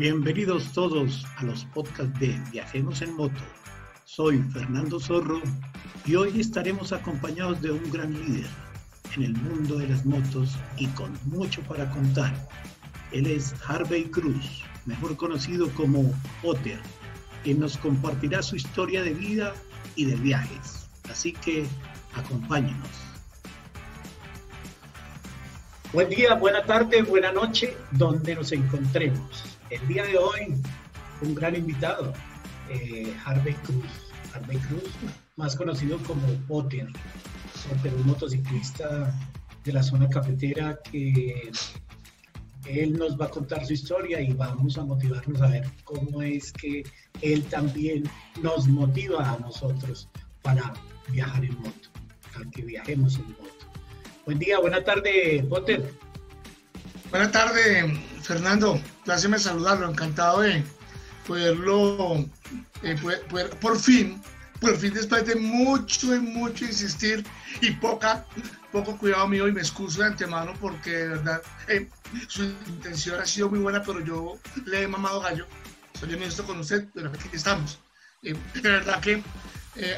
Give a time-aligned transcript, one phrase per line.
[0.00, 3.42] Bienvenidos todos a los podcasts de Viajemos en Moto.
[4.06, 5.42] Soy Fernando Zorro
[6.06, 8.46] y hoy estaremos acompañados de un gran líder
[9.14, 12.32] en el mundo de las motos y con mucho para contar.
[13.12, 16.78] Él es Harvey Cruz, mejor conocido como Potter,
[17.44, 19.52] quien nos compartirá su historia de vida
[19.96, 20.88] y de viajes.
[21.10, 21.66] Así que
[22.14, 22.88] acompáñenos.
[25.92, 29.49] Buen día, buena tarde, buena noche, donde nos encontremos.
[29.70, 30.60] El día de hoy,
[31.22, 32.12] un gran invitado,
[32.68, 33.84] eh, Harvey Cruz.
[34.34, 34.90] Harvey Cruz,
[35.36, 36.88] más conocido como Potter,
[37.84, 39.16] un motociclista
[39.64, 41.52] de la zona cafetera que
[42.66, 46.52] él nos va a contar su historia y vamos a motivarnos a ver cómo es
[46.52, 46.82] que
[47.22, 48.04] él también
[48.42, 50.08] nos motiva a nosotros
[50.42, 50.72] para
[51.08, 51.88] viajar en moto,
[52.32, 53.66] para que viajemos en moto.
[54.26, 56.09] Buen día, buena tarde, Potter.
[57.10, 58.80] Buenas tardes, Fernando.
[59.04, 59.90] Placer saludarlo.
[59.90, 60.62] Encantado de
[61.26, 62.24] poderlo,
[62.82, 62.96] eh,
[63.60, 64.22] por fin,
[64.60, 67.26] por fin después de mucho y mucho insistir
[67.60, 68.24] y poca,
[68.70, 71.88] poco cuidado mío y me excuso de antemano porque de verdad eh,
[72.28, 75.46] su intención ha sido muy buena, pero yo le he mamado gallo.
[75.98, 77.80] Soy honesto con usted, pero aquí estamos.
[78.22, 79.22] Eh, de verdad que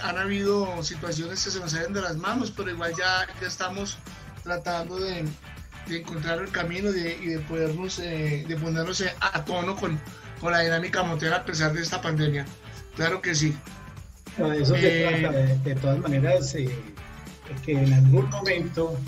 [0.02, 3.98] han habido situaciones que se nos salen de las manos, pero igual ya, ya estamos
[4.44, 5.24] tratando de,
[5.86, 10.00] de encontrar el camino y de podernos, eh, de ponernos a tono con,
[10.40, 12.46] con, la dinámica motera a pesar de esta pandemia.
[12.96, 13.54] Claro que sí.
[14.38, 16.70] eso se eh, trata, de, todas maneras, eh,
[17.64, 18.98] que en algún momento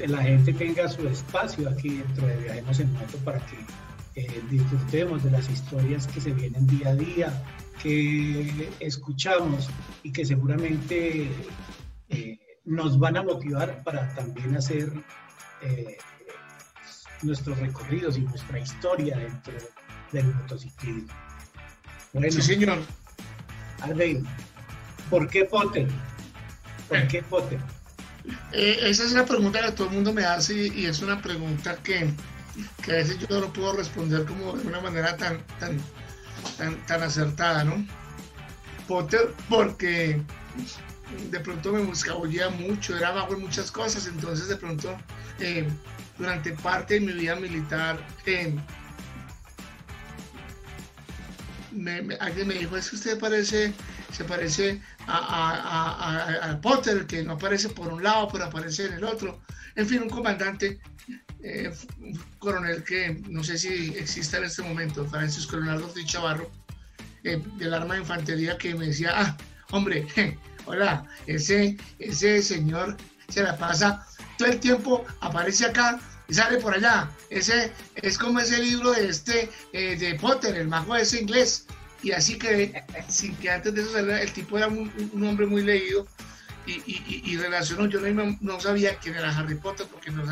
[0.00, 5.30] la gente tenga su espacio aquí dentro de Viajemos en Moto para que disfrutemos de
[5.30, 7.42] las historias que se vienen día a día,
[7.82, 9.68] que escuchamos
[10.02, 11.30] y que seguramente
[12.64, 14.92] nos van a motivar para también hacer
[17.24, 19.54] nuestros recorridos y nuestra historia dentro
[20.12, 21.12] del motociclismo.
[22.12, 22.78] Bueno, sí, señor.
[23.80, 24.26] Alvin,
[25.10, 25.88] ¿por qué Potter?
[26.88, 27.08] ¿Por eh.
[27.10, 27.58] qué Potter?
[28.52, 31.76] Eh, esa es una pregunta que todo el mundo me hace y, es una pregunta
[31.82, 32.10] que,
[32.82, 35.78] que, a veces yo no puedo responder como de una manera tan, tan,
[36.56, 37.84] tan, tan acertada, ¿no?
[38.86, 40.22] Potter, porque
[41.30, 44.96] de pronto me buscabullía mucho, era bajo en muchas cosas, entonces de pronto
[45.40, 45.68] eh,
[46.18, 47.98] durante parte de mi vida militar,
[52.20, 53.72] alguien me dijo, es que usted parece,
[54.12, 59.40] se parece a, Potter, que no aparece por un lado, pero aparece en el otro.
[59.76, 60.78] En fin, un comandante,
[61.42, 66.50] eh, un coronel que no sé si existe en este momento, Francisco Leonardo de Chavarro,
[67.24, 69.36] eh, del arma de infantería, que me decía, ah,
[69.72, 70.06] hombre,
[70.66, 72.96] hola, ese, ese señor
[73.28, 77.10] se la pasa todo el tiempo aparece acá y sale por allá.
[77.30, 81.66] Ese es como ese libro de este eh, de Potter, el mago ese inglés.
[82.02, 84.90] Y así que, sin que antes de eso el tipo era un,
[85.24, 86.06] hombre muy leído
[86.66, 87.86] y, y, relacionó.
[87.86, 90.24] Yo no, no, sabía quién era Harry Potter porque no,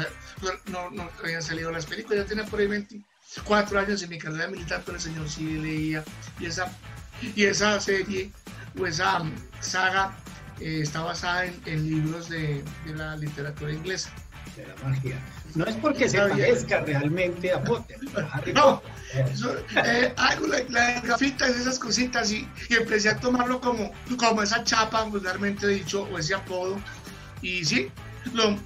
[0.91, 2.21] no, habían salido las películas.
[2.21, 6.05] Yo tenía por ahí 24 años en mi carrera militar, pero el señor sí leía.
[6.41, 6.75] Y esa,
[7.21, 8.33] y esa serie
[8.79, 9.23] o esa
[9.61, 10.17] saga
[10.63, 12.63] eh, está basada en, libros de,
[12.95, 14.11] la literatura inglesa.
[14.57, 15.19] De la magia.
[15.55, 17.99] No es porque se parezca realmente a Potter.
[18.55, 18.83] no,
[19.85, 25.03] eh, hago la, las gafitas, esas cositas y, empecé a tomarlo como, como esa chapa,
[25.05, 26.77] vulgarmente dicho, o ese apodo.
[27.41, 27.91] Y sí,
[28.33, 28.57] lo,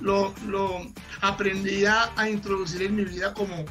[0.00, 0.86] lo, lo
[1.20, 3.64] aprendí a, introducir en mi vida como,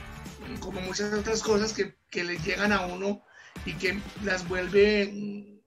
[0.60, 3.24] como muchas otras cosas que, que le llegan a uno
[3.66, 5.61] y que las vuelve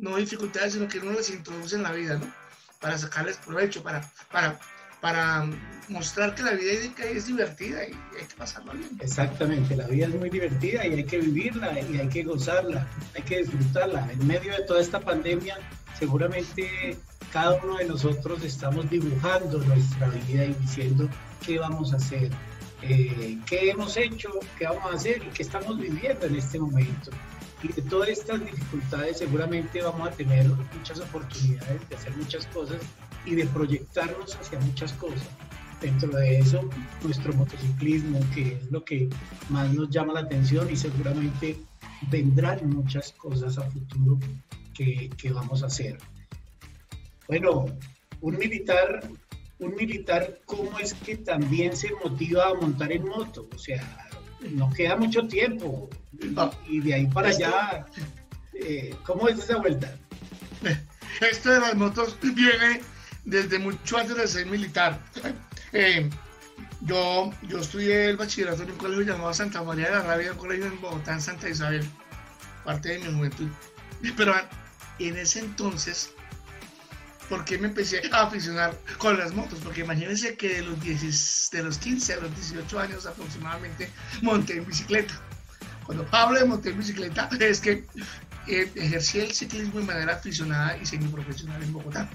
[0.00, 2.26] no dificultades, sino que uno les introduce en la vida, ¿no?
[2.80, 4.58] Para sacarles provecho, para, para,
[5.00, 5.46] para
[5.88, 8.98] mostrar que la vida es divertida y hay que pasarla bien.
[9.00, 13.22] Exactamente, la vida es muy divertida y hay que vivirla y hay que gozarla, hay
[13.22, 14.10] que disfrutarla.
[14.10, 15.58] En medio de toda esta pandemia,
[15.98, 16.96] seguramente
[17.32, 21.08] cada uno de nosotros estamos dibujando nuestra vida y diciendo
[21.44, 22.30] qué vamos a hacer,
[22.82, 27.10] eh, qué hemos hecho, qué vamos a hacer y qué estamos viviendo en este momento
[27.62, 30.46] y de todas estas dificultades seguramente vamos a tener
[30.76, 32.80] muchas oportunidades de hacer muchas cosas
[33.26, 35.28] y de proyectarnos hacia muchas cosas.
[35.80, 36.68] Dentro de eso,
[37.02, 39.08] nuestro motociclismo, que es lo que
[39.48, 41.56] más nos llama la atención y seguramente
[42.10, 44.18] vendrán muchas cosas a futuro
[44.74, 45.98] que, vamos a hacer.
[47.28, 47.66] Bueno,
[48.20, 49.08] un militar,
[49.58, 53.48] un militar, ¿cómo es que también se motiva a montar en moto?
[53.54, 54.09] O sea,
[54.50, 55.88] nos queda mucho tiempo.
[56.68, 57.86] Y de ahí para allá,
[58.54, 59.94] eh, ¿cómo es esa vuelta?
[61.20, 62.80] Esto de las motos viene
[63.24, 64.98] desde mucho antes de ser militar.
[65.72, 66.08] Eh,
[66.82, 70.38] Yo, yo estudié el bachillerato en un colegio llamado Santa María de la Rabia, un
[70.38, 71.86] colegio en Bogotá, en Santa Isabel,
[72.64, 73.48] parte de mi juventud.
[74.16, 74.34] Pero
[74.98, 76.14] en ese entonces,
[77.30, 79.60] ¿por qué me empecé a aficionar con las motos?
[79.62, 83.88] Porque imagínense que de los, 10, de los 15 a los 18 años aproximadamente
[84.20, 85.14] monté en bicicleta.
[85.86, 87.86] Cuando hablo de montar en bicicleta es que
[88.48, 92.10] eh, ejercí el ciclismo de manera aficionada y semiprofesional en Bogotá.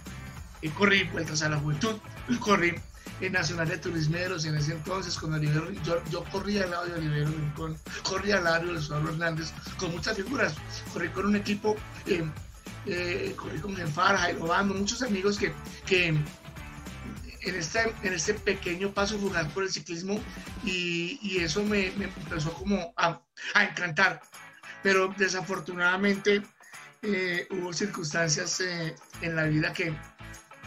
[0.62, 1.96] Eh, corrí vueltas a la juventud,
[2.40, 2.76] corrí
[3.22, 6.94] en Nacional de Turismeros en ese entonces con Olivero, yo, yo corría al lado de
[6.96, 7.78] Olivero Rincón,
[8.12, 10.56] al lado de Eduardo Hernández con muchas figuras,
[10.92, 11.78] corrí con un equipo,
[12.08, 12.26] eh,
[12.86, 15.54] eh, con Genfar, Jairo Bando, muchos amigos que,
[15.86, 20.20] que en, este, en este pequeño paso rural por el ciclismo
[20.64, 23.22] y, eso me, me, empezó como a,
[23.54, 24.22] a, encantar,
[24.82, 26.42] pero desafortunadamente
[27.02, 29.94] eh, hubo circunstancias eh, en la vida que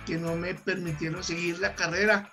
[0.09, 2.33] que no me permitieron seguir la carrera,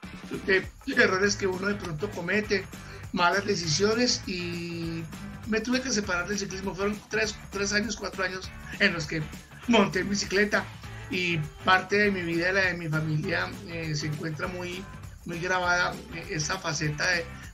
[0.95, 2.65] errores que uno de pronto comete,
[3.11, 5.03] malas decisiones y
[5.47, 6.73] me tuve que separar del ciclismo.
[6.73, 8.49] Fueron tres, tres años, cuatro años
[8.79, 9.21] en los que
[9.67, 10.65] monté bicicleta
[11.09, 14.83] y parte de mi vida, la de mi familia, eh, se encuentra muy,
[15.25, 17.05] muy grabada eh, esa faceta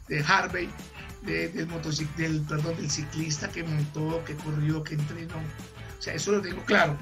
[0.07, 0.69] de, Harvey,
[1.23, 1.67] de, del,
[2.17, 5.37] del, perdón, del ciclista que montó, que corrió, que entrenó.
[5.37, 6.97] O sea, eso lo tengo claro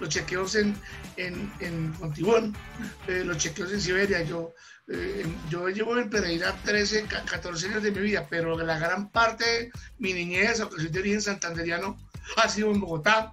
[0.00, 0.74] los chequeos en,
[1.16, 2.56] en, Montibón,
[3.08, 4.22] eh, los chequeos en Siberia.
[4.22, 4.54] Yo,
[5.50, 9.70] yo llevo en Pereira 13, 14 años de mi vida, pero la gran parte de
[9.98, 11.96] mi niñez, aunque soy de origen santanderiano,
[12.36, 13.32] ha sido en Bogotá.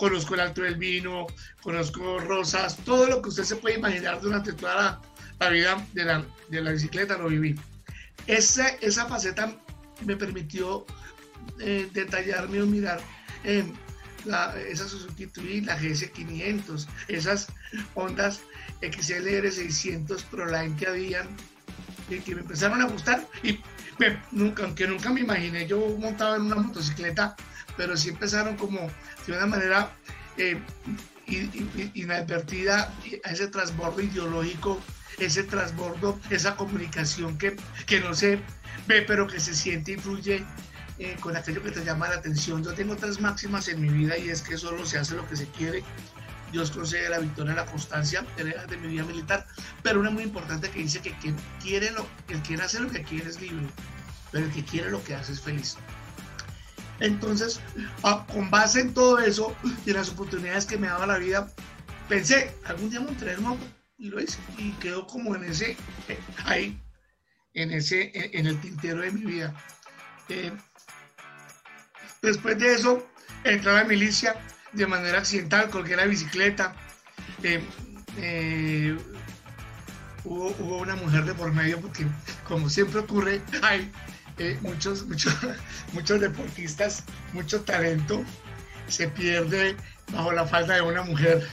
[0.00, 1.26] Conozco el Alto del Vino,
[1.60, 5.00] conozco Rosas, todo lo que usted se puede imaginar durante toda la,
[5.38, 7.54] la vida de la, de la, bicicleta lo viví.
[8.26, 9.54] Esa, esa faceta
[10.06, 10.86] me permitió
[11.58, 12.98] eh, detallarme o mirar
[14.24, 17.48] la, esa Suzuki Twin, la GS500, esas
[17.94, 18.40] Hondas
[18.80, 21.28] XLR 600 Proline que habían
[22.08, 23.60] y que me empezaron a gustar y
[24.30, 27.36] nunca, aunque nunca me imaginé yo montado en una motocicleta,
[27.76, 28.90] pero sí empezaron como
[29.30, 29.90] de una manera
[30.36, 30.60] eh,
[31.94, 32.92] inadvertida
[33.24, 34.80] a ese transbordo ideológico,
[35.18, 37.56] ese transbordo, esa comunicación que,
[37.86, 38.40] que no se
[38.86, 40.44] ve, pero que se siente y fluye
[40.98, 42.64] eh, con aquello que te llama la atención.
[42.64, 45.36] Yo tengo tres máximas en mi vida y es que solo se hace lo que
[45.36, 45.84] se quiere.
[46.50, 49.46] Dios concede la victoria, la constancia de mi vida militar,
[49.84, 53.04] pero una muy importante que dice que quien quiere lo, el que hace lo que
[53.04, 53.68] quiere es libre,
[54.32, 55.76] pero el que quiere lo que hace es feliz.
[57.00, 57.60] Entonces,
[58.32, 59.56] con base en todo eso
[59.86, 61.50] y en las oportunidades que me daba la vida,
[62.08, 63.64] pensé, algún día montaré el moto
[63.98, 65.76] y lo hice y quedó como en ese,
[66.08, 66.80] eh, ahí,
[67.54, 69.54] en ese, en, el tintero de mi vida.
[70.28, 70.52] Eh,
[72.22, 73.06] Después de eso,
[73.44, 74.36] entró a la milicia
[74.72, 76.74] de manera accidental, colgué la bicicleta.
[77.42, 77.62] Eh,
[78.18, 78.96] eh,
[80.24, 82.06] hubo, hubo, una mujer de por medio, porque
[82.46, 83.90] como siempre ocurre, hay
[84.40, 85.34] eh, muchos, muchos,
[85.92, 88.24] muchos deportistas, mucho talento,
[88.88, 89.76] se pierde
[90.12, 91.46] bajo la falta de una mujer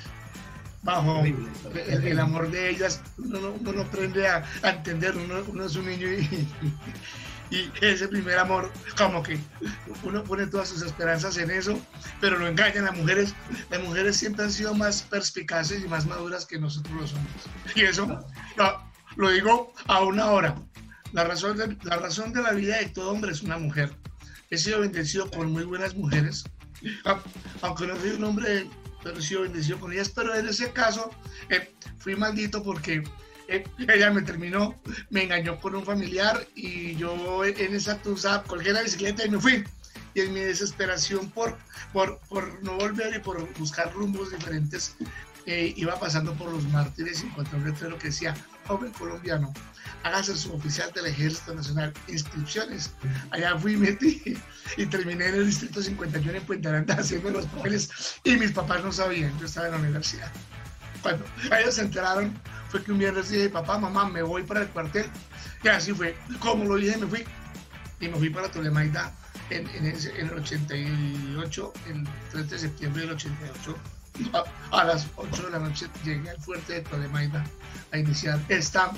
[0.83, 5.65] bajo el, el, amor de ellas, uno, uno no aprende a, a entender, uno, uno,
[5.65, 6.47] es un niño y,
[7.49, 9.37] y ese primer amor, como que
[10.03, 11.77] uno pone todas sus esperanzas en eso,
[12.21, 13.35] pero lo engañan las mujeres.
[13.69, 17.75] Las mujeres siempre han sido más perspicaces y más maduras que nosotros los hombres.
[17.75, 18.25] Y eso
[18.55, 18.81] lo,
[19.17, 20.55] lo digo a una hora.
[21.13, 23.95] La razón, de, la razón de la vida de todo hombre es una mujer.
[24.49, 26.43] He sido bendecido con muy buenas mujeres,
[27.61, 28.69] aunque no soy un hombre,
[29.03, 30.09] pero he sido bendecido con ellas.
[30.09, 31.09] Pero en ese caso
[31.49, 33.03] eh, fui maldito porque
[33.87, 38.83] ella me terminó, me engañó con un familiar y yo en esa tusa colgué la
[38.83, 39.63] bicicleta y me fui.
[40.13, 41.57] Y en mi desesperación por,
[41.93, 44.95] por, por no volver y por buscar rumbos diferentes,
[45.45, 48.35] eh, iba pasando por los mártires y encontré un letrero que decía,
[48.67, 49.53] joven colombiano,
[50.03, 52.91] hágase su oficial del Ejército Nacional, inscripciones.
[53.31, 54.37] Allá fui, metí
[54.77, 58.83] y terminé en el Distrito 51 en Puente Aranda haciendo los papeles y mis papás
[58.83, 60.31] no sabían, yo estaba en la universidad.
[61.01, 61.25] Cuando
[61.57, 62.33] ellos se enteraron,
[62.69, 65.05] fue que un viernes dije, papá, mamá, me voy para el cuartel.
[65.63, 66.17] Y así fue.
[66.39, 67.23] Como lo dije, me fui.
[67.99, 69.13] Y me fui para Tolemaida
[69.49, 73.75] en, en, en, el 88, el 3 de septiembre del 88.
[74.33, 74.43] A,
[74.79, 77.43] a, las 8 de la noche llegué al fuerte de Tolemaida
[77.91, 78.91] a iniciar esta,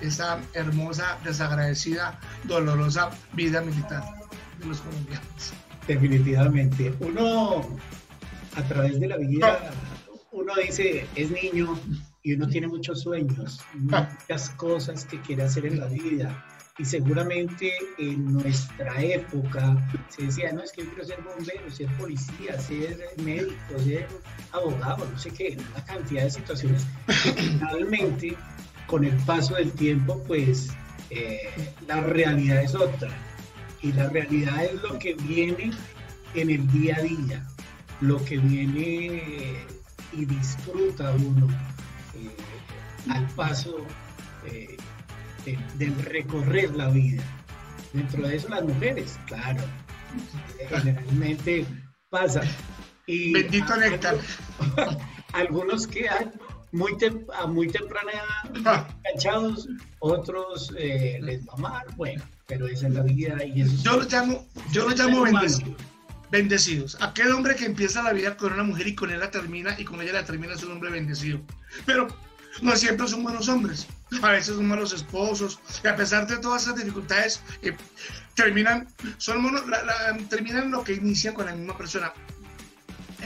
[0.00, 4.04] esta hermosa, desagradecida, dolorosa vida militar
[4.58, 5.52] de los colombianos.
[5.86, 6.94] Definitivamente.
[7.00, 7.66] Uno,
[8.56, 9.70] a través de la vida,
[10.32, 11.78] uno dice, es niño,
[12.22, 16.44] y uno tiene muchos sueños, muchas cosas que quiere hacer en la vida.
[16.78, 19.76] Y seguramente en nuestra época
[20.08, 24.08] se decía, no, es que yo quiero ser bombero, ser policía, ser médico, ser
[24.52, 28.36] abogado, no sé qué, una cantidad de situaciones que finalmente
[28.86, 30.70] con el paso del tiempo pues
[31.10, 31.38] Eh,
[31.86, 33.10] la realidad es otra.
[33.82, 35.70] Y la realidad es lo que viene
[36.34, 37.46] en el día a día,
[38.00, 39.62] lo que viene
[40.12, 41.46] y disfruta uno
[42.14, 43.76] eh, al paso
[44.46, 44.76] eh,
[45.76, 47.22] del recorrer la vida.
[47.92, 49.62] Dentro de eso las mujeres, claro,
[50.68, 51.66] generalmente
[52.10, 52.42] pasa.
[53.06, 54.16] Y Bendito néctar.
[55.32, 56.32] Algunos quedan
[56.74, 56.96] muy
[57.38, 58.12] a muy temprana
[58.52, 59.68] edad enganchados,
[60.00, 64.08] otros eh, les va mal, bueno, pero esa es la vida y eso Yo lo
[64.08, 65.76] llamo, yo lo llamo bendecidos.
[66.30, 66.98] Bendecidos.
[67.00, 69.84] Aquel hombre que empieza la vida con una mujer y con él la termina y
[69.84, 71.40] con ella la termina es un hombre bendecido.
[71.86, 72.08] Pero
[72.60, 73.86] no siempre son buenos hombres.
[74.22, 75.58] A veces son malos esposos.
[75.82, 77.76] Y a pesar de todas esas dificultades, eh,
[78.34, 79.44] terminan, son
[80.28, 82.12] terminan lo que inician con la misma persona.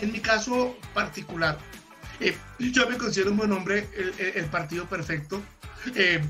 [0.00, 1.58] En mi caso particular,
[2.20, 3.88] eh, yo me considero un buen hombre,
[4.34, 5.42] el, partido perfecto,
[5.94, 6.22] eh,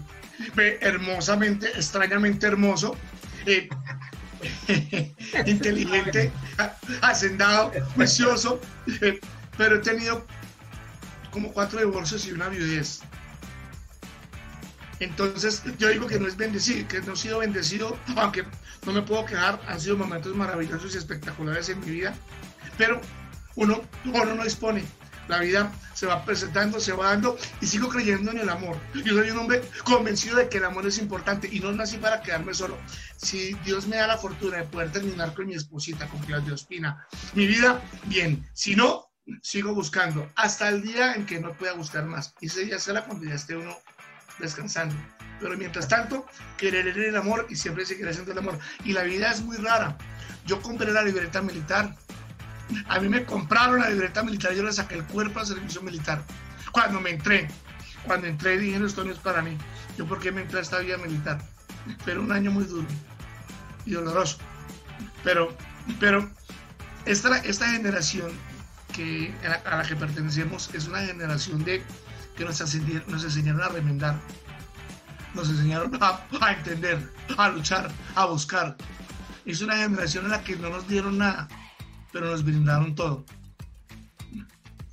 [0.81, 2.97] hermosamente, extrañamente hermoso,
[5.47, 6.31] inteligente,
[7.03, 8.61] hacendado, precioso,
[9.57, 10.27] pero he tenido
[11.31, 13.00] como cuatro divorcios y una viudez.
[15.00, 18.45] Entonces, yo digo que no es bendecido, que no he sido bendecido, aunque
[18.85, 22.14] no me puedo quejar, han sido momentos maravillosos y espectaculares en mi vida,
[22.76, 23.00] pero
[23.57, 24.85] uno, uno no dispone
[25.28, 28.76] la vida se va presentando, se va dando y sigo creyendo en el amor.
[28.95, 32.23] Yo soy un hombre convencido de que el amor es importante y no nací para
[32.23, 32.78] quedarme solo.
[33.17, 37.07] Si Dios me da la fortuna de poder terminar con mi esposita, con Claudia Ospina,
[37.35, 38.49] mi vida, bien.
[38.55, 39.11] Si no,
[39.43, 42.35] sigo buscando hasta el día en que no pueda buscar más.
[42.40, 43.76] Y ese día será cuando ya esté uno
[44.38, 44.95] descansando.
[45.40, 46.26] Pero mientras tanto,
[46.57, 48.59] querer el amor y siempre seguiré haciendo el amor.
[48.85, 49.97] Y la vida es muy rara.
[50.47, 51.95] Yo compré la libreta militar
[52.88, 56.23] a mí me compraron la libreta militar, yo le saqué el cuerpo al servicio militar.
[56.73, 57.49] Cuando me entré,
[58.04, 59.57] cuando entré dije, esto no es para mí.
[59.97, 61.38] Yo, ¿por qué me entré a esta vida militar?
[62.04, 62.87] Pero un año muy duro
[63.87, 64.38] y doloroso.
[65.25, 65.57] Pero,
[65.99, 66.30] pero
[67.07, 68.30] esta, esta generación
[68.95, 71.83] que, a, la, que pertenecemos es una generación de
[72.38, 72.61] que nos,
[73.09, 74.18] nos enseñaron a remendar,
[75.35, 78.76] nos enseñaron a, a entender, a luchar, a buscar.
[79.45, 81.49] Es una generación en la que no nos dieron nada
[82.12, 83.25] pero nos brindaron todo.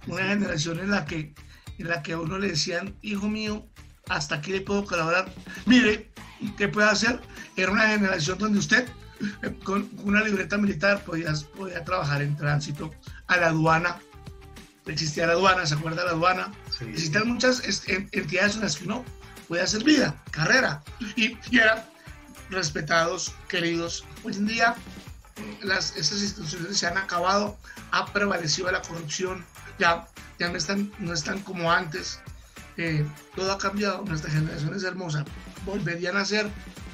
[0.08, 1.34] Una generación en la que,
[1.78, 3.66] en la que a uno le decían, hijo mío,
[4.10, 5.32] hasta aquí le puedo colaborar.
[5.66, 6.12] Mire,
[6.58, 7.20] ¿qué puede hacer?
[7.56, 8.88] Era una generación donde usted
[9.64, 12.92] con una libreta militar podía, podía trabajar en tránsito,
[13.28, 13.98] a la aduana.
[14.86, 16.52] Existía la aduana, ¿se acuerda de la aduana?
[16.82, 19.05] Existían muchas entidades en las que uno
[19.48, 20.84] podía hacer vida, carrera,
[21.15, 21.62] y, y
[22.50, 24.05] respetados, queridos.
[24.24, 24.75] Hoy en día
[25.62, 27.58] las, estas instituciones se han acabado,
[27.91, 29.46] ha prevalecido la corrupción,
[29.79, 30.08] ya,
[30.39, 32.20] ya no, están, no están como antes,
[32.77, 33.05] eh,
[33.36, 35.25] todo ha cambiado, nuestra generación es hermosa,
[35.65, 36.50] volverían a ser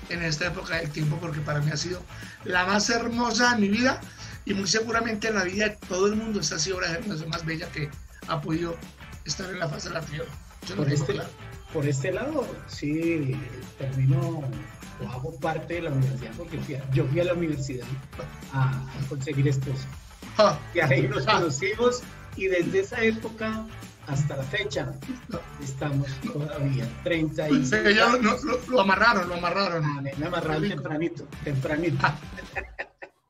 [0.09, 2.03] en esta época del tiempo porque para mí ha sido
[2.43, 3.99] la más hermosa de mi vida
[4.45, 7.29] y muy seguramente en la vida de todo el mundo esta ha sido la generación
[7.29, 7.89] más bella que
[8.27, 8.77] ha podido
[9.25, 10.31] estar en la faz de la tierra.
[10.75, 11.19] Por este,
[11.73, 13.35] por este lado, sí,
[13.77, 14.43] termino
[15.09, 16.59] hago parte de la universidad porque
[16.93, 17.87] yo fui a la universidad
[18.53, 19.87] a, conseguir esposa.
[20.37, 20.57] Ah.
[20.73, 22.03] y ahí nos conocimos
[22.37, 23.65] y desde esa época
[24.07, 24.93] hasta la fecha
[25.61, 27.65] estamos todavía 30 y...
[28.69, 29.83] lo, amarraron, lo amarraron.
[29.85, 32.07] Ah, me amarraron tempranito, tempranito.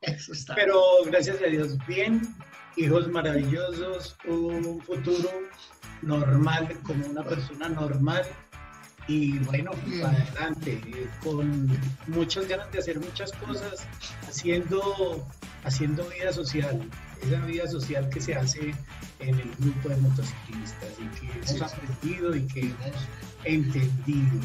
[0.55, 2.35] Pero gracias a Dios, bien,
[2.75, 5.29] hijos maravillosos, un futuro
[6.01, 8.23] normal, como una persona normal.
[9.07, 9.71] Y bueno,
[10.05, 10.81] adelante,
[11.23, 11.67] con
[12.07, 13.85] muchas ganas de hacer muchas cosas,
[14.27, 15.27] haciendo,
[15.63, 16.87] haciendo vida social,
[17.21, 18.73] esa vida social que se hace
[19.19, 23.07] en el grupo de motociclistas y que hemos aprendido y que hemos
[23.43, 24.39] entendido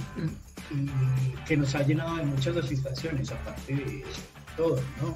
[0.71, 4.05] y que nos ha llenado de muchas satisfacciones, aparte de
[4.57, 5.09] todo, ¿no?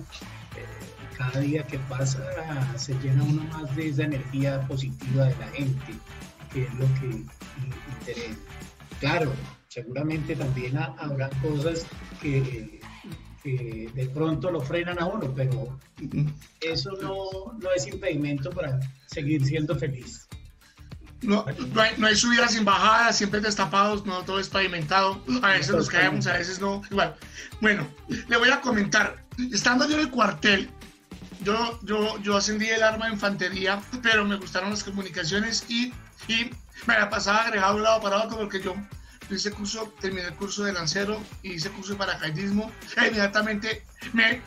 [0.56, 2.23] Eh, cada día que pasa
[2.78, 5.94] se llena uno más de esa energía positiva de la gente,
[6.52, 7.25] que es lo que
[7.99, 8.37] interesa
[9.00, 9.33] claro,
[9.69, 11.87] seguramente también habrá cosas
[12.21, 12.80] que,
[13.42, 15.78] de pronto lo frenan a uno, pero
[16.61, 20.28] eso no, es impedimento para seguir siendo feliz.
[21.23, 25.23] No, no, hay, subidas sin bajadas, siempre destapados, no todo es pavimentado.
[25.42, 26.80] A veces nos caemos, a veces no.
[26.90, 27.14] Igual.
[27.61, 27.87] Bueno,
[28.28, 29.23] le voy a comentar.
[29.52, 30.71] Estando yo en el cuartel,
[31.42, 35.92] yo, yo, yo ascendí el arma de infantería, pero me gustaron las comunicaciones y,
[36.29, 36.50] y
[36.87, 38.75] me la pasaba agregado de un lado para otro porque yo
[39.31, 42.71] hice curso, terminé el curso de lancero y hice curso de paracaidismo.
[42.97, 44.43] E inmediatamente me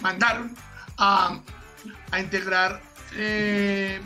[0.00, 0.54] mandaron
[0.98, 1.40] a,
[2.10, 2.80] a integrar
[3.14, 4.00] eh,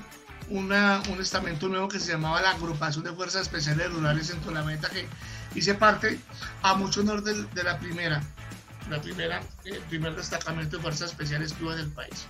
[0.49, 4.89] una, un estamento nuevo que se llamaba la Agrupación de Fuerzas Especiales Rurales en Tolameta,
[4.91, 5.07] que
[5.55, 6.19] hice parte
[6.63, 8.21] a mucho honor de, la primera,
[8.89, 12.27] la primera, el eh, primer destacamento de fuerzas especiales que hubo del país.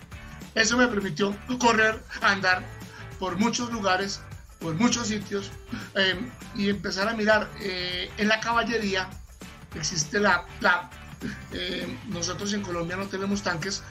[0.55, 2.65] Eso me permitió correr, andar
[3.19, 4.21] por muchos lugares,
[4.61, 5.51] por muchos sitios
[5.97, 6.17] eh,
[6.55, 7.49] y empezar a mirar.
[7.61, 9.09] Eh, en la caballería
[9.75, 10.91] existe la, la
[12.09, 13.83] nosotros en Colombia no tenemos tanques,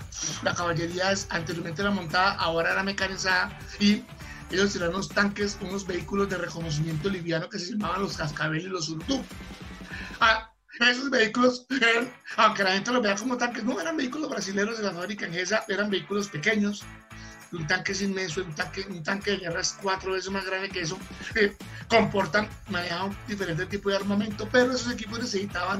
[0.41, 4.03] la caballería es, anteriormente era montada, ahora era mecanizada y
[4.51, 8.69] ellos tenían unos tanques, unos vehículos de reconocimiento liviano que se llamaban los cascabel y
[8.69, 9.23] los urtú.
[10.19, 11.67] Ah, esos vehículos,
[12.37, 15.35] aunque la gente los vea como tanques, no eran vehículos brasileños de la fábrica en
[15.35, 16.83] esa, eran vehículos pequeños.
[17.51, 20.69] Un tanque es inmenso, un tanque, un tanque de guerra es cuatro veces más grande
[20.69, 20.99] que eso.
[21.35, 21.55] Eh,
[21.87, 25.79] comportan, manejaban diferentes tipos de armamento, pero esos equipos necesitaban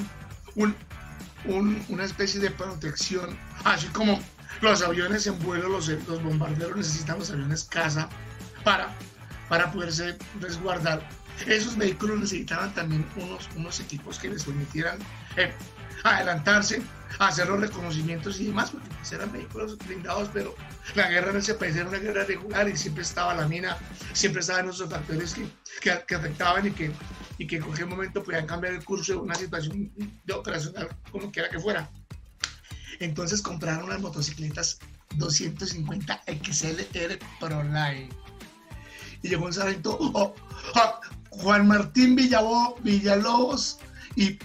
[0.56, 0.76] un,
[1.46, 4.20] un, una especie de protección, así como
[4.62, 8.10] los aviones en vuelo, los, los bombarderos necesitan los aviones casa
[8.64, 8.90] para,
[9.48, 11.08] para poderse resguardar.
[11.46, 15.00] Esos vehículos necesitaban también unos, unos equipos que les permitieran
[15.38, 15.54] eh,
[16.04, 16.82] adelantarse,
[17.18, 20.56] hacer los reconocimientos y demás, porque pues, eran vehículos blindados, pero
[20.96, 23.78] la guerra en ese país era una guerra regular y siempre estaba la mina,
[24.14, 25.48] siempre estaban esos factores que,
[25.82, 26.92] que, que afectaban y que,
[27.38, 29.92] y que en cualquier momento podían cambiar el curso de una situación
[30.26, 31.90] de operacional, como quiera que fuera.
[33.00, 34.80] Entonces compraron unas motocicletas
[35.16, 38.10] 250 XLR ProLine
[39.22, 40.36] y llegó un sargento oh,
[40.76, 41.00] oh,
[41.30, 43.80] Juan Martín Villalobos
[44.16, 44.38] y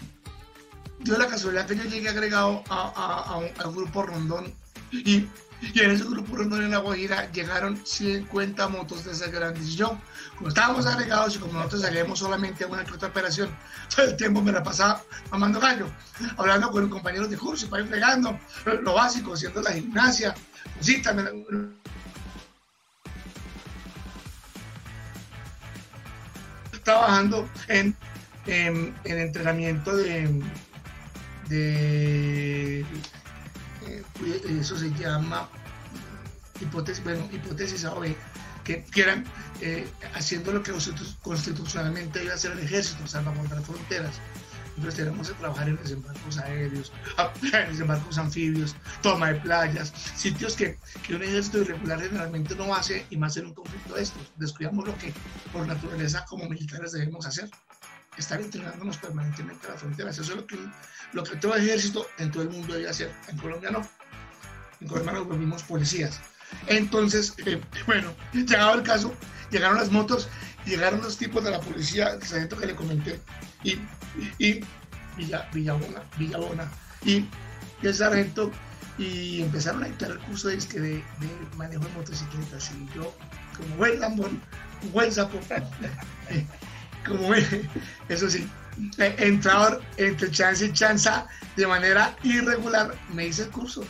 [1.04, 4.52] dio la casualidad que yo llegué agregado a, un, grupo rondón
[4.90, 5.26] y,
[5.74, 9.66] en ese grupo rondón en La Guajira llegaron 50 motos de esas grandes.
[9.68, 9.98] Y yo,
[10.36, 13.48] como estábamos agregados y como nosotros salíamos solamente a una que otra operación,
[13.94, 15.86] todo el tiempo me la pasaba mamando gallo,
[16.36, 18.38] hablando con compañeros de curso, para ir fregando,
[18.82, 20.34] lo, básico, haciendo la gimnasia,
[21.02, 21.46] también
[26.82, 27.96] trabajando en,
[28.46, 30.42] en, entrenamiento de,
[31.48, 34.04] de eh,
[34.60, 35.48] eso se llama
[36.60, 37.94] hipótesis, bueno, hipótesis A
[38.64, 39.24] que quieran
[39.60, 40.72] eh, haciendo lo que
[41.22, 44.20] constitucionalmente debe hacer el ejército, salvaguardar fronteras.
[44.76, 50.56] Entonces tenemos que trabajar en desembarcos aéreos, ah, en desembarcos anfibios, toma de playas, sitios
[50.56, 54.32] que, que, un ejército irregular generalmente no hace y más en un conflicto de estos.
[54.36, 55.12] Descuidamos lo que
[55.52, 57.48] por naturaleza como militares debemos hacer.
[58.16, 60.18] Estar entrenándonos permanentemente a las fronteras.
[60.18, 60.58] Eso es lo que,
[61.12, 63.12] lo que todo ejército en todo el mundo debe hacer.
[63.28, 63.86] En Colombia no.
[64.80, 66.20] En Colombia nos volvimos policías.
[66.66, 69.14] Entonces, eh, bueno, llegado el caso,
[69.50, 70.28] llegaron las motos,
[70.64, 73.20] llegaron los tipos de la policía, el sargento que le comenté,
[73.62, 73.78] y
[74.38, 74.60] y
[75.16, 76.70] Villa, Villabona, Villabona
[77.04, 77.26] y,
[77.82, 78.50] el sargento
[78.96, 81.02] y empezaron a dictar el curso de, de,
[81.56, 83.14] manejo de motocicletas y yo
[83.56, 84.40] como buen lambón,
[84.92, 85.38] buen sapo,
[87.06, 87.34] como
[88.08, 88.48] eso sí,
[88.98, 93.84] eh, entrador entre chance y chanza de manera irregular me hice el curso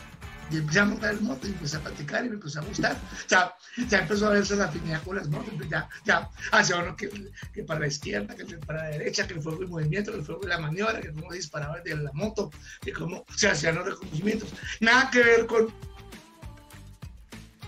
[0.50, 2.96] y empecé a montar el moto y empecé a practicar y me empezó a gustar.
[3.28, 3.54] Ya,
[3.88, 7.10] ya empezó a verse la afinidad con las motos, ya, ya hacia uno que,
[7.52, 10.24] que, para la izquierda, que para la derecha, que el fuego y movimiento, que el
[10.24, 12.50] fuego y la maniobra, que cómo disparaba desde la moto,
[12.82, 14.50] que cómo se hacían los reconocimientos.
[14.80, 15.72] Nada que ver con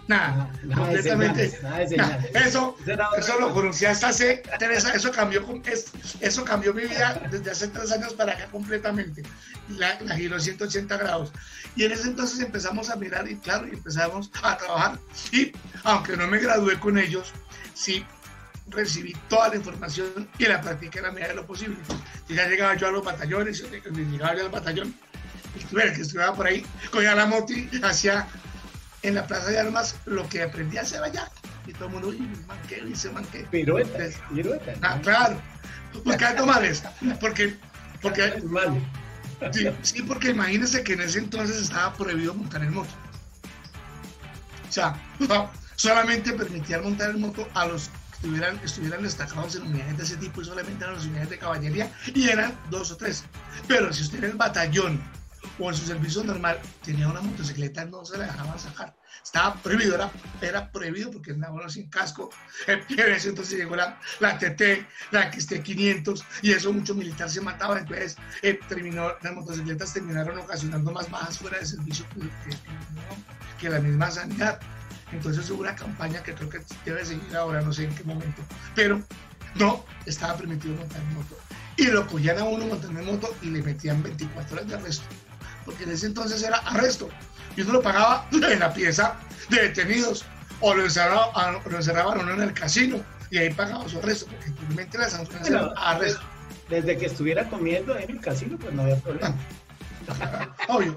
[0.08, 1.58] Nada, completamente.
[2.34, 2.76] Eso,
[3.18, 5.44] eso lo hasta hace, Teresa, eso cambió,
[6.20, 9.22] eso cambió mi vida desde hace tres años para acá completamente.
[9.68, 11.32] La, la giró 180 grados.
[11.74, 14.98] Y en ese entonces empezamos a mirar y claro, y empezamos a trabajar.
[15.32, 17.32] Y aunque no me gradué con ellos,
[17.74, 18.04] sí
[18.68, 21.76] recibí toda la información y la practiqué en la medida de lo posible.
[22.28, 24.94] Y ya llegaba yo a los batallones, llegaba yo al batallón,
[25.70, 28.26] que estuviera por ahí, cogía la moto y hacía
[29.02, 31.30] en la Plaza de Armas lo que aprendí a hacer allá.
[31.66, 33.46] Y todo el mundo, uy, manqué, dice manqué.
[33.50, 33.98] Pirueta,
[34.32, 34.74] pirueta.
[34.82, 35.40] Ah, claro.
[36.04, 36.88] ¿Por qué tomar eso?
[37.20, 37.56] Porque,
[38.02, 38.42] porque,
[39.52, 42.90] sí, sí, porque imagínense que en ese entonces estaba prohibido montar en moto.
[44.68, 45.00] O sea,
[45.76, 50.16] solamente permitía montar en moto a los que estuvieran, estuvieran destacados en unidades de ese
[50.16, 53.24] tipo y solamente eran las unidades de caballería y eran dos o tres.
[53.66, 55.00] Pero si usted era el batallón
[55.58, 58.94] o en su servicio normal tenía una motocicleta, no se la dejaban sacar.
[59.22, 62.30] Estaba prohibido, era, era prohibido porque andaba sin casco.
[62.66, 67.78] Entonces llegó la, la TT, la XT500 y eso mucho militar se mataba.
[67.78, 72.04] Entonces eh, terminó, las motocicletas terminaron ocasionando más bajas fuera de servicio
[73.58, 74.60] que, la misma sanidad.
[75.12, 78.42] Entonces hubo una campaña que creo que debe seguir ahora, no sé en qué momento,
[78.74, 79.02] pero
[79.54, 81.36] no estaba permitido montar moto.
[81.76, 85.06] Y lo cogían a uno montando en moto y le metían 24 horas de arresto
[85.66, 87.10] porque en ese entonces era arresto.
[87.56, 89.16] Y uno lo pagaba en la pieza
[89.50, 90.24] de detenidos
[90.60, 94.46] o lo encerraban, lo encerraban uno en el casino y ahí pagaba su arresto, porque
[94.46, 96.22] simplemente las sanciones eran arresto.
[96.70, 99.34] desde que estuviera comiendo en el casino, pues no había problema.
[100.68, 100.96] Obvio.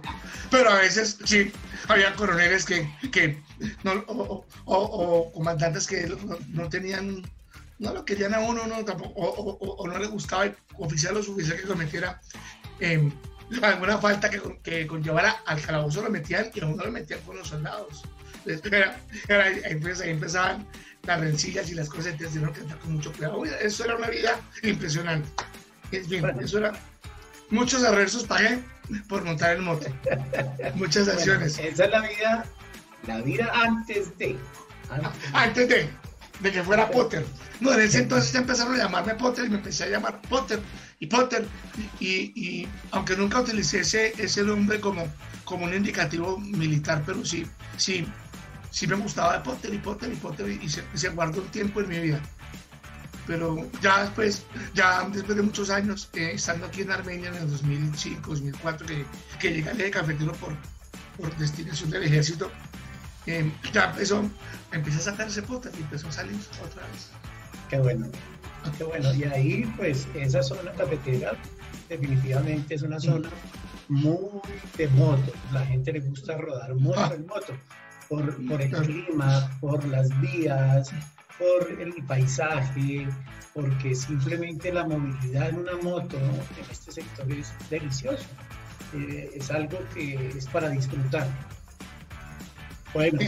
[0.52, 1.52] Pero a veces sí,
[1.88, 3.42] había coroneles que, que
[3.84, 6.16] no, o, comandantes que
[6.50, 7.24] no, tenían,
[7.80, 11.58] no lo querían a uno, no, tampoco, o, no le gustaba el oficial o suboficial
[11.58, 12.22] que cometiera
[12.80, 13.12] eh,
[13.62, 17.38] alguna falta que, que, conllevara al calabozo, lo metían y a uno lo metían con
[17.38, 18.04] los soldados.
[18.46, 20.68] Era, ahí, empezaban
[21.04, 23.44] las rencillas y las cosas, entonces tuvieron que andar con mucho cuidado.
[23.46, 25.30] Eso era una vida impresionante.
[25.92, 26.74] Es bien, eso era
[27.50, 28.60] muchos arreglos pagué
[29.08, 29.88] por montar el moto.
[30.76, 31.58] Muchas acciones.
[31.60, 32.46] esa es la vida,
[33.08, 34.38] la vida antes de.
[35.34, 35.90] Antes, de,
[36.40, 37.26] de que fuera Potter.
[37.60, 40.62] No, en ese entonces empezaron a llamarme Potter y me empecé a llamar Potter
[41.00, 41.46] y Potter.
[42.00, 45.08] Y, y aunque nunca utilicé ese, ese nombre como,
[45.44, 47.46] como un indicativo militar, pero sí,
[47.78, 48.06] sí,
[48.72, 52.00] sí me gustaba Potter y Potter y Potter y se, guardó un tiempo en mi
[52.00, 52.22] vida
[53.28, 57.48] pero ya después, ya después de muchos años, eh, estando aquí en Armenia en el
[57.48, 59.06] 2005, 2004, que,
[59.40, 60.56] que llegué de cafetero por,
[61.16, 62.50] por destinación del ejército,
[63.28, 64.28] eh, ya empezó,
[64.72, 67.10] empecé a sacar ese pote y empezó a salir otra vez.
[67.70, 68.08] Qué bueno,
[68.78, 69.14] qué bueno.
[69.14, 71.34] Y ahí, pues, esa zona cafetera
[71.88, 73.30] definitivamente es una zona
[73.88, 74.42] muy
[74.78, 75.32] de moto.
[75.52, 77.12] La gente le gusta rodar mucho ah.
[77.14, 77.54] en moto
[78.08, 80.92] por, por el clima, por las vías,
[81.38, 83.08] por el paisaje,
[83.54, 88.26] porque simplemente la movilidad en una moto en este sector es delicioso.
[88.94, 91.28] Eh, es algo que es para disfrutar.
[92.94, 93.20] Bueno,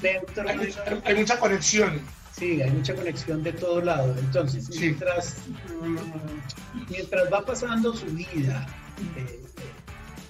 [0.00, 2.00] dentro hay, hay, mucha conexión.
[2.32, 4.14] Sí, hay mucha conexión de todo lado.
[4.18, 5.36] Entonces, mientras,
[5.80, 8.66] mm, mientras va pasando su vida,
[9.16, 9.42] eh,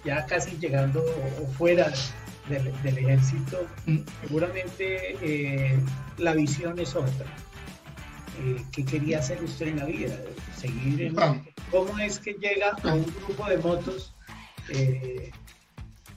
[0.05, 1.05] ya casi llegando
[1.59, 1.93] fuera
[2.49, 3.99] del, ejército, mm.
[4.23, 5.79] seguramente eh,
[6.19, 7.27] la visión es otra.
[8.39, 10.15] Eh, ¿Qué quería hacer usted en la vida?
[10.57, 11.17] Seguir en...
[11.71, 14.15] ¿Cómo es que llega a un grupo de motos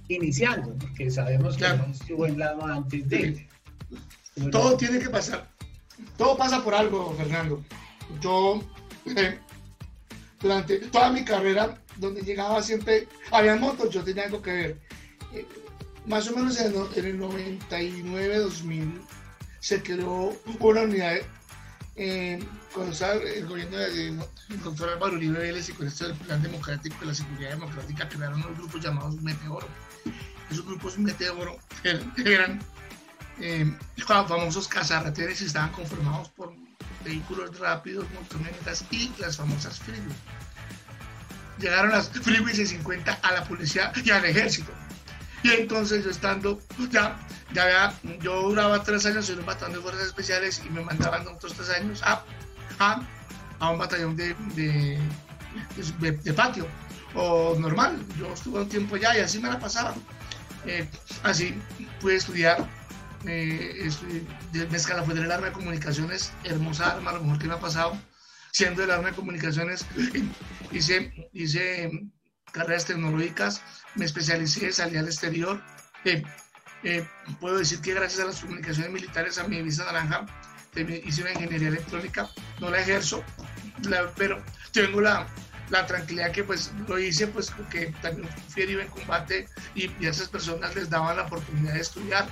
[0.09, 0.75] iniciando?
[0.77, 3.47] Porque sabemos que no estuvo en lado antes de...
[4.51, 5.49] Todo tiene que pasar.
[6.17, 7.63] Todo pasa por algo, Fernando.
[8.21, 8.61] Yo,
[10.41, 14.77] durante toda mi carrera, donde llegaba siempre, había motos, yo tenía algo que ver
[16.09, 16.73] más o menos en
[17.05, 18.99] el, 99-2000
[19.59, 21.17] se creó una unidad
[21.95, 22.39] eh,
[22.73, 24.19] cuando estaba el gobierno del
[24.63, 28.41] doctor Álvaro Uribe Vélez y con esto del plan democrático de la seguridad democrática crearon
[28.43, 29.67] unos grupos llamados Meteoro.
[30.49, 32.59] Esos grupos Meteoro eran
[33.39, 33.71] eh,
[34.05, 36.53] famosos cazarreteres y estaban conformados por
[37.03, 40.15] vehículos rápidos, motonetas y las famosas freeway.
[41.59, 44.71] Llegaron las freeways de 50 a la policía y al ejército
[45.43, 46.59] y entonces yo estando,
[46.91, 47.17] ya,
[47.53, 51.53] ya yo duraba tres años en un batallón de fuerzas especiales y me mandaban otros
[51.53, 52.23] tres años a,
[53.59, 56.67] a, un batallón de, de, patio
[57.15, 57.97] o normal.
[58.17, 59.93] Yo estuve un tiempo allá y así me la pasaba.
[60.65, 60.87] Eh,
[61.23, 61.53] así
[62.01, 62.67] pude estudiar.
[63.25, 63.89] Eh,
[64.53, 67.97] me escalafé del arma de comunicaciones, hermosa arma, lo mejor que me ha pasado.
[68.51, 69.85] Siendo el arma de comunicaciones,
[70.71, 71.91] hice, hice
[72.51, 73.61] carreras tecnológicas,
[73.95, 75.61] me especialicé, salí al exterior.
[76.05, 76.23] Eh,
[76.83, 77.05] eh,
[77.39, 80.25] puedo decir que gracias a las comunicaciones militares, a mi visa naranja,
[81.05, 83.23] hice una ingeniería electrónica, no la ejerzo,
[84.15, 84.41] pero
[84.71, 85.27] tengo la,
[85.69, 90.09] la, tranquilidad que pues lo hice pues porque también fui herido en combate y, a
[90.09, 92.27] esas personas les daban la oportunidad de estudiar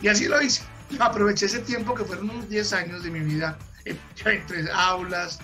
[0.00, 0.62] y así lo hice.
[0.98, 3.58] Aproveché ese tiempo que fueron unos 10 años de mi vida
[4.24, 5.38] entre aulas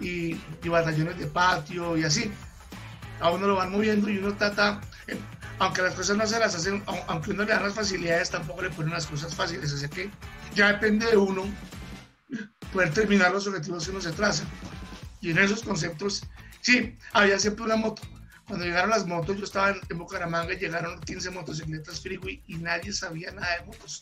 [0.00, 2.30] y, y batallones de patio y así
[3.20, 5.18] a uno lo van moviendo y uno trata, eh,
[5.58, 8.70] aunque las cosas no se las hacen, aunque uno le da las facilidades, tampoco le
[8.70, 10.10] ponen las cosas fáciles, así que
[10.54, 11.44] ya depende de uno
[12.72, 14.44] poder terminar los objetivos que uno se traza.
[15.20, 16.24] Y en esos conceptos,
[16.64, 18.02] sí, había siempre una moto.
[18.46, 22.92] Cuando llegaron las motos, yo estaba en Bucaramanga y llegaron 15 motocicletas Freeway y nadie
[22.92, 24.00] sabía nada de motos.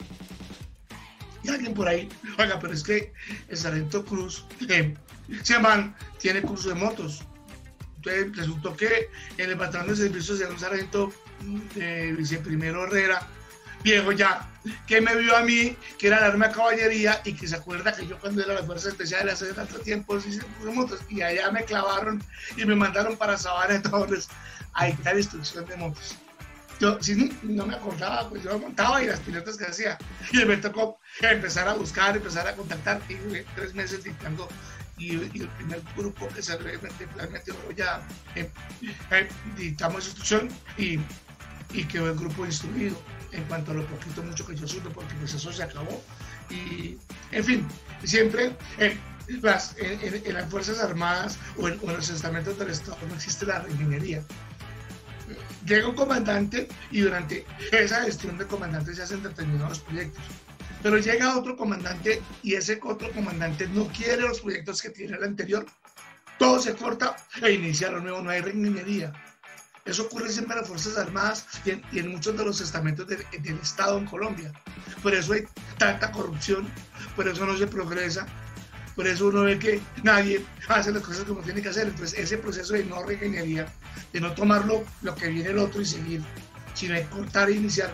[1.44, 3.12] Y alguien por ahí, oiga, pero es que
[3.48, 4.96] el sargento Cruz, eh,
[5.42, 7.24] se llaman, tiene curso de motos.
[7.96, 11.12] Entonces resultó que en el patrón de servicios de un sargento
[11.76, 13.28] eh, viceprimero Herrera,
[13.82, 14.48] viejo ya,
[14.86, 17.92] que me vio a mí, que era el arma de caballería y que se acuerda
[17.92, 20.18] que yo cuando era la Fuerza Especial hace tanto tiempo
[21.08, 22.22] y allá me clavaron
[22.56, 24.28] y me mandaron para Sabana de Torres
[24.74, 26.16] a dictar instrucción de motos.
[26.80, 29.96] Yo, si no, me acordaba, pues yo montaba y las pilotas que hacía.
[30.32, 33.14] Y me tocó empezar a buscar, empezar a contactar y
[33.54, 34.48] tres meses dictando
[34.98, 37.06] y, el primer grupo que se realmente
[37.76, 38.02] ya
[38.34, 38.50] eh,
[39.10, 40.98] eh, dictamos instrucción y,
[41.72, 42.96] y quedó el grupo instruido
[43.32, 46.02] en cuanto a lo poquito mucho que yo supe porque pues eso se acabó
[46.50, 46.98] y
[47.30, 47.68] en fin
[48.04, 49.00] siempre en,
[49.40, 49.74] las
[50.50, 54.22] Fuerzas Armadas o en, los estamentos del Estado no existe la reingeniería.
[55.64, 60.22] Llega un comandante y durante esa gestión de comandante se hacen determinados proyectos.
[60.82, 65.22] Pero llega otro comandante y ese otro comandante no quiere los proyectos que tiene el
[65.22, 65.64] anterior.
[66.38, 69.12] Todo se corta e inicia lo nuevo, no hay reingeniería.
[69.84, 73.24] Eso ocurre siempre en las Fuerzas Armadas y en, muchos de los estamentos del
[73.60, 74.52] Estado en Colombia.
[75.02, 75.44] Por eso hay
[75.76, 76.68] tanta corrupción,
[77.16, 78.26] por eso no se progresa,
[78.94, 81.88] por eso uno ve que nadie hace las cosas como tiene que hacer.
[81.88, 83.66] Entonces, ese proceso de no reingeniería,
[84.12, 86.22] de no tomarlo lo que viene el otro y seguir,
[86.74, 87.92] sino de cortar e iniciar,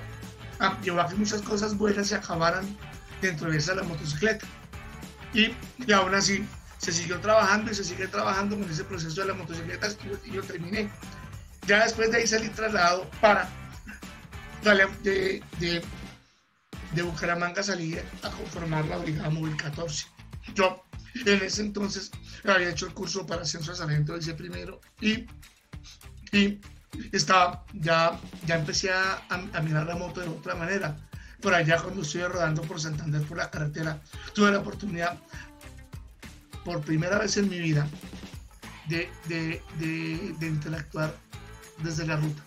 [0.83, 2.67] llevó a que muchas cosas buenas se acabaran
[3.23, 4.47] dentro de esa la motocicleta.
[5.33, 5.55] Y,
[5.87, 6.45] y aún así,
[6.79, 10.43] se siguió trabajando y se sigue trabajando con ese proceso de las motocicletas y yo,
[10.43, 10.91] terminé.
[11.69, 13.47] Ya después de ahí salí trasladado para
[15.03, 15.83] de, de,
[16.95, 20.07] de Bucaramanga salí a conformar la Brigada Móvil 14.
[20.55, 20.83] Yo
[21.27, 22.11] en ese entonces
[22.47, 25.27] había hecho el curso para ascenso a sargento del primero y,
[26.33, 26.59] y
[27.13, 30.97] estaba, ya, ya empecé a, a, mirar la moto de otra manera.
[31.43, 34.01] Por allá cuando estuve rodando por Santander por la carretera,
[34.35, 35.19] tuve la oportunidad
[36.65, 37.87] por primera vez en mi vida
[38.89, 41.28] de, de, de, de interactuar
[41.83, 42.43] desde la ruta.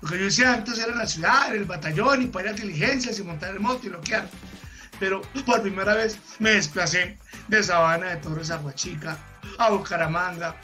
[0.00, 3.18] Lo que yo decía antes era la ciudad, el batallón y para ir a diligencias
[3.18, 4.28] y montar el moto y lo que hago
[4.98, 9.16] pero por primera vez me desplacé de Sabana de Torres a Huachica,
[9.58, 10.56] a Bucaramanga,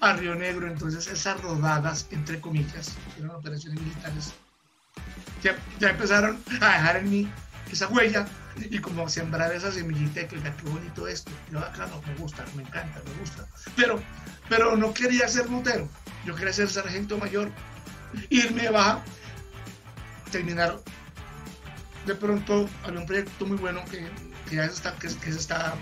[0.00, 0.66] a Río Negro.
[0.66, 4.32] Entonces esas rodadas, entre comillas, eran operaciones militares,
[5.42, 7.32] ya, ya empezaron a dejar en mí
[7.70, 8.26] esa huella
[8.56, 11.30] y como sembrar esa semillita de que qué bonito esto.
[11.50, 13.46] Yo acá no me gusta, me encanta, me gusta.
[13.76, 14.00] Pero,
[14.48, 15.88] pero no quería ser motero,
[16.24, 17.50] yo quería ser sargento mayor,
[18.30, 19.02] irme baja,
[20.30, 20.80] terminar
[22.06, 24.08] de pronto había un proyecto muy bueno que,
[24.54, 25.74] ya está, que, está,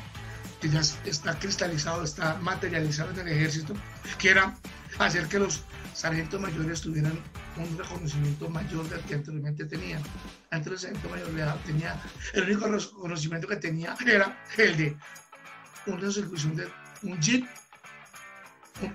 [0.60, 3.74] que ya está cristalizado, está materializado en el ejército,
[4.18, 4.56] que era
[4.98, 7.18] hacer que los sargentos mayores tuvieran
[7.56, 10.02] un reconocimiento mayor del que anteriormente tenían.
[10.50, 12.00] Antes el sargento mayor tenía,
[12.34, 14.96] el único reconocimiento que tenía era el de
[15.86, 16.68] una ejecución de
[17.02, 17.46] un jeep,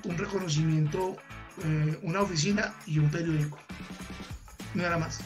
[0.04, 1.18] un, reconocimiento,
[1.64, 3.58] eh, una oficina y un periódico.
[4.76, 5.20] Era más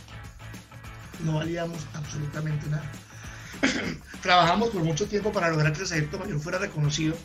[1.23, 2.89] no valíamos absolutamente nada.
[4.21, 7.15] Trabajamos por mucho tiempo para lograr que el sargento mayor fuera reconocido.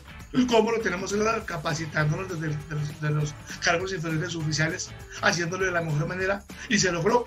[0.49, 1.43] ¿Cómo lo tenemos ahora?
[1.45, 2.57] Capacitándonos desde,
[3.01, 4.89] de los cargos inferiores oficiales,
[5.21, 7.25] haciéndolo de la mejor manera y se logró.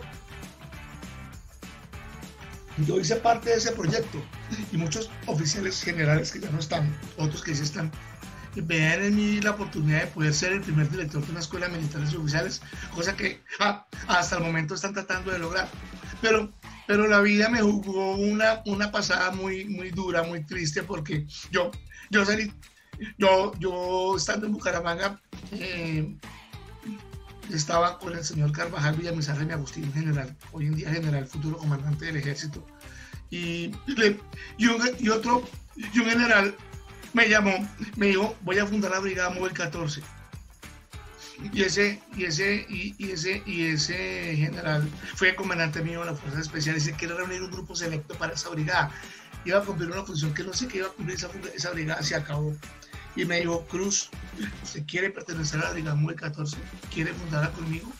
[2.86, 4.22] Yo hice parte de ese proyecto
[4.70, 7.90] y muchos oficiales generales que ya no están, otros que sí están,
[8.62, 12.16] vean en mí la oportunidad de poder ser el primer director de una escuela de
[12.16, 12.62] oficiales,
[12.94, 13.40] cosa que
[14.06, 15.68] hasta el momento están tratando de lograr.
[16.20, 16.50] Pero,
[16.86, 21.70] pero la vida me jugó una, una pasada muy, muy dura, muy triste, porque yo,
[22.10, 22.52] yo salí,
[23.18, 25.20] yo, yo estando en Bucaramanga,
[25.52, 26.16] eh,
[27.52, 32.06] estaba con el señor Carvajal Villamizar mi Agustín, general, hoy en día general, futuro comandante
[32.06, 32.64] del ejército.
[33.30, 34.18] Y, y,
[34.98, 35.44] y otro,
[35.76, 36.54] y un general
[37.12, 40.02] me llamó, me dijo, voy a fundar la Brigada Móvil 14
[41.52, 46.42] y ese, y ese, y, ese, y ese general fue comandante mío de las Fuerzas
[46.42, 48.90] Especiales y se quiere reunir un grupo selecto para esa brigada.
[49.44, 52.16] Iba a cumplir una función que no sé qué iba a cumplir esa, brigada, se
[52.16, 52.54] acabó.
[53.14, 54.10] Y me dijo, Cruz,
[54.64, 56.56] ¿se quiere pertenecer a la Brigada MUE 14?
[56.92, 57.90] ¿Quiere fundarla conmigo?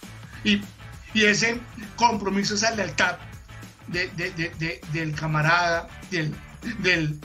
[0.44, 0.61] Y,
[1.14, 1.61] y ese
[1.97, 3.18] compromiso, esa lealtad
[3.87, 6.35] de, de, de, del camarada, del,
[6.81, 7.18] del,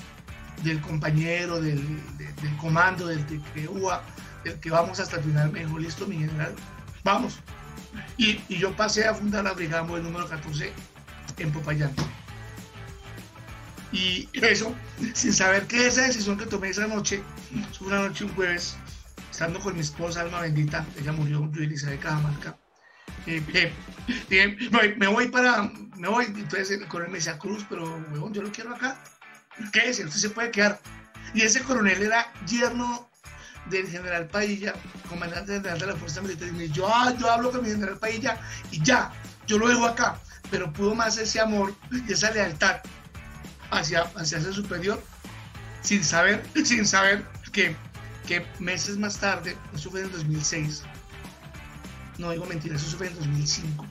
[0.63, 1.81] del compañero, del,
[2.17, 3.41] del comando, del que
[4.61, 6.53] que vamos hasta el final, me dijo, listo, mi general,
[7.03, 7.39] vamos.
[8.17, 10.73] Y, y yo pasé a fundar la brigada móvil número 14
[11.37, 11.93] en Popayán.
[13.91, 14.75] Y eso,
[15.13, 17.23] sin saber que esa decisión que tomé esa noche,
[17.77, 18.75] fue una noche, un jueves,
[19.31, 22.57] estando con mi esposa, alma bendita, ella murió, Elisa de Cajamarca.
[23.25, 23.71] Eh,
[24.29, 28.41] eh, me voy para, me voy, entonces el coronel me decía, Cruz, pero weón, yo
[28.41, 29.01] lo quiero acá.
[29.71, 29.99] ¿Qué es?
[29.99, 30.79] Usted se puede quedar.
[31.33, 33.09] Y ese coronel era yerno
[33.69, 34.73] del general Pailla,
[35.09, 38.39] comandante general de la Fuerza Militar, y yo, ah, yo hablo con mi general Pailla
[38.71, 39.11] y ya,
[39.47, 40.19] yo lo dejo acá,
[40.51, 42.81] pero pudo más ese amor y esa lealtad
[43.71, 45.01] hacia, hacia ese superior,
[45.81, 47.75] sin saber, sin saber que,
[48.27, 50.83] que meses más tarde, eso fue en 2006,
[52.17, 53.85] no digo mentiras, eso fue en 2005,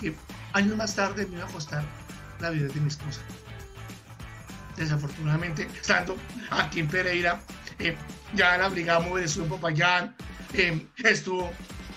[0.00, 0.14] que
[0.52, 1.82] años más tarde me iba a costar
[2.40, 3.20] la vida de mi esposa.
[4.78, 6.16] Desafortunadamente, estando
[6.50, 7.40] aquí en Pereira,
[7.80, 7.96] eh,
[8.34, 10.16] ya Brigada Móvil estuvo en Popayán,
[10.54, 11.50] eh, estuvo,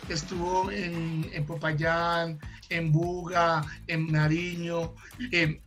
[0.09, 2.39] estuvo en, en, Popayán,
[2.69, 4.95] en Buga, en Nariño,
[5.31, 5.61] eh,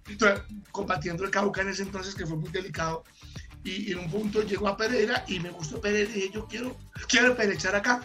[0.73, 3.05] combatiendo el Cauca en ese entonces que fue muy delicado.
[3.63, 6.77] y, en un punto llegó a Pereira y me gustó Pereira y yo quiero,
[7.09, 8.01] quiero perechar acá.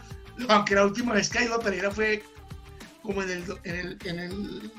[0.47, 2.23] Aunque la última vez que he ido a Pereira fue
[3.01, 4.71] como en el, en el, en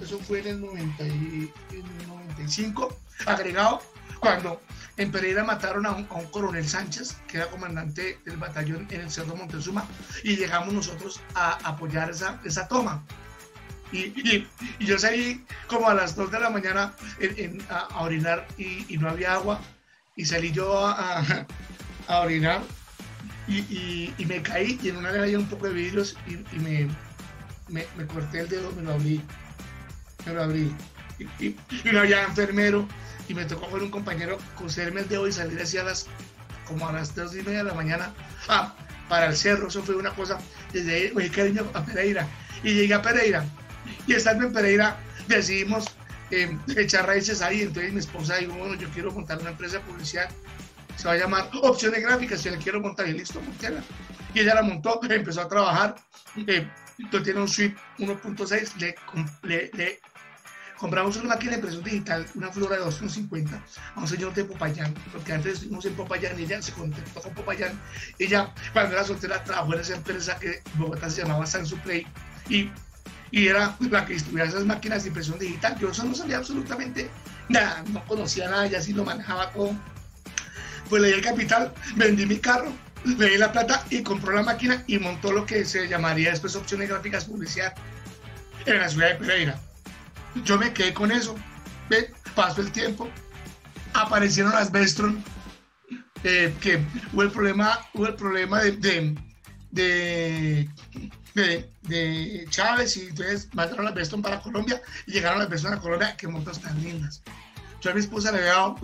[0.00, 3.82] eso fue en el, 90 y, en el 95, agregado,
[4.20, 4.60] cuando
[4.98, 9.36] en Pereira mataron a un, coronel Sánchez, que era comandante del batallón en el Cerro
[9.36, 9.86] Montezuma,
[10.24, 13.02] y llegamos nosotros a apoyar esa, esa toma.
[13.92, 14.46] Y,
[14.80, 16.92] yo salí como a las 2 de la mañana
[17.70, 19.60] a, orinar y, no había agua.
[20.16, 21.46] Y salí yo a,
[22.08, 22.60] orinar
[23.46, 26.88] y, me caí y en una había un poco de vidrios y, me,
[27.68, 29.22] me, corté el dedo, me lo abrí.
[30.26, 30.74] Me lo abrí.
[31.38, 31.56] Y,
[31.90, 32.86] no había enfermero
[33.28, 36.06] y me tocó con un compañero coserme el dedo y salir hacia las
[36.66, 38.12] como a las 2 y media de la mañana
[39.08, 39.68] para el cerro.
[39.68, 40.38] Eso fue una cosa.
[40.72, 42.26] Desde ahí, oye, cariño, a Pereira.
[42.62, 43.44] Y llegué a Pereira
[44.06, 45.86] y estando en Pereira decidimos
[46.30, 47.62] eh, echar raíces ahí.
[47.62, 50.28] Entonces mi esposa dijo, bueno, yo quiero montar una empresa de publicidad,
[50.96, 53.82] se va a llamar Opciones Gráficas, yo la quiero montar y listo, montela.
[54.34, 55.96] Y ella la montó, empezó a trabajar.
[56.46, 58.96] Eh, entonces tiene un suite 1.6,
[59.42, 60.00] le, le,
[60.78, 63.62] compramos una máquina de impresión digital, una flora de 250,
[63.94, 67.34] a un señor de Popayán, porque antes estuvimos en Popayán y ella se contactó con
[67.34, 67.78] Popayán.
[68.18, 71.44] Ella, cuando era soltera, trabajó en esa empresa que en Bogotá se llamaba
[71.82, 72.06] Play
[72.48, 72.70] y
[73.46, 75.76] era la que distribuía esas máquinas de impresión digital.
[75.78, 77.10] Yo eso no sabía absolutamente
[77.48, 79.76] nada, no conocía nada, ya sí lo manejaba todo.
[80.88, 82.72] Pues le di el capital, vendí mi carro,
[83.04, 86.88] le la plata y compró la máquina y montó lo que se llamaría después opciones
[86.88, 87.74] gráficas publicidad
[88.64, 89.60] en la ciudad de Pereira.
[90.44, 91.34] Yo me quedé con eso,
[91.88, 92.12] ¿ve?
[92.34, 93.08] pasó el tiempo,
[93.94, 95.22] aparecieron las Bestron,
[96.24, 99.16] eh, que hubo el problema, hubo el problema de,
[99.70, 100.68] de
[101.34, 106.16] de, Chávez y entonces mandaron las Beston para Colombia y llegaron las Beston a Colombia,
[106.16, 107.22] que motos tan lindas.
[107.80, 108.76] Yo a mi esposa le había dado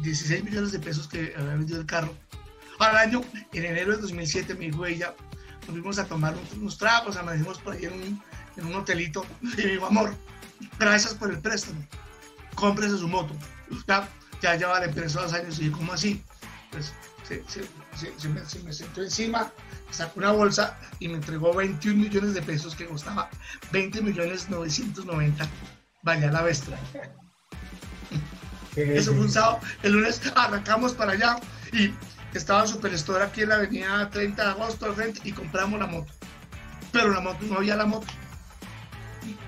[0.00, 2.14] 16 millones de pesos que había vendido el carro.
[2.78, 5.14] Al año, en enero de 2007, mi hijo y ella
[5.66, 8.22] nos fuimos a tomar unos tragos, amanecimos por ahí en un,
[8.56, 10.14] en un hotelito y me dijo, amor,
[10.78, 11.84] gracias por el préstamo,
[12.54, 13.34] cómprese su moto.
[13.88, 14.08] Ya,
[14.40, 16.22] ya lleva la empresa dos años y yo, ¿cómo así?
[16.70, 16.92] Pues
[17.26, 19.50] se, se, me, se, me, sentó encima,
[19.90, 23.30] sacó una bolsa y me entregó 21 millones de pesos que costaba
[23.72, 25.48] 20 millones 990,
[26.02, 26.78] valía la bestia.
[28.76, 29.60] Eso fue un sábado.
[29.82, 31.36] El lunes arrancamos para allá
[31.72, 31.94] y
[32.34, 36.12] estaba Superstore aquí en la avenida 30 de agosto y compramos la moto.
[36.92, 38.06] Pero la moto, no había la moto.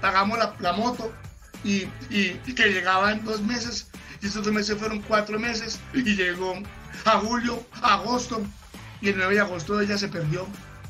[0.07, 1.13] Pagamos la, moto
[1.65, 3.89] y, y, que llegaba en dos meses.
[4.23, 6.55] Y esos dos meses fueron cuatro meses y llegó
[7.05, 8.41] a julio, agosto,
[9.01, 10.47] y el 9 de agosto ella se perdió.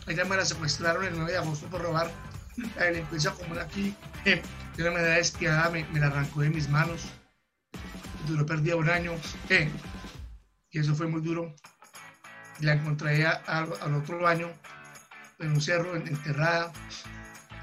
[0.06, 2.10] Ella me la secuestraron el 9 de agosto por robar.
[2.76, 3.94] La delincuencia común aquí,
[4.26, 4.42] eh,
[4.76, 7.06] de una manera despiadada, me, la arrancó de mis manos.
[8.28, 9.12] Duró perdida un año.
[9.48, 9.70] Eh,
[10.70, 11.56] y eso fue muy duro.
[12.60, 14.52] La encontré al, otro año
[15.38, 16.70] en un cerro, enterrada.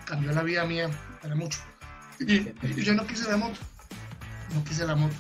[0.05, 0.89] Cambió la vida mía
[1.21, 1.59] para mucho.
[2.19, 3.59] Y, y yo no quise la moto.
[4.53, 5.15] No quise la moto.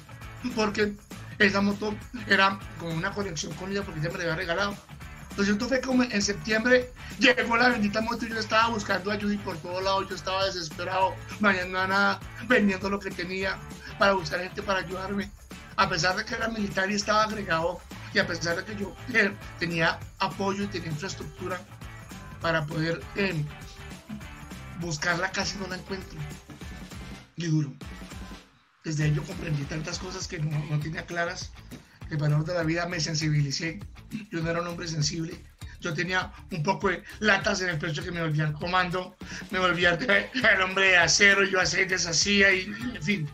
[0.55, 0.93] Porque
[1.39, 1.95] esa moto
[2.27, 4.75] era como una conexión con ella porque ella me la había regalado.
[5.35, 9.33] Lo cierto fue como en septiembre llegó la bendita moto y yo estaba buscando ayuda
[9.33, 13.57] y por todos lados yo estaba desesperado, había nada, vendiendo lo que tenía
[13.97, 15.31] para buscar gente para ayudarme.
[15.75, 17.81] A pesar de que era militar y estaba agregado
[18.13, 21.59] y a pesar de que yo eh, tenía apoyo y tenía infraestructura
[22.39, 23.43] para poder eh,
[24.83, 26.19] buscarla casi no la encuentro.
[27.37, 27.73] Y duro
[28.83, 31.51] desde yo comprendí tantas cosas que no, no tenía claras.
[32.09, 33.79] El valor de la vida me sensibilicé.
[34.29, 35.41] Yo no era un hombre sensible.
[35.79, 39.17] Yo tenía un poco de latas en el pecho que me volvían comando,
[39.51, 42.63] me volvía el hombre de acero, yo hacía, deshacía y,
[42.95, 43.29] en fin.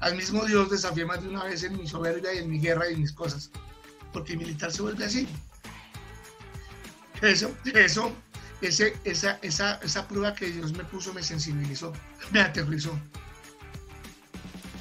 [0.00, 2.88] Al mismo Dios desafié más de una vez en mi soberbia y en mi guerra
[2.88, 3.50] y en mis cosas.
[4.12, 5.28] Porque militar se vuelve así.
[7.20, 8.14] Eso, eso,
[8.60, 11.92] ese, esa, esa, esa prueba que Dios me puso me sensibilizó,
[12.30, 12.98] me aterrizó.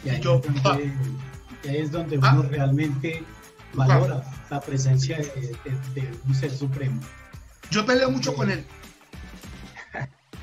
[0.03, 0.21] Y ahí,
[1.63, 2.33] es, donde, ah.
[2.33, 3.23] uno realmente
[3.73, 7.01] valora la presencia de, un ser supremo.
[7.71, 8.63] Yo peleo mucho con él.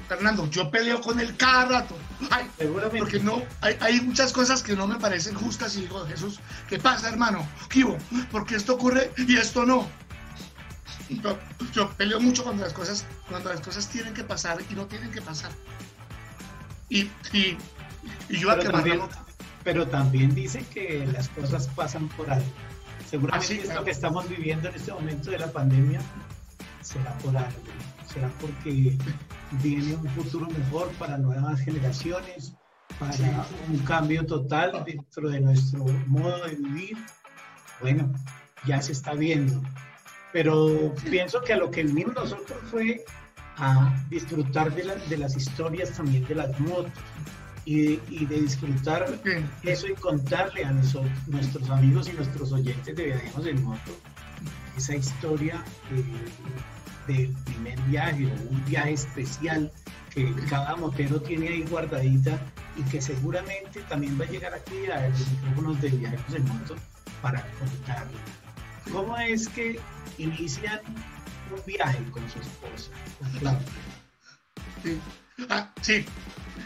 [0.08, 1.96] Fernando, yo peleo con él cada rato.
[2.58, 2.98] Seguramente.
[2.98, 7.08] Porque no, hay, muchas cosas que no me parecen justas y digo, Jesús, ¿qué pasa,
[7.08, 7.46] hermano?
[7.70, 7.86] ¿Qué
[8.30, 9.88] Porque esto ocurre y esto no.
[11.72, 15.10] Yo, peleo mucho cuando las cosas, cuando las cosas tienen que pasar y no tienen
[15.10, 15.50] que pasar.
[16.88, 17.58] Y, y,
[18.28, 19.08] yo a quemar la
[19.64, 22.46] pero también dice que las cosas pasan por algo.
[23.08, 26.00] Seguramente ah, esto que estamos viviendo en este momento de la pandemia
[26.80, 27.60] será por algo,
[28.12, 28.96] será porque
[29.62, 32.54] viene un futuro mejor para nuevas generaciones,
[32.98, 33.14] para
[33.70, 36.98] un cambio total dentro de nuestro modo de vivir
[37.82, 38.12] bueno,
[38.64, 39.60] ya se está viendo.
[40.32, 43.04] Pero pienso que a lo que vinimos nosotros fue
[43.56, 46.92] a disfrutar de, de las historias también de las motos
[47.64, 49.06] y, de disfrutar
[49.62, 53.92] eso y contarle a nuestros amigos y nuestros oyentes de Viajemos en Moto
[54.76, 55.62] esa historia
[57.06, 59.70] del primer viaje o un viaje especial
[60.14, 62.40] que cada motero tiene ahí guardadita
[62.76, 66.74] y que seguramente también va a llegar aquí a los micrófonos de Viajemos en Moto
[67.20, 68.41] para contarle.
[68.90, 69.78] ¿Cómo es que
[70.18, 70.80] inician
[71.50, 72.90] un viaje con su esposa,
[73.40, 73.58] con
[74.82, 75.00] Sí.
[75.48, 76.04] Ah, sí,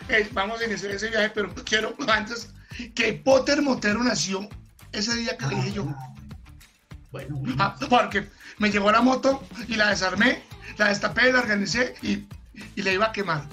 [0.08, 2.50] eh, vamos a iniciar ese viaje, pero quiero antes
[2.94, 4.48] que Potter Motero nació
[4.92, 5.86] ese día que dije yo.
[5.88, 6.14] Ah,
[7.12, 10.42] bueno, ah, porque me llegó la moto y la desarmé,
[10.78, 12.26] la destapé, la organicé y,
[12.74, 13.46] y le iba a quemar.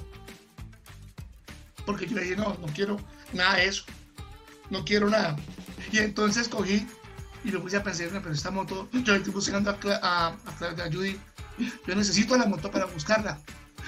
[1.86, 2.98] Porque yo le dije, no, no quiero
[3.34, 3.84] nada de eso.
[4.70, 5.36] No quiero nada.
[5.92, 6.88] Y entonces cogí
[7.44, 11.20] y lo puse a pensar, pero esta moto, yo estoy buscando a, a, a, Judy,
[11.86, 13.40] yo necesito la moto para buscarla.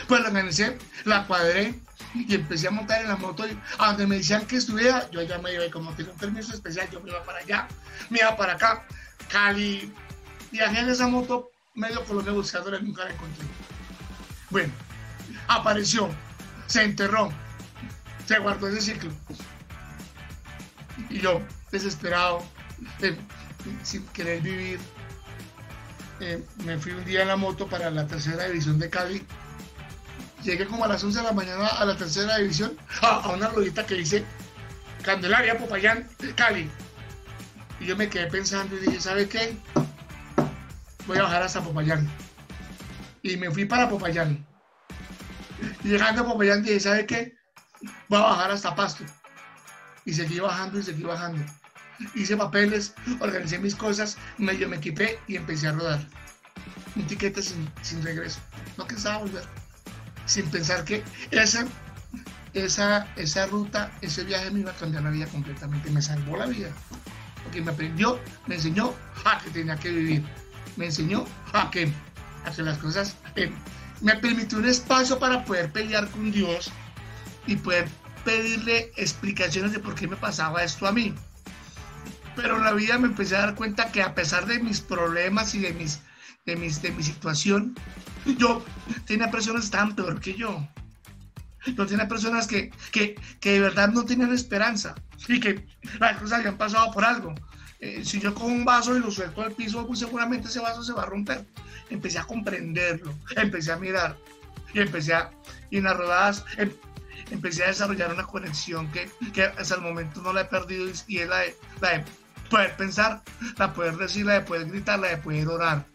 [0.08, 1.80] Pues la organicé, la cuadré
[2.14, 3.48] y empecé a montar en la moto.
[3.48, 6.54] Y a donde me decían que estuviera, yo ya me iba, como tenía un permiso
[6.54, 7.68] especial, yo me iba para allá,
[8.10, 8.86] me iba para acá,
[9.30, 9.92] Cali.
[10.52, 13.46] Viajé en esa moto medio Colombia buscándola y nunca la encontré.
[14.50, 14.74] Bueno,
[15.48, 16.10] apareció,
[16.68, 17.32] se enterró,
[18.26, 19.12] se guardó ese ciclo.
[21.10, 21.42] Y yo,
[21.72, 22.44] desesperado,
[23.84, 24.80] sin querer vivir,
[26.20, 29.26] eh, me fui un día en la moto para la tercera división de Cali
[30.46, 33.86] llegué como a las 11 de la mañana a la tercera división, a, una rodita
[33.86, 34.24] que dice
[35.04, 36.70] Candelaria, Popayán, Cali.
[37.80, 39.58] Y yo me quedé pensando y dije, ¿sabe qué?
[41.06, 42.10] Voy a bajar hasta Popayán.
[43.22, 44.46] Y me fui para Popayán.
[45.84, 47.36] Llegando a Popayán dije, ¿sabe qué?
[48.08, 49.04] Voy a bajar hasta Pasto.
[50.06, 51.44] Y seguí bajando y seguí bajando.
[52.14, 56.00] Hice papeles, organicé mis cosas, medio me equipé y empecé a rodar.
[56.96, 58.40] Un tiquete sin, regreso.
[58.78, 59.44] No pensaba volver
[60.26, 61.68] sin pensar que esa,
[63.48, 66.70] ruta, ese viaje me iba a cambiar la vida completamente, me salvó la vida,
[67.44, 68.94] porque me aprendió, me enseñó
[69.24, 70.24] a que tenía que vivir,
[70.78, 71.92] me enseñó a que,
[72.44, 73.16] a que las cosas,
[74.02, 76.72] me permitió un espacio para poder pelear con Dios
[77.48, 77.88] y poder
[78.24, 81.14] pedirle explicaciones de por qué me pasaba esto a mí.
[82.36, 85.60] Pero la vida me empecé a dar cuenta que a pesar de mis problemas y
[85.60, 86.02] de, mis,
[86.46, 87.76] de, mis, de mi situación,
[88.38, 88.64] yo
[89.06, 90.68] tenía personas estaban peor que yo.
[91.66, 94.96] Yo tenía personas que, que, que de verdad no tenían esperanza
[95.28, 95.66] y que
[96.00, 97.34] las cosas habían pasado por algo.
[97.80, 100.84] Eh, si yo con un vaso y lo suelto al piso, pues seguramente ese vaso
[100.84, 101.46] se va a romper.
[101.90, 104.18] Empecé a comprenderlo, empecé a mirar
[104.74, 105.32] y empecé a,
[105.70, 106.72] y en las rodadas em,
[107.32, 111.18] empecé a desarrollar una conexión que, que, hasta el momento no la he perdido y,
[111.20, 112.06] es la de, la de
[112.50, 113.22] poder pensar,
[113.58, 115.86] la de poder decir, la de poder gritar, la de poder orar.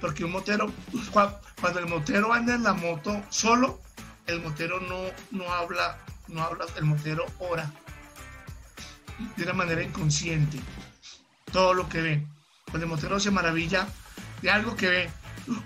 [0.00, 0.72] Porque un motero,
[1.12, 3.80] cuando el motero anda en la moto solo,
[4.26, 7.70] el motero no, no habla, no habla, el motero ora
[9.36, 10.60] de una manera inconsciente.
[11.52, 12.26] Todo lo que ve.
[12.70, 13.86] Cuando el motero se maravilla
[14.42, 15.10] de algo que ve,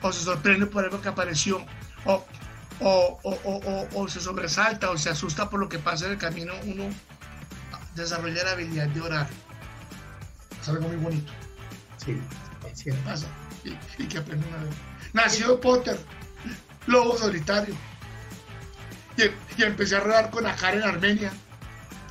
[0.02, 1.64] o se sorprende por algo que apareció,
[2.04, 2.24] o,
[2.80, 6.84] o, se sobresalta o se asusta por lo que pasa en el camino, uno
[7.94, 9.28] desarrolla la habilidad de orar.
[10.60, 11.32] Es algo muy bonito.
[11.96, 12.20] Sí,
[12.84, 13.26] ¿Qué pasa?
[13.64, 14.74] Y, que aprende una vez.
[15.12, 15.98] Nació Potter,
[16.86, 17.74] lobo solitario.
[19.16, 21.32] Y, empecé a rodar con Ajar en Armenia.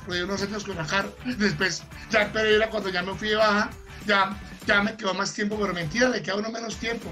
[0.06, 1.08] Rodé unos años con Ajar.
[1.38, 3.70] Después, ya en Pereira, cuando ya me fui de baja,
[4.06, 7.10] ya, ya me quedó más tiempo, pero mentira, le queda uno menos tiempo.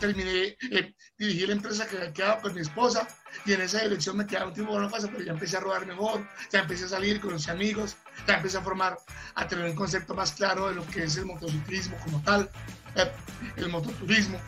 [0.00, 3.06] Terminé, eh, dirigí la empresa que quedaba con mi esposa
[3.44, 5.86] y en esa dirección me quedaba un tiempo la casa, pero ya empecé a rodar
[5.86, 7.96] mejor, ya empecé a salir con los amigos,
[8.26, 8.96] ya empecé a formar,
[9.34, 12.50] a tener un concepto más claro de lo que es el motociclismo como tal,
[12.96, 13.12] eh,
[13.56, 14.40] el mototurismo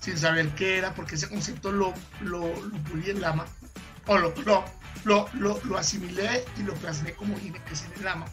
[0.00, 3.46] sin saber qué era, porque ese concepto lo, lo, lo en lama,
[4.06, 4.64] o lo, lo,
[5.04, 5.28] lo,
[5.64, 8.26] lo, asimilé y lo plasmé como que es en lama.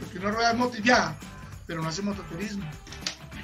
[0.00, 1.16] Porque uno rueda moto y viaja,
[1.66, 2.68] pero no hace mototurismo.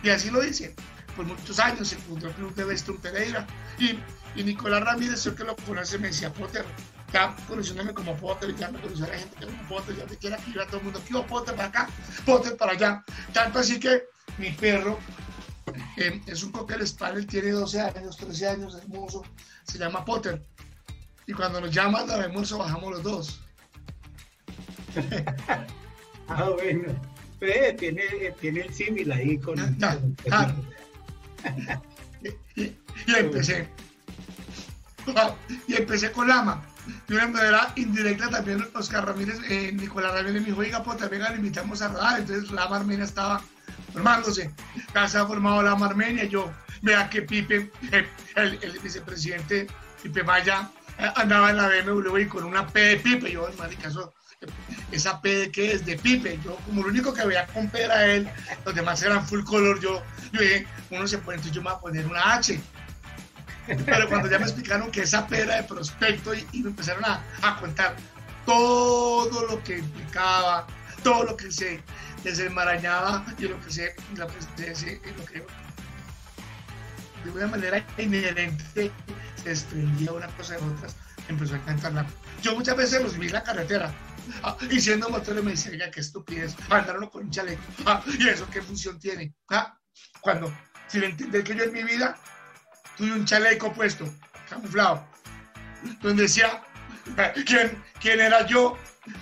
[0.02, 0.74] Y así lo dice.
[1.20, 3.46] Por muchos años el Club de Western Pereira
[3.78, 3.98] y,
[4.34, 6.64] y Nicolás Ramírez, yo que lo conoce, me decía Potter,
[7.12, 10.50] ya conociéndome como Potter, ya me conoció la gente como Potter, ya me quiera que
[10.52, 11.90] iba todo el mundo, aquí Potter para acá,
[12.24, 13.04] Potter para allá.
[13.34, 14.04] Tanto así que
[14.38, 14.98] mi perro
[16.24, 19.22] es un cocker spaniel, tiene 12 años, 13 años, hermoso,
[19.64, 20.42] se llama Potter.
[21.26, 23.40] Y cuando nos llaman al almuerzo bajamos los dos.
[26.28, 26.98] ah, bueno.
[27.78, 29.58] tiene, tiene el símil ahí con...
[32.56, 32.74] y,
[33.06, 33.68] empecé.
[35.66, 36.62] Y empecé con Lama.
[37.06, 41.30] De una manera indirecta también Oscar Ramírez, eh, Nicolás Ramírez me dijo, oiga, Potter, venga,
[41.30, 42.20] le invitamos a rodar.
[42.20, 43.42] Entonces Lama Armenia estaba
[43.92, 44.52] formándose.
[44.94, 46.24] Ya se ha formado la Armenia.
[46.24, 46.50] Yo,
[46.82, 49.66] vea que Pipe, eh, el, vicepresidente
[50.02, 53.30] Pipe Maya, eh, andaba en la BMW y con una P de Pipe.
[53.30, 54.12] Yo, marica, eso,
[54.92, 56.38] esa P qué es de Pipe.
[56.44, 58.28] Yo, como lo único que veía con P era él,
[58.64, 59.80] los demás eran full color.
[59.80, 62.60] Yo, yo dije, uno se pone, entonces yo me voy a poner una H.
[63.66, 67.22] Pero cuando ya me explicaron que esa P era de prospecto y, me empezaron a,
[67.42, 67.94] a contar
[68.46, 70.66] todo lo que implicaba,
[71.02, 71.80] todo lo que se
[72.24, 75.44] desenmarañaba y lo que se, lo que, se, lo que
[77.24, 78.90] de una manera inherente
[79.36, 80.96] se desprendía una cosa de otras,
[81.28, 82.06] empezó a cantarla.
[82.42, 83.92] Yo muchas veces los vi en la carretera
[84.70, 87.62] y siendo motor me decía, qué estupidez, mandaron con un chaleco.
[87.86, 89.34] Ah, ¿Y eso qué función tiene?
[89.48, 89.78] Ah,
[90.20, 90.52] cuando,
[90.88, 92.16] sin entender que yo en mi vida
[92.96, 94.04] tuve un chaleco puesto,
[94.48, 95.06] camuflado,
[96.00, 96.62] donde decía
[97.46, 98.76] quién, quién era yo,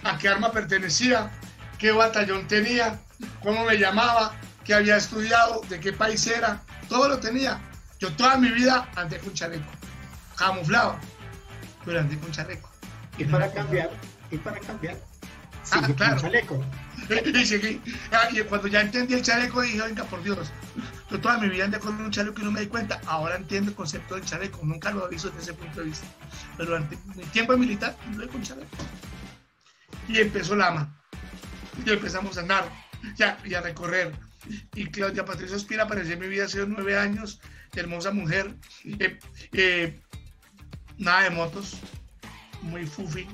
[0.04, 1.30] a qué arma pertenecía,
[1.78, 2.98] qué batallón tenía,
[3.42, 4.34] cómo me llamaba,
[4.64, 7.60] qué había estudiado, de qué país era, todo lo tenía.
[7.98, 9.70] Yo toda mi vida andé con chaleco,
[10.36, 10.98] camuflado,
[11.84, 12.70] pero andé con chaleco.
[13.16, 13.90] Y para cambiar,
[14.30, 14.98] y para cambiar,
[15.72, 16.20] ah, claro.
[16.20, 16.64] chaleco.
[17.34, 17.80] y seguí.
[18.12, 20.50] Ah, y cuando ya entendí el chaleco dije, venga, por Dios,
[21.10, 23.00] yo toda mi vida andé con un chaleco y no me di cuenta.
[23.06, 26.06] Ahora entiendo el concepto del chaleco, nunca lo he visto desde ese punto de vista.
[26.56, 28.76] Pero durante mi tiempo militar, no con chaleco.
[30.08, 30.94] Y empezó Lama.
[31.84, 32.70] Y empezamos a andar
[33.16, 34.12] ya, y a recorrer.
[34.74, 37.40] Y Claudia Patricia Espira apareció en mi vida hace nueve años.
[37.74, 38.54] Hermosa mujer.
[38.84, 39.18] Eh,
[39.52, 40.00] eh,
[40.98, 41.78] nada de motos.
[42.62, 43.26] Muy fufi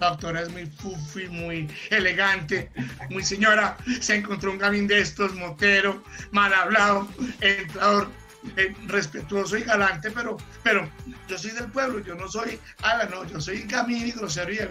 [0.00, 2.70] la doctora es muy fufi, muy elegante,
[3.10, 3.76] muy señora.
[4.00, 6.02] Se encontró un gamín de estos, motero,
[6.32, 7.08] mal hablado,
[7.40, 8.10] entrador,
[8.56, 10.90] eh, respetuoso y galante, pero, pero
[11.28, 14.58] yo soy del pueblo, yo no soy ala, no, yo soy gamín y grosero y
[14.58, 14.68] a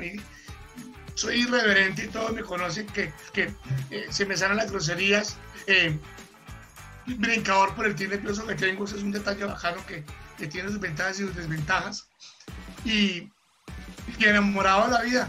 [1.16, 3.54] soy irreverente y todos me conocen que, que
[3.92, 5.38] eh, se me salen las groserías.
[5.68, 5.98] Eh,
[7.06, 10.04] brincador por el nervioso que tengo, eso es un detalle bajano que,
[10.38, 12.08] que tiene sus ventajas y sus desventajas.
[12.86, 13.33] Y,
[14.18, 15.28] y enamorado de la vida.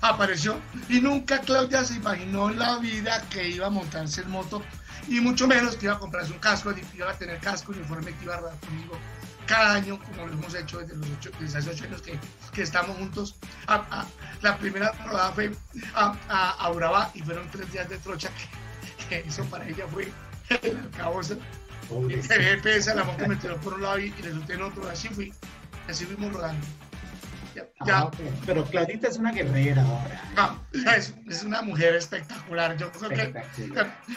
[0.00, 4.62] Apareció y nunca Claudia se imaginó la vida que iba a montarse en moto
[5.08, 8.14] y mucho menos que iba a comprarse un casco, que iba a tener casco uniforme
[8.14, 8.96] que iba a rodar conmigo
[9.46, 12.18] cada año, como lo hemos hecho desde los ocho, desde hace ocho años que,
[12.52, 13.34] que estamos juntos.
[14.42, 15.52] la primera rodada fue
[15.94, 16.14] a,
[16.58, 18.28] a, Urabá y fueron tres días de trocha,
[19.08, 20.12] que, eso para ella fue
[20.50, 21.34] el alcabosa.
[22.10, 25.08] El GPS, la moto me tiró por un lado y, y resulté en otro, así
[25.08, 25.32] fui,
[25.88, 26.66] así fuimos rodando.
[27.80, 28.10] Ah,
[28.46, 30.22] pero Claudita es una guerrera ahora.
[30.36, 30.58] Ah,
[30.96, 32.76] es, es, una mujer espectacular.
[32.76, 33.34] Yo creo que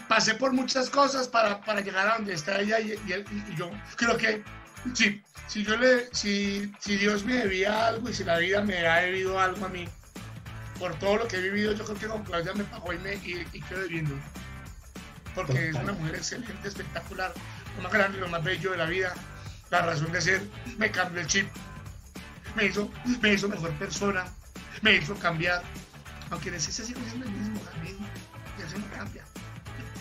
[0.07, 4.17] pasé por muchas cosas para, para llegar a donde está ella y, y, yo creo
[4.17, 4.43] que
[4.93, 8.85] sí, si yo le, si, si Dios me debía algo y si la vida me
[8.87, 9.87] ha debido algo a mí,
[10.79, 13.15] por todo lo que he vivido, yo creo que con Claudia me pagó y me
[13.15, 14.15] y, quedo debiendo.
[15.35, 17.33] Porque es una mujer excelente, espectacular,
[17.77, 19.13] lo más grande, lo más bello de la vida,
[19.69, 20.41] la razón de ser,
[20.77, 21.47] me cambió el chip
[22.55, 22.89] me hizo,
[23.21, 24.25] me hizo mejor persona,
[24.81, 25.63] me hizo cambiar.
[26.29, 27.97] Aunque en ese sigo siendo el mismo también,
[28.57, 29.23] y eso no cambia.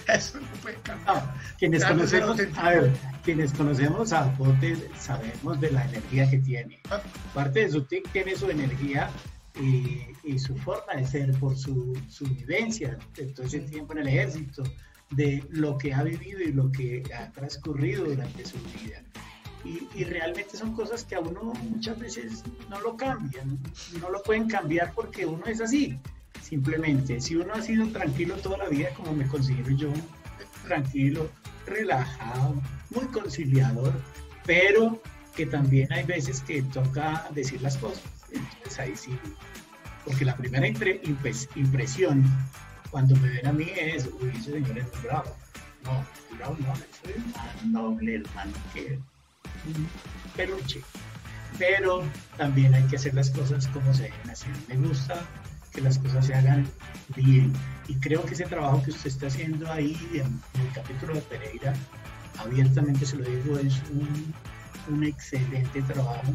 [0.09, 1.35] Eso no puede cambiar.
[1.59, 2.93] quienes, conocemos, a ver,
[3.25, 6.81] quienes conocemos a Pote sabemos de la energía que tiene.
[6.91, 7.01] Ah.
[7.33, 9.09] Parte de su tic tiene su energía
[9.61, 14.01] y, y, su forma de ser por su, su vivencia de todo ese tiempo en
[14.01, 14.65] el ejército,
[15.11, 19.03] de lo que ha vivido y lo que ha transcurrido durante su vida.
[19.65, 23.59] Y, realmente son cosas que a uno muchas veces no lo cambian,
[24.01, 25.99] no lo pueden cambiar porque uno es así.
[26.43, 29.93] Simplemente, si uno ha sido tranquilo toda la vida, como me considero yo,
[30.67, 31.29] tranquilo,
[31.67, 32.55] relajado,
[32.91, 33.93] muy conciliador,
[34.47, 35.01] pero
[35.37, 38.03] que también hay veces que toca decir las cosas.
[38.33, 39.17] Entonces ahí sí,
[40.05, 42.25] porque la primera impresión
[42.91, 45.37] cuando me ven a mí es, uy, ese señor es bravo.
[45.85, 46.05] No,
[46.37, 48.99] bravo no, soy más noble hermano que
[50.36, 50.80] peluche.
[51.59, 52.03] Pero
[52.36, 54.53] también hay que hacer las cosas como se deben hacer.
[54.68, 55.26] Me gusta
[55.72, 56.66] que las cosas se hagan
[57.16, 57.53] bien.
[57.88, 61.74] Y creo que ese trabajo que usted está haciendo ahí en, el capítulo de Pereira,
[62.38, 64.34] abiertamente se lo digo, es un,
[65.05, 66.32] excelente trabajo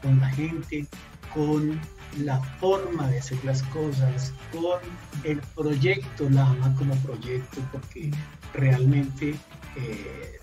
[0.00, 0.86] con la gente,
[1.34, 1.78] con
[2.20, 4.80] la forma de hacer las cosas, con
[5.24, 8.10] el proyecto, la ama como proyecto, porque
[8.54, 9.34] realmente
[9.76, 10.37] eh,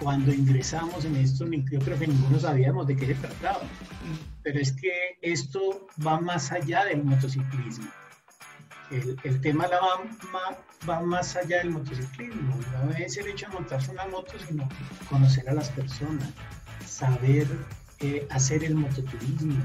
[0.00, 3.62] cuando ingresamos en esto, yo creo que ninguno sabíamos de qué se trataba.
[4.42, 7.90] Pero es que esto va más allá del motociclismo.
[8.90, 12.56] El, el tema la va, va, más allá del motociclismo.
[12.84, 14.68] No es el hecho de montarse una moto, sino
[15.08, 16.30] conocer a las personas,
[16.86, 17.48] saber
[18.00, 19.56] eh, hacer el mototurismo,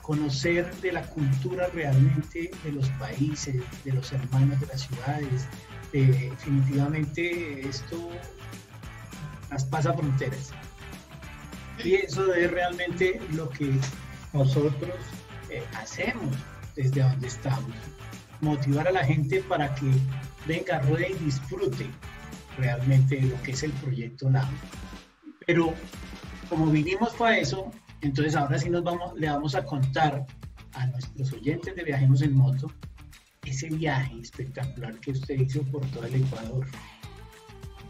[0.00, 5.46] conocer de la cultura realmente de los países, de los hermanos de las ciudades,
[5.92, 8.10] eh, definitivamente esto
[9.70, 10.52] pasa fronteras.
[11.84, 13.78] Y eso es realmente lo que
[14.32, 14.94] nosotros
[15.50, 16.34] eh, hacemos
[16.74, 17.74] desde donde estamos.
[18.40, 19.90] Motivar a la gente para que
[20.46, 21.86] venga, ruede y disfrute
[22.56, 24.48] realmente lo que es el proyecto NAM.
[25.46, 25.74] Pero
[26.48, 27.70] como vinimos para eso,
[28.00, 30.26] entonces ahora sí nos vamos, le vamos a contar
[30.74, 32.70] a nuestros oyentes de Viajemos en Moto
[33.44, 36.66] ese viaje espectacular que usted hizo por todo el Ecuador.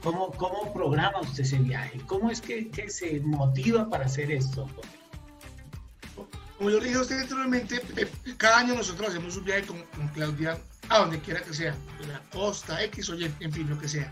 [0.03, 2.01] ¿Cómo, cómo programa usted ese viaje?
[2.07, 4.69] ¿Cómo es que, que se motiva para hacer esto?
[6.57, 9.83] Como yo le dije a usted anteriormente, eh, cada año nosotros hacemos un viaje con,
[9.97, 13.69] con Claudia a donde quiera que sea, en la costa, X o Y, en fin,
[13.69, 14.11] lo que sea.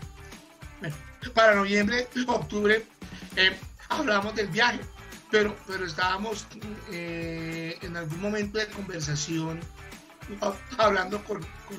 [1.33, 2.85] para noviembre, octubre,
[3.35, 3.57] eh,
[3.89, 4.79] hablamos del viaje,
[5.31, 6.47] pero, pero estábamos
[6.91, 9.59] eh, en algún momento de conversación
[10.77, 11.77] hablando con, con,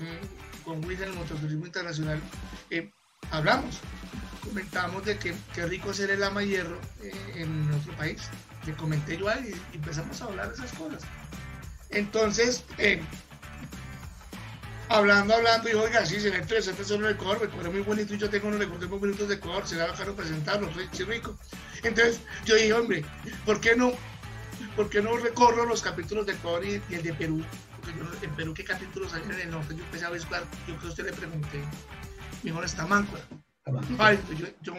[0.64, 2.20] con William, el Mototurismo Internacional,
[2.70, 2.90] eh,
[3.38, 3.78] hablamos,
[4.42, 6.78] comentamos de que qué rico ser el ama hierro
[7.34, 8.22] en nuestro país.
[8.66, 11.02] Le comenté yo y empezamos a hablar de esas cosas.
[11.90, 12.64] Entonces,
[14.88, 18.18] hablando, hablando, y oiga, sí, se interesante solo el Ecuador, Ecuador es muy bonito y
[18.18, 21.36] yo tengo unos recuerdos muy bonitos de Ecuador, será bacano presentarlo, soy rico.
[21.82, 23.04] Entonces yo dije, hombre,
[23.46, 23.92] ¿por qué no,
[24.76, 27.42] por qué no recorro los capítulos de Ecuador y, el de Perú?
[27.80, 29.74] Porque yo, en Perú, ¿qué capítulos hay en el norte?
[29.76, 31.62] Yo empecé a ver, yo que a usted le pregunté,
[32.42, 33.22] mejor está Máncora.
[33.98, 34.74] Ay, yo, yo,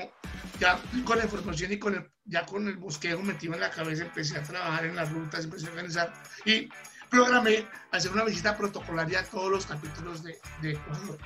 [0.60, 4.04] ya con la información y con el, ya con el bosquejo metido en la cabeza
[4.04, 6.14] empecé a trabajar en las rutas, empecé a organizar
[6.46, 6.70] y
[7.10, 11.18] programé hacer una visita protocolaria a todos los capítulos de, Ecuador.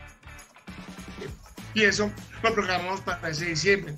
[1.73, 2.11] Y eso
[2.41, 3.95] lo programamos para ese diciembre.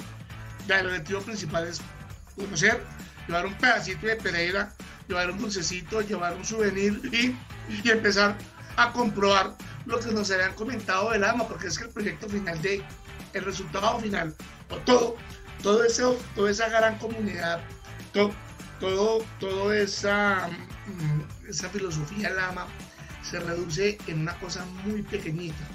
[0.67, 1.81] Ya el objetivo principal es
[2.35, 2.81] conocer,
[3.27, 4.73] llevar un pedacito de Pereira,
[5.07, 7.35] llevar un dulcecito, llevar un souvenir y,
[7.69, 8.37] y empezar
[8.77, 9.55] a comprobar
[9.85, 12.83] lo que nos habían comentado del AMA, porque es que el proyecto final de,
[13.33, 14.35] el resultado final,
[14.85, 15.15] todo,
[15.61, 17.61] todo eso, toda esa gran comunidad,
[18.13, 18.31] todo,
[18.79, 20.49] todo, toda esa
[20.85, 22.67] Mm, esa filosofía lama
[23.23, 25.67] se reduce en una cosa muy pequeñita.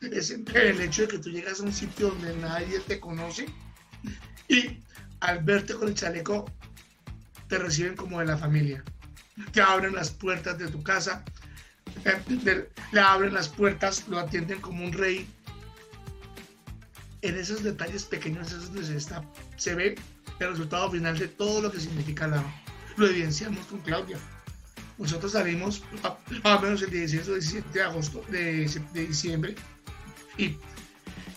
[0.00, 3.46] Es el hecho de que tú llegas a un sitio donde nadie te conoce
[4.48, 4.78] y
[5.20, 6.50] al verte con el chaleco
[7.48, 8.84] te reciben como de la familia.
[9.52, 11.24] Te abren las puertas de tu casa,
[12.92, 15.28] le abren las puertas, lo atienden como un rey.
[17.22, 19.22] En esos detalles pequeños es donde se, está,
[19.56, 19.94] se ve
[20.40, 22.52] el resultado final de todo lo que significa Lama.
[22.96, 24.18] Lo evidenciamos con Claudia.
[24.98, 25.82] Nosotros salimos
[26.44, 29.54] a, menos el 16 o 17 de agosto de, diciembre
[30.36, 30.56] y,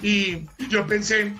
[0.01, 1.33] y yo pensé,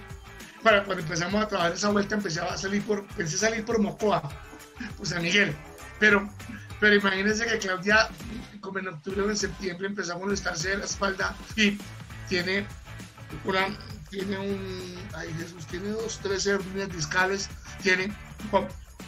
[0.64, 4.22] para cuando empezamos a trabajar esa vuelta, empecé a salir por, pensé salir por Mocoa,
[4.98, 5.56] pues a Miguel,
[6.00, 6.28] pero,
[6.80, 8.10] pero imagínense que Claudia,
[8.60, 11.78] como en octubre o en septiembre empezamos a molestarse de la espalda y
[12.28, 12.66] tiene
[14.10, 17.50] tiene un, ay Jesús, tiene dos, tres hernias discales,
[17.82, 18.14] tiene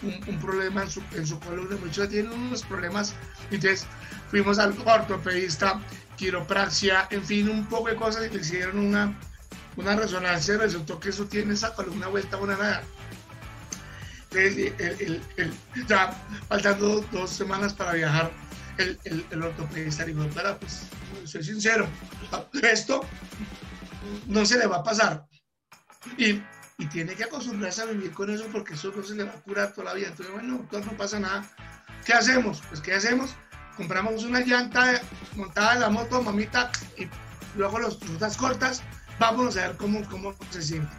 [0.04, 3.14] un, problema en su, en su columna, muchos tienen unos problemas,
[3.52, 3.86] entonces
[4.30, 5.82] fuimos al ortopedista,
[6.18, 9.18] quiropraxia, en fin, un poco de cosas y le hicieron una,
[9.76, 12.84] una resonancia resultó que eso tiene esa columna vuelta una nada.
[14.32, 15.22] El,
[15.88, 16.12] ya
[16.48, 18.32] faltando dos semanas para viajar,
[18.78, 19.00] el,
[19.32, 20.88] el, ortopedista dijo, para, pues,
[21.24, 21.88] soy sincero,
[22.62, 23.06] esto
[24.28, 25.26] no se le va a pasar.
[26.18, 26.42] Y
[26.80, 29.42] y tiene que acostumbrarse a vivir con eso porque eso no se le va a
[29.42, 30.10] curar toda la vida.
[30.10, 31.50] Entonces, bueno, doctor, no pasa nada.
[32.06, 32.62] ¿Qué hacemos?
[32.70, 33.36] Pues, ¿qué hacemos?
[33.76, 35.02] Compramos una llanta
[35.36, 37.08] montada en la moto, mamita, y
[37.56, 38.84] luego las rutas cortas,
[39.20, 40.92] vámonos a ver cómo, cómo se siente.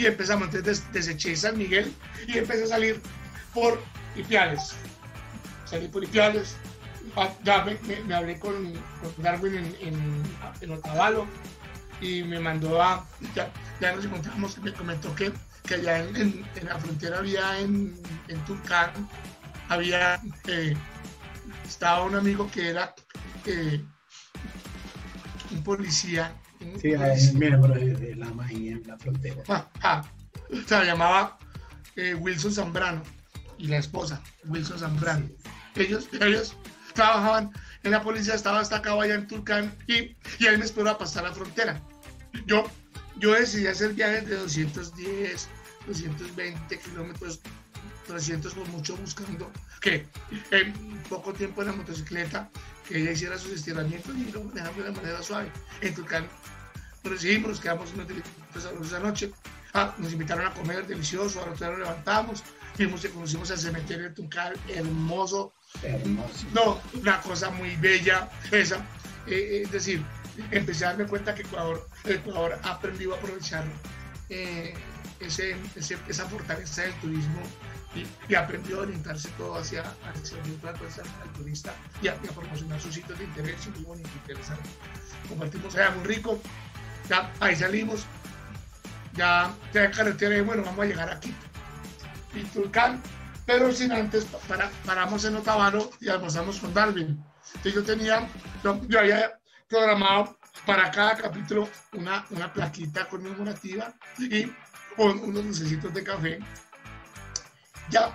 [0.00, 1.94] Y empezamos, entonces deseché San Miguel
[2.26, 3.02] y empecé a salir
[3.52, 3.78] por
[4.16, 4.74] Ipiales.
[5.66, 6.56] Salí por Ipiales,
[7.16, 8.72] ah, ya me, hablé con,
[9.18, 10.22] Darwin en,
[10.62, 11.26] en, Otavalo
[12.00, 15.32] y me mandó a, ya, ya nos encontramos, me comentó que,
[15.66, 17.94] que allá en, en, la frontera había en,
[18.28, 18.42] en
[19.68, 20.74] había, eh,
[21.68, 22.94] estaba un amigo que era
[23.44, 23.84] eh,
[25.50, 26.32] un policía.
[26.80, 29.42] Sí, es miembro de, la Maía en la frontera.
[30.66, 31.38] se llamaba
[31.96, 33.02] eh, Wilson Zambrano
[33.58, 35.28] y la esposa, Wilson Zambrano.
[35.76, 36.56] Ellos, ellos
[36.94, 37.52] trabajaban
[37.82, 41.24] en la policía, estaba destacado allá en Turcán y, y él me esperó a pasar
[41.24, 41.80] la frontera.
[42.46, 42.64] Yo,
[43.16, 45.48] yo decidí hacer viajes de 210,
[45.86, 47.40] 220 kilómetros,
[48.10, 49.50] 300 por mucho, buscando
[49.80, 50.06] que
[50.50, 50.72] en
[51.08, 52.50] poco tiempo en la motocicleta,
[52.86, 55.50] que ella hiciera sus estiramientos y lo manejamos de manera suave.
[55.80, 56.26] En Turcán
[57.04, 57.88] nos recibimos, nos quedamos
[58.84, 59.32] esa noche.
[59.72, 62.42] Ah, nos invitaron a comer, delicioso, a otro nos levantamos,
[62.74, 65.52] fuimos y conocimos el cementerio de Tuncal, hermoso.
[65.84, 66.46] hermoso.
[66.52, 68.84] No, una cosa muy bella esa.
[69.28, 70.02] Eh, es decir,
[70.50, 73.64] empecé a darme cuenta que Ecuador, Ecuador ha aprendido a aprovechar
[74.28, 74.74] eh,
[75.20, 77.40] ese, esa fortaleza del turismo
[77.94, 82.94] y, aprendió a orientarse todo hacia, hacia el trato al turista y a, promocionar sus
[82.94, 84.68] sitios de interés y muy bonito, interesante.
[85.28, 86.40] Compartimos allá muy rico,
[87.08, 88.04] ya ahí salimos,
[89.14, 91.34] ya, ya en carretera y bueno, vamos a llegar aquí.
[92.34, 93.02] Y Tulcán,
[93.44, 97.22] pero sin antes para, paramos en Otavalo y almorzamos con Darwin.
[97.54, 98.28] Entonces yo tenía,
[98.62, 104.46] yo, yo había programado para cada capítulo una, una plaquita conmemorativa y
[104.96, 106.38] con unos dulcecitos de café
[107.90, 108.14] ya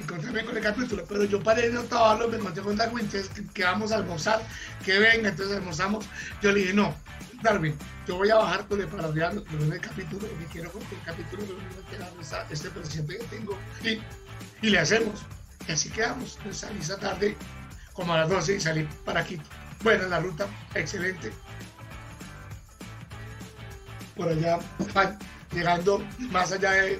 [0.00, 3.22] encontrarme con el capítulo, pero yo paré en Otavalo, me encontré con Darwin, que,
[3.54, 4.42] que, vamos a almorzar,
[4.84, 6.06] que venga, entonces almorzamos.
[6.42, 6.94] Yo le dije, no,
[7.42, 7.76] Darwin,
[8.06, 11.42] yo voy a bajar con el parodiar en el capítulo, porque quiero que el capítulo
[11.44, 14.00] de este presidente que tengo, y,
[14.66, 15.20] y, le hacemos.
[15.68, 16.38] Y así quedamos.
[16.52, 17.36] salí esa tarde,
[17.92, 19.44] como a las 12, y salí para Quito.
[19.82, 21.32] Buena la ruta, excelente.
[24.16, 24.58] Por allá,
[25.52, 26.98] llegando más allá de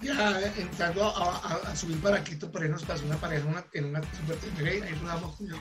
[0.00, 4.00] ya entrando a, subir para Quito, por ahí nos pasó una pareja una, en una
[4.14, 5.56] super y ahí rodamos como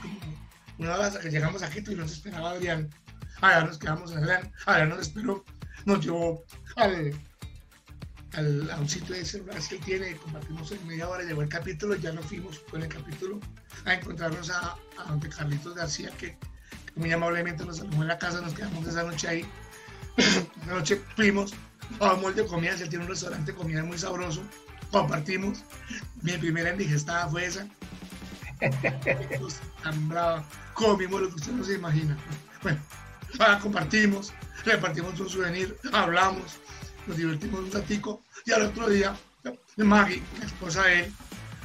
[0.77, 2.89] una hora llegamos a Quito y nos esperaba Adrián.
[3.41, 5.43] Allá nos quedamos en Adrián, allá nos esperó,
[5.85, 6.43] nos llevó
[6.75, 7.13] al,
[8.33, 11.49] al, a un sitio de celulares que él tiene, compartimos en media hora, llegó el
[11.49, 13.39] capítulo, ya nos fuimos con el capítulo
[13.85, 16.38] a encontrarnos a, a donde Carlitos García, que,
[16.97, 19.45] muy amablemente nos saludó en la casa, nos quedamos esa noche ahí.
[20.17, 21.53] Esa noche fuimos
[21.99, 24.41] Vamos de comida, él tiene un restaurante de comida muy sabroso.
[24.91, 25.63] Compartimos.
[26.21, 27.67] Mi primera indigestada fue esa.
[29.83, 30.43] Tan.
[30.73, 32.17] Comimos lo que usted no se imagina.
[32.61, 32.79] Bueno,
[33.39, 34.33] ahora compartimos,
[34.65, 36.59] repartimos un souvenir, hablamos,
[37.05, 39.15] nos divertimos un ratico y al otro día,
[39.77, 41.13] Maggie, la esposa de él,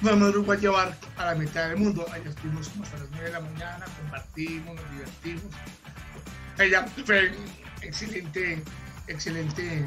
[0.03, 2.05] nos nos a llevar a la mitad del mundo.
[2.13, 5.45] Allá estuvimos hasta las 9 de la mañana, compartimos, nos divertimos.
[6.59, 7.33] Ella fue
[7.83, 8.63] excelente,
[9.07, 9.85] excelente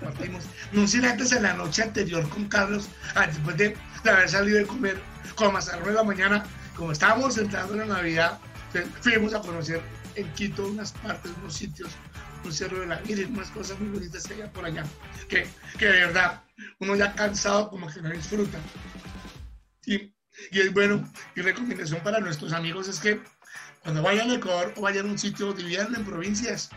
[0.00, 0.44] Partimos.
[0.72, 4.66] No sé antes en la noche anterior con Carlos, ah, después de, haber salido de
[4.66, 5.00] comer,
[5.34, 6.44] como a las de la mañana,
[6.74, 8.38] como estábamos entrando en la Navidad,
[9.00, 9.82] fuimos a conocer
[10.14, 11.90] en Quito unas partes, unos sitios,
[12.44, 14.84] un cerro de la Virgen, unas cosas muy bonitas que por allá,
[15.28, 15.46] que,
[15.78, 16.42] que de verdad
[16.78, 18.58] uno ya cansado como que no disfruta.
[19.84, 20.14] Y,
[20.50, 21.06] y es bueno,
[21.36, 23.20] y recomendación para nuestros amigos es que
[23.82, 26.70] cuando vayan a Ecuador o vayan a un sitio, dividan en provincias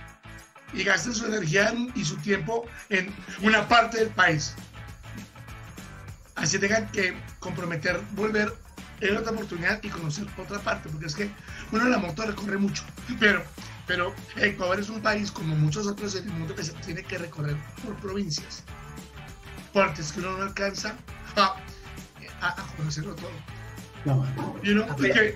[0.74, 4.56] y gasten su energía y su tiempo en una parte del país.
[6.36, 8.54] Así tengan que comprometer, volver
[9.02, 11.30] en otra oportunidad y conocer otra parte, porque es que
[11.72, 12.84] uno en la moto recorre mucho,
[13.20, 13.44] pero,
[13.86, 17.18] pero Ecuador es un país como muchos otros en el mundo que se tiene que
[17.18, 18.64] recorrer por provincias,
[19.74, 20.96] partes que uno no alcanza
[21.36, 21.56] a,
[22.42, 23.32] a, conocerlo todo.
[24.06, 24.26] No,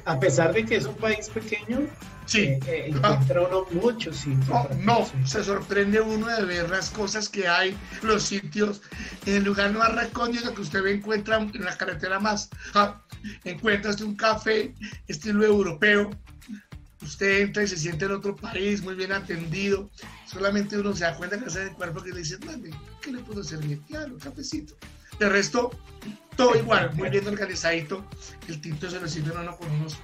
[0.06, 1.88] a, pesar de que es un país pequeño,
[2.28, 2.40] Sí.
[2.40, 4.78] Eh, eh, encuentra uno muchos sitios.
[4.80, 8.82] No, se sorprende uno de ver las cosas que hay, los sitios.
[9.26, 12.50] En el lugar más recóndito que usted ve, encuentra en la carretera más.
[12.76, 13.02] Ah,
[13.46, 14.76] encuentras un café
[15.08, 16.12] estilo europeo.
[17.02, 19.90] Usted entra y se siente en otro país, muy bien atendido.
[20.26, 22.38] Solamente uno se da cuenta que hace el cuerpo que le dice,
[23.02, 23.80] ¿qué le puedo servir?
[23.88, 24.76] Claro, cafecito.
[25.18, 25.72] De resto,
[26.36, 28.06] todo igual, muy bien organizadito.
[28.48, 29.98] El tinto se lo sirve uno con unos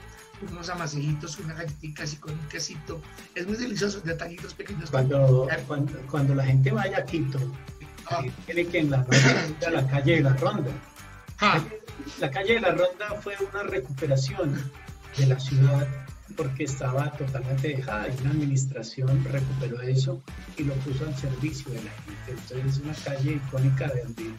[0.50, 3.02] unos amasillitos, con unas galletitas y con un quesito.
[3.36, 4.90] Es muy delicioso, detallitos pequeños.
[4.90, 5.48] Cuando,
[6.10, 7.40] cuando, la gente vaya a Quito,
[8.08, 8.24] ah.
[8.46, 10.72] tiene que en la, ronda, la calle de la Ronda.
[11.40, 11.64] Ah.
[12.20, 14.72] La calle de la Ronda fue una recuperación
[15.18, 15.88] de la ciudad
[16.36, 20.22] porque estaba totalmente dejada y una administración recuperó eso
[20.58, 22.32] y lo puso al servicio de la gente.
[22.32, 24.34] Entonces es una calle icónica de donde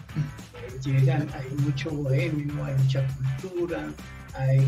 [0.82, 3.06] llegan, hay mucho bohemio, hay mucha
[3.40, 3.92] cultura,
[4.34, 4.60] hay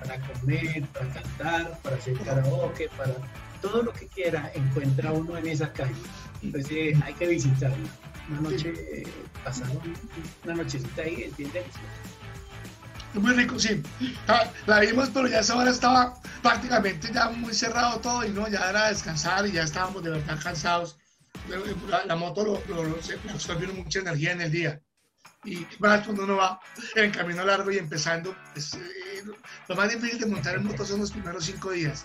[0.00, 3.14] para comer, para cantar, para hacer karaoke, para
[3.60, 5.94] todo lo que quiera encuentra uno en esa calle.
[6.42, 7.76] Entonces eh, hay que visitarla.
[8.30, 9.06] Una noche, eh,
[10.44, 11.80] una nochecita ahí, es bien delicioso.
[13.14, 13.82] Muy rico, sí.
[14.66, 18.70] La, vimos, pero ya esa hora estaba prácticamente ya muy cerrado todo y no, ya
[18.70, 20.96] era descansar y ya estábamos de verdad cansados.
[22.06, 22.96] La, moto lo, lo, lo,
[23.30, 24.80] absorbió mucha energía en el día.
[25.44, 26.60] Y más cuando uno va
[26.96, 29.24] en el camino largo y empezando, pues, eh,
[29.68, 32.04] lo más difícil de montar en moto son los primeros cinco días.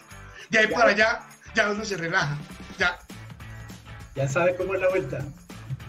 [0.50, 1.22] De ahí para allá,
[1.54, 2.38] ya uno se relaja.
[2.78, 2.98] Ya.
[4.16, 5.26] Ya sabe cómo es la vuelta.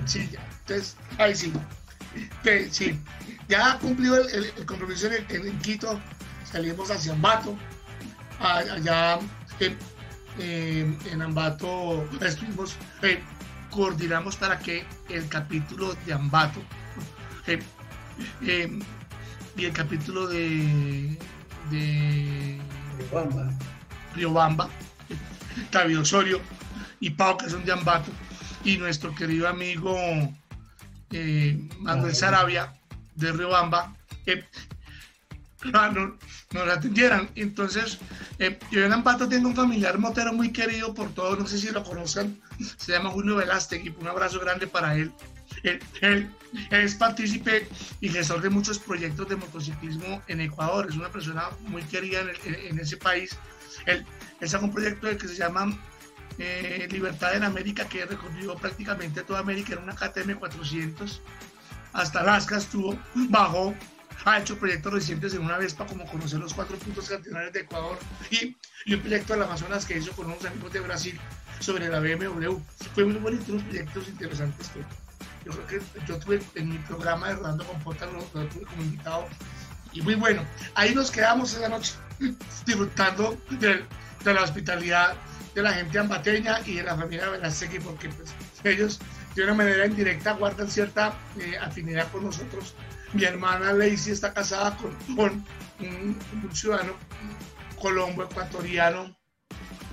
[0.06, 0.44] Sí, ya.
[0.60, 1.52] Entonces, ahí sí.
[2.70, 3.00] sí.
[3.48, 6.00] Ya cumplió el, el, compromiso en, en, Quito,
[6.50, 7.56] salimos hacia Ambato.
[8.40, 9.20] Allá
[10.40, 13.22] en Ambato estuvimos, eh,
[13.70, 16.60] coordinamos para que el capítulo de Ambato
[17.46, 18.78] eh,
[19.56, 21.18] y el capítulo de,
[21.70, 22.58] de
[22.98, 23.50] Riobamba,
[24.14, 24.70] Riobamba
[26.00, 26.40] Osorio
[27.00, 28.10] y Pau, que son de Ambato,
[28.64, 29.96] y nuestro querido amigo
[31.10, 32.72] eh, Manuel Sarabia
[33.14, 33.94] de Riobamba,
[34.26, 34.44] eh,
[35.72, 36.16] no,
[36.52, 37.28] nos atendieran.
[37.34, 37.98] Entonces,
[38.38, 41.70] eh, yo en Ambato tengo un familiar motero muy querido por todos, no sé si
[41.70, 42.40] lo conocen,
[42.76, 45.12] se llama Julio Velástegui, un abrazo grande para él.
[46.00, 46.30] Él,
[46.70, 47.68] es partícipe
[48.00, 52.78] y gestor de muchos proyectos de motociclismo en Ecuador, es una persona muy querida en,
[52.78, 53.36] ese país.
[53.86, 54.06] Él,
[54.40, 55.76] él sacó un proyecto que se llama
[56.38, 61.20] eh, Libertad en América, que recorrió prácticamente toda América en una KTM 400,
[61.92, 63.74] hasta Alaska estuvo, bajó,
[64.24, 67.98] ha hecho proyectos recientes en una Vespa, como conocer los cuatro puntos cardinales de Ecuador,
[68.30, 71.20] y, y un proyecto del Amazonas que hizo con unos amigos de Brasil
[71.58, 72.58] sobre la BMW.
[72.94, 74.70] Fue muy bonito, unos proyectos interesantes
[75.46, 78.82] yo creo que yo tuve en mi programa de Rodando con Pota, lo, tuve como
[78.82, 79.26] invitado,
[79.92, 80.44] y muy bueno.
[80.74, 81.94] Ahí nos quedamos esa noche
[82.66, 83.84] disfrutando de,
[84.24, 85.14] la hospitalidad
[85.54, 88.34] de la gente ambateña y de la familia Velázquez, porque pues,
[88.64, 88.98] ellos
[89.36, 92.74] de una manera indirecta guardan cierta eh, afinidad con nosotros.
[93.12, 95.44] Mi hermana Lacey está casada con,
[95.88, 96.18] un,
[96.52, 96.94] ciudadano
[97.80, 99.16] colombo ecuatoriano,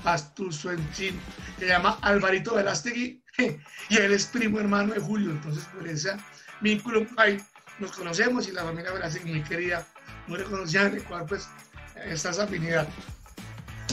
[0.03, 1.13] pastuso en que
[1.59, 3.22] se llama Alvarito Velástegui,
[3.89, 6.15] y él es primo hermano de Julio, entonces por ese
[6.61, 7.41] vínculo ahí
[7.79, 9.85] nos conocemos y la familia Velástegui, muy querida,
[10.27, 11.47] muy reconocida en Ecuador, pues
[12.05, 12.87] está esa afinidad.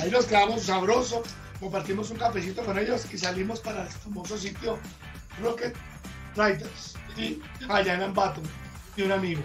[0.02, 1.28] Ahí nos quedamos sabrosos,
[1.58, 4.78] compartimos un cafecito con ellos y salimos para el famoso sitio
[5.42, 5.74] Rocket
[6.36, 8.40] Riders y allá en Ambato
[8.96, 9.42] y un amigo.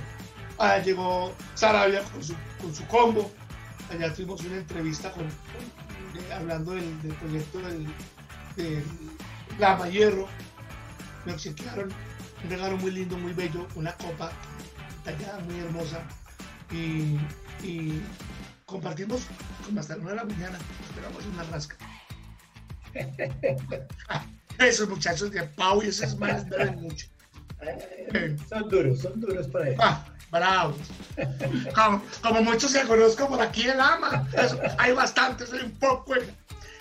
[0.58, 3.32] Allá llegó Sarabia con su, con su combo.
[3.92, 5.28] Allá tuvimos una entrevista con,
[6.34, 6.86] hablando del,
[7.20, 7.88] proyecto del
[9.60, 10.28] Lama Hierro.
[11.26, 11.92] Me obsequiaron
[12.44, 14.32] un regalo muy lindo, muy bello, una copa
[15.04, 16.02] tallada muy hermosa
[16.72, 17.18] y,
[17.64, 18.02] y
[18.66, 19.22] compartimos
[19.66, 20.60] como hasta las 9 de la mañana.
[20.90, 21.78] Esperamos una rasca.
[24.60, 27.08] Esos muchachos de Pau y esos manes beben mucho.
[28.48, 29.80] Son duros, son duros para ellos.
[29.84, 30.78] Ah, bravos.
[32.24, 34.26] Como, muchos que conozco por aquí en Lama.
[34.78, 36.14] hay bastantes, hay un poco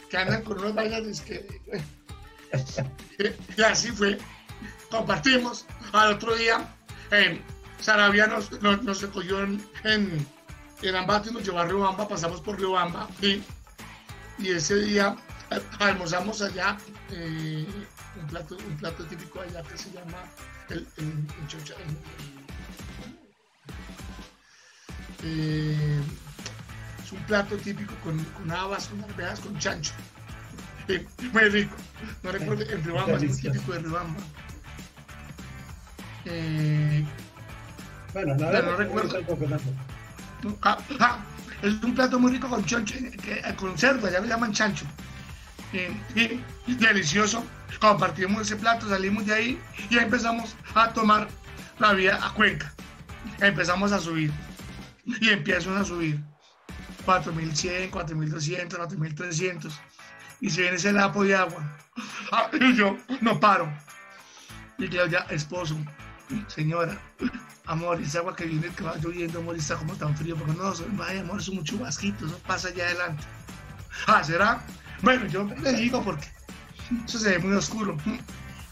[0.08, 1.60] que andan con unos vainas que.
[3.56, 4.18] Y así fue.
[4.90, 5.66] Compartimos.
[5.92, 6.74] Al otro día,
[7.10, 7.40] eh,
[7.80, 10.26] Sarabia nos, nos, recogió en, en,
[10.82, 12.08] en Ambato y nos llevó a Riobamba.
[12.08, 13.08] Pasamos por Riobamba.
[13.20, 13.42] Y,
[14.38, 15.16] y ese día
[15.78, 16.76] almorzamos allá
[17.10, 17.66] eh,
[18.20, 20.18] un, plato, un plato típico allá que se llama
[20.70, 21.26] el, el,
[25.26, 26.02] eh,
[27.02, 29.92] es un plato típico con, con habas, con arvejas, con chancho.
[30.88, 31.76] Eh, muy rico.
[32.22, 34.20] No recuerdo, en Ribamba, es típico de Ribamba.
[36.26, 37.04] Eh,
[38.12, 39.18] bueno, no, no recuerdo.
[40.62, 41.18] Ah, ah,
[41.62, 42.96] es un plato muy rico con chancho,
[43.56, 44.86] con cerdo, allá le llaman chancho
[46.66, 47.44] delicioso.
[47.80, 49.60] Compartimos ese plato, salimos de ahí
[49.90, 51.28] y empezamos a tomar
[51.78, 52.72] la vía a Cuenca.
[53.40, 54.30] Empezamos a subir
[55.04, 56.20] y empiezan a subir
[57.04, 59.80] 4100, 4200, 4300
[60.44, 61.64] y se viene ese lapo de agua.
[62.52, 63.66] Y yo no paro.
[64.76, 65.74] Y ya esposo,
[66.48, 66.98] señora,
[67.64, 70.64] amor, esa agua que viene, que va lloviendo, amor, está como tan frío, porque no,
[70.66, 73.24] amor, es un chubasquito, eso pasa allá adelante.
[74.06, 74.60] Ah, ¿será?
[75.00, 76.26] Bueno, yo le digo porque
[77.06, 77.96] eso se ve muy oscuro.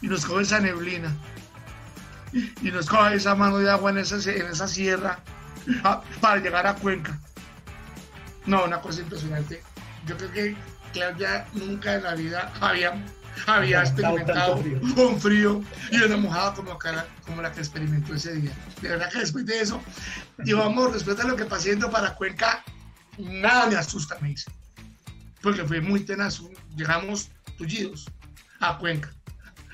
[0.02, 1.10] Y nos coge esa neblina.
[2.34, 5.20] Y nos coge esa mano de agua en esa, en esa sierra
[5.84, 7.18] ah, para llegar a Cuenca.
[8.44, 9.62] No, una cosa impresionante.
[10.04, 10.56] Yo creo que
[10.92, 12.92] Claudia nunca en la vida había,
[13.46, 14.56] había experimentado
[14.96, 16.78] un frío y una mojada como,
[17.26, 18.52] como la que experimentó ese día.
[18.80, 19.80] De verdad que después de eso,
[20.38, 22.64] digo, amor, después de lo que pasé yendo para Cuenca,
[23.18, 24.50] nada me asusta, me dice
[25.42, 26.40] porque fue muy tenaz.
[26.76, 28.06] Llegamos tullidos
[28.60, 29.12] a Cuenca.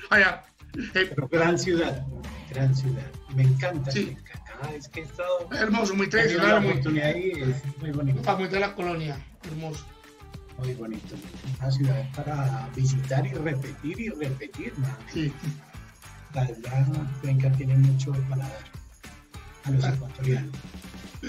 [0.09, 0.43] Allá.
[0.95, 2.05] Eh, gran ciudad,
[2.51, 3.05] gran ciudad.
[3.35, 4.05] Me encanta sí.
[4.05, 4.43] Cuenca.
[4.45, 5.49] Cada vez que he estado.
[5.53, 6.61] Hermoso, muy tradicional.
[6.61, 8.37] Muy, ahí, es muy bonito.
[8.37, 9.85] muy de la colonia, hermoso.
[10.59, 11.15] Muy bonito.
[11.59, 14.73] Una ciudad para visitar y repetir y repetir.
[14.77, 14.87] ¿no?
[15.11, 15.31] Sí.
[16.33, 16.87] La verdad,
[17.21, 18.63] Cuenca tiene mucho para dar
[19.63, 20.55] a los ecuatorianos.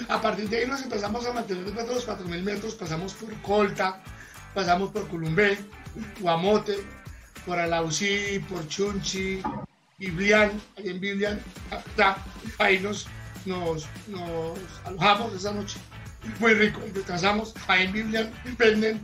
[0.07, 3.33] A partir de ahí nos empezamos a mantener después de los 4.000 metros, pasamos por
[3.41, 4.01] Colta,
[4.53, 5.57] pasamos por Culumbé,
[6.19, 6.77] Guamote,
[7.45, 9.41] por Alausí, por Chunchi,
[9.97, 11.39] Biblián, ahí en Biblián,
[12.59, 13.07] ahí nos,
[13.45, 15.77] nos, nos alojamos esa noche.
[16.39, 19.01] Muy rico, descansamos, ahí en Biblián venden,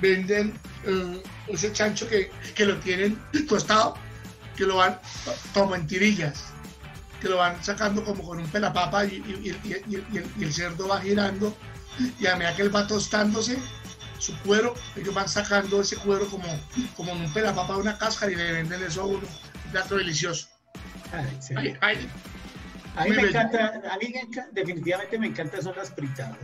[0.00, 0.54] venden
[0.86, 3.18] eh, ese chancho que, que lo tienen
[3.48, 3.96] tostado,
[4.56, 4.98] que lo van
[5.54, 6.44] como en tirillas
[7.20, 11.00] que lo van sacando como con un pelapapa y, y, y, y el cerdo va
[11.02, 11.54] girando
[12.18, 13.58] y a medida que él va tostándose,
[14.18, 16.46] su cuero, ellos van sacando ese cuero como,
[16.96, 19.26] como en un pelapapa de una cáscara y le venden eso a uno,
[19.66, 20.48] un plato delicioso.
[22.96, 24.14] a mí me encanta, a mí
[24.52, 26.36] definitivamente me encanta son las fritadas.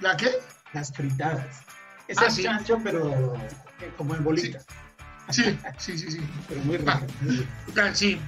[0.00, 0.30] ¿La qué?
[0.74, 1.60] Las fritadas.
[2.08, 4.60] Es ah, chancho, pero eh, como en bolita.
[5.30, 6.20] Sí, sí, sí, sí.
[6.48, 6.90] Pero muy rico.
[7.80, 8.20] Ah, sí.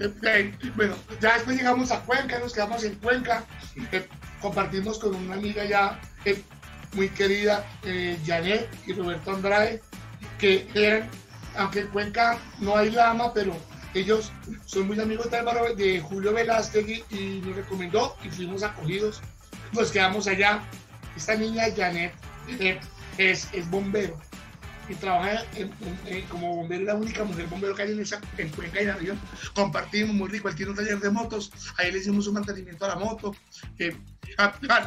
[0.00, 3.44] Eh, eh, bueno, ya después llegamos a Cuenca, nos quedamos en Cuenca,
[4.40, 6.00] compartimos con una amiga ya
[6.94, 7.66] muy querida,
[8.24, 9.82] Janet y Roberto Andrade,
[10.38, 11.10] que eran,
[11.56, 13.54] aunque en Cuenca no hay lama, pero
[13.92, 14.32] ellos
[14.64, 19.20] son muy amigos de Álvaro, de Julio Velázquez y nos recomendó y fuimos acogidos.
[19.72, 20.62] Nos quedamos allá.
[21.18, 22.14] Esta niña Janet
[23.18, 24.16] es, es bombero
[24.88, 25.42] y trabaja
[26.30, 29.20] como bombero, la única mujer bombero que hay en, esa, en Cuenca y la región.
[29.52, 32.88] Compartimos muy rico, él tiene un taller de motos, ahí le hicimos un mantenimiento a
[32.90, 33.34] la moto,
[33.80, 33.96] eh,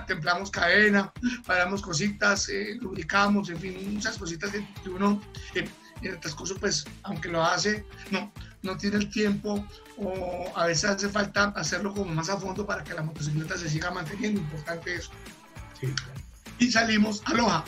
[0.07, 1.11] templamos cadena,
[1.45, 5.21] paramos cositas, eh, lubricamos, en fin, muchas cositas que uno
[5.53, 5.69] en
[6.01, 8.31] el transcurso, pues, aunque lo hace, no,
[8.63, 9.67] no tiene el tiempo
[9.97, 13.69] o a veces hace falta hacerlo como más a fondo para que la motocicleta se
[13.69, 15.11] siga manteniendo, importante eso.
[16.61, 17.65] Y salimos a Loja.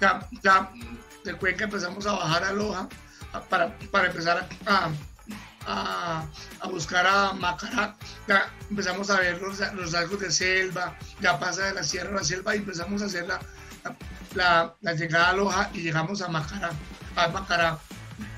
[0.00, 0.68] Ya, ya
[1.24, 2.88] de Cuenca empezamos a bajar a Loja
[3.48, 4.90] para, para empezar a,
[5.64, 7.94] a, buscar a Macará.
[8.26, 12.14] Ya empezamos a ver los, los rasgos de selva, ya pasa de la sierra a
[12.14, 16.72] la selva y empezamos a hacer la, la, llegada a Loja y llegamos a Macará.
[17.14, 17.78] A Macará.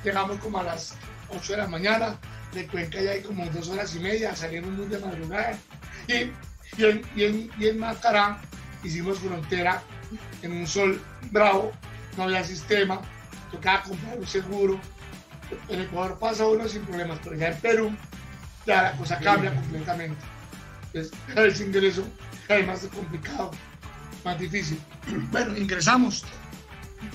[0.04, 0.96] Llegamos como a las
[1.30, 2.18] 8 de la mañana,
[2.52, 5.58] de Cuenca ya hay como dos horas y media, salimos muy de madrugada.
[6.08, 6.30] Y,
[6.76, 8.38] y, en, y, Macará
[8.84, 9.82] hicimos frontera
[10.42, 11.00] en un sol
[11.30, 11.72] bravo
[12.16, 13.00] no había sistema,
[13.50, 14.80] tocaba comprar un seguro.
[15.68, 17.96] En Ecuador pasa uno sin problemas, pero ya en Perú
[18.66, 20.22] ya la cosa cambia completamente.
[20.92, 22.06] Entonces, ese ingreso
[22.48, 23.52] es más complicado,
[24.24, 24.78] más difícil.
[25.30, 26.24] Bueno, ingresamos,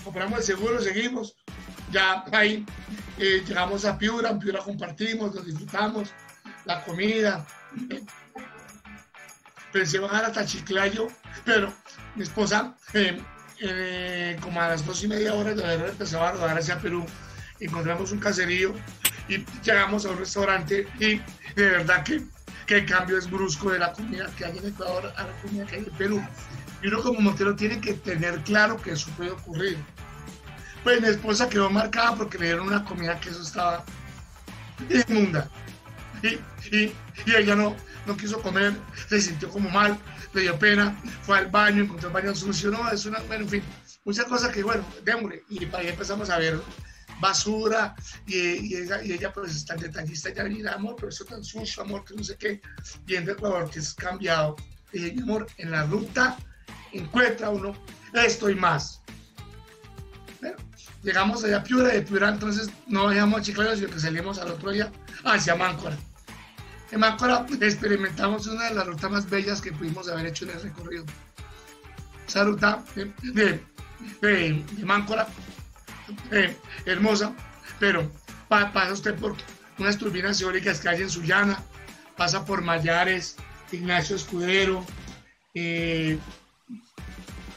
[0.03, 1.35] compramos el seguro, seguimos.
[1.91, 2.65] Ya ahí
[3.19, 6.09] eh, llegamos a Piura, en Piura compartimos, nos disfrutamos,
[6.65, 7.45] la comida.
[9.73, 11.07] Pensé bajar hasta Chiclayo,
[11.43, 11.73] pero
[12.15, 13.19] mi esposa eh,
[13.59, 17.03] eh, como a las dos y media horas de haber empezado a rodar hacia Perú,
[17.59, 18.75] encontramos un caserío
[19.27, 21.19] y llegamos a un restaurante y
[21.55, 22.21] de verdad que,
[22.67, 25.65] que el cambio es brusco de la comida que hay en Ecuador a la comida
[25.65, 26.23] que hay en Perú.
[26.83, 29.77] Y uno como montero tiene que tener claro que eso puede ocurrir.
[30.83, 33.83] Pues mi esposa quedó marcada porque le dieron una comida que eso estaba
[35.07, 35.49] inmunda.
[36.23, 36.95] Y, y,
[37.27, 37.75] ella no,
[38.07, 38.73] no quiso comer,
[39.09, 39.97] se sintió como mal,
[40.33, 43.49] le dio pena, fue al baño, encontró el baño sucio, no, es una, bueno, en
[43.49, 43.63] fin,
[44.05, 45.43] muchas cosas que, bueno, démosle.
[45.49, 46.59] Y para ahí empezamos a ver
[47.19, 47.95] basura
[48.25, 52.15] y, ella, pues es tan detallista, ya mira, amor, pero eso tan sucio, amor, que
[52.15, 52.61] no sé qué.
[53.07, 54.55] En Ecuador, que es cambiado.
[54.91, 56.37] Y dije, amor, en la ruta
[56.91, 57.73] encuentra uno
[58.13, 59.01] esto y más.
[60.39, 60.57] Bueno,
[61.01, 64.51] llegamos allá a Piura, de Piura entonces no dejamos a Chiclayo, sino que salimos al
[64.51, 64.91] otro día
[65.23, 65.97] hacia Máncora.
[66.93, 70.61] En Máncora experimentamos una de las rutas más bellas que pudimos haber hecho en el
[70.61, 71.03] recorrido.
[72.27, 72.83] Esa ruta
[73.23, 73.59] de,
[74.21, 75.27] de, Máncora,
[76.29, 77.33] eh, hermosa,
[77.79, 78.11] pero
[78.47, 79.35] pasa usted por
[79.79, 81.63] unas turbinas eólicas que hay en Sullana,
[82.15, 83.37] pasa por Mayares,
[83.71, 84.85] Ignacio Escudero,
[85.55, 86.19] eh,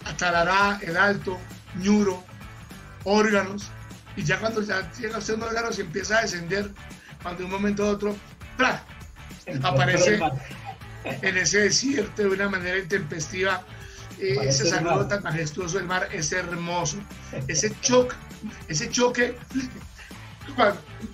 [0.06, 1.38] Atalará, El Alto,
[1.74, 2.24] Ñuro,
[3.04, 3.68] órganos,
[4.16, 6.70] y ya cuando ya llega usted a órganos y empieza a descender,
[7.22, 8.16] cuando de un momento a otro,
[8.56, 8.82] ¡plá!
[9.62, 10.20] aparece
[11.04, 13.62] en ese desierto de una manera intempestiva.
[14.18, 16.98] Eh, ese saludo tan majestuoso del mar es hermoso.
[17.48, 18.16] Ese choque,
[18.68, 19.36] ese choque,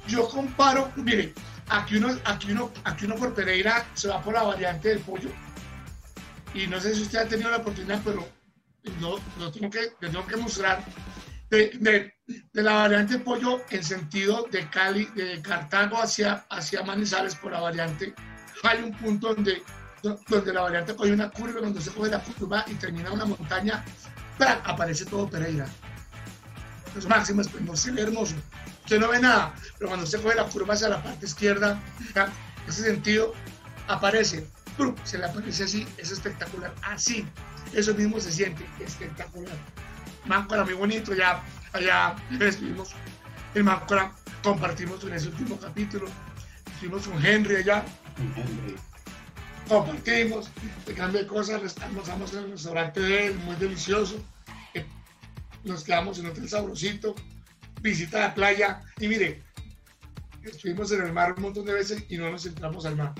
[0.07, 1.35] yo comparo, mire,
[1.69, 5.31] aquí uno, aquí uno, aquí uno por Pereira se va por la variante del pollo.
[6.55, 8.29] Y no sé si usted ha tenido la oportunidad, pero
[9.01, 10.85] no, lo tengo que, tengo que mostrar.
[11.53, 12.15] De,
[12.55, 18.15] la variante pollo en sentido de Cali, de Cartago hacia, hacia Manizales por la variante,
[18.63, 19.63] hay un punto donde,
[20.03, 23.85] donde la variante coge una curva, cuando se coge la curva y termina una montaña,
[24.65, 25.67] aparece todo Pereira.
[26.95, 28.35] Los máximos no se ve hermoso.
[28.85, 31.79] Usted no ve nada, pero cuando se coge la curva hacia la parte izquierda,
[32.67, 33.35] ese sentido
[33.89, 34.47] aparece,
[35.05, 36.75] se le aparece así, es espectacular.
[36.81, 37.27] Así,
[37.75, 39.53] eso mismo se siente espectacular.
[40.27, 41.43] Máncora muy bonito, ya
[41.73, 42.95] allá estuvimos
[43.55, 44.13] en Máncora,
[44.43, 46.07] compartimos en ese último capítulo,
[46.73, 47.85] estuvimos con Henry allá,
[48.19, 48.77] Henry.
[49.69, 50.51] compartimos,
[50.87, 51.75] de cambio de cosas,
[52.09, 54.23] vamos al restaurante de él, muy delicioso,
[55.65, 57.15] nos quedamos en un hotel sabrosito,
[57.81, 59.43] visita la playa y mire,
[60.45, 63.13] estuvimos en el mar un montón de veces y no nos entramos al mar.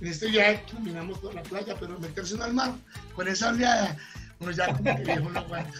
[0.00, 2.72] En este viaje caminamos por la playa, pero meterse en el mar
[3.14, 3.96] con esa oleada,
[4.38, 5.78] uno ya como que viejo no aguanta.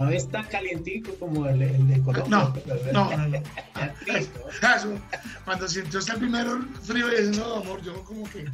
[0.00, 2.30] No es tan calientico como el, el de Colombia.
[2.30, 2.54] No,
[2.92, 3.42] no, no, no.
[5.44, 6.46] Cuando sintió hasta el primer
[6.82, 8.46] frío, dice, no, amor, yo como que,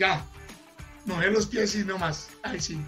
[0.00, 0.24] ya,
[1.04, 2.30] mojé los pies y no más.
[2.42, 2.80] Ahí sí,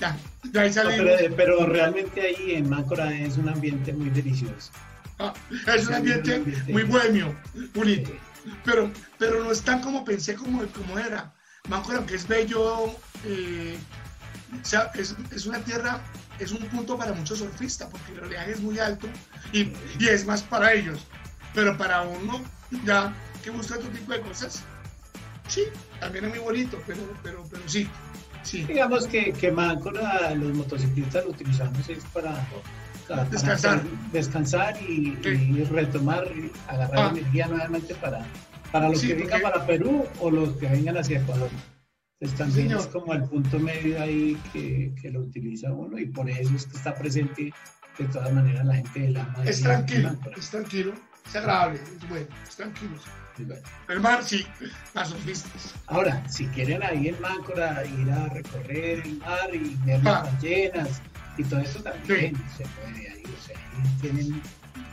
[0.00, 0.16] ya,
[0.52, 1.10] ya ahí salimos.
[1.18, 4.70] pero, pero, realmente ahí en Máncora es un ambiente muy delicioso.
[5.18, 5.34] Ah,
[5.74, 7.34] es un ambiente, muy bohemio,
[7.74, 8.12] bonito.
[8.64, 11.34] Pero, pero no es tan como pensé como, como era.
[11.68, 12.94] Máncora, aunque es bello,
[13.24, 13.76] eh,
[14.52, 16.00] o sea, es, es una tierra
[16.40, 19.06] es un punto para muchos surfistas porque el oleaje es muy alto
[19.52, 21.06] y, y, es más para ellos.
[21.54, 22.40] Pero para uno,
[22.84, 23.12] ya
[23.42, 24.62] que busca otro tipo de cosas,
[25.48, 25.64] sí,
[25.98, 27.88] también es muy bonito, pero, pero, pero sí.
[28.42, 28.64] Sí.
[28.64, 32.46] Digamos que, que Máncora, los motociclistas lo utilizamos es para,
[33.30, 33.82] descansar,
[34.12, 36.24] descansar y, y, retomar,
[36.66, 37.10] agarrar ah.
[37.10, 38.24] energía nuevamente para,
[38.72, 41.50] para los que vengan para Perú o los que vengan hacia Ecuador.
[42.20, 46.28] Entonces también es como el punto medio ahí que, que, lo utiliza uno y por
[46.28, 47.52] eso es que está presente
[47.98, 49.42] de todas maneras la gente del ama.
[49.44, 50.92] Es tranquilo, es tranquilo,
[51.26, 52.96] es agradable, es bueno, es tranquilo.
[53.88, 54.46] El mar sí,
[54.94, 55.74] las surfistas.
[55.86, 60.30] Ahora, si quieren ahí en Máncora ir a recorrer el mar y ver las ah.
[60.30, 61.02] ballenas
[61.38, 63.22] y todo eso también se puede ahí.
[63.24, 64.42] O sea, ahí tienen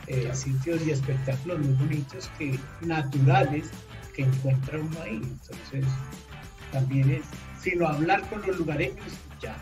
[0.06, 3.68] eh, sitios y espectáculos muy bonitos que naturales
[4.14, 5.16] que encuentra uno ahí.
[5.16, 5.84] Entonces,
[6.72, 7.24] también es,
[7.62, 9.06] sino hablar con los lugareños,
[9.40, 9.56] ya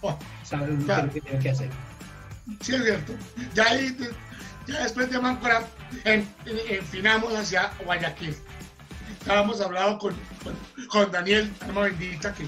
[0.00, 1.70] oh, saben lo que tienen que hacer.
[2.60, 3.12] Sí, es cierto.
[3.54, 3.96] Ya, ahí,
[4.66, 5.66] ya después de Máncora,
[6.04, 8.36] enfinamos hacia Guayaquil.
[9.18, 10.14] Estábamos hablando con,
[10.88, 12.46] con, Daniel, alma bendita, que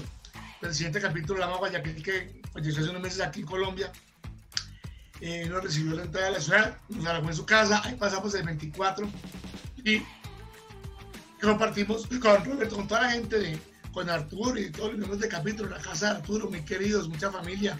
[0.61, 3.91] el siguiente capítulo la Guayaquil, que falleció hace unos meses aquí en Colombia.
[5.21, 8.33] Eh, nos recibió la entrada de la ciudad, nos alojó en su casa, ahí pasamos
[8.35, 9.09] el 24
[9.83, 10.01] y
[11.41, 13.59] compartimos con Roberto, con toda la gente de,
[13.99, 17.29] con Arturo y todos los miembros de capítulo, la casa de Arturo, muy queridos, mucha
[17.29, 17.77] familia.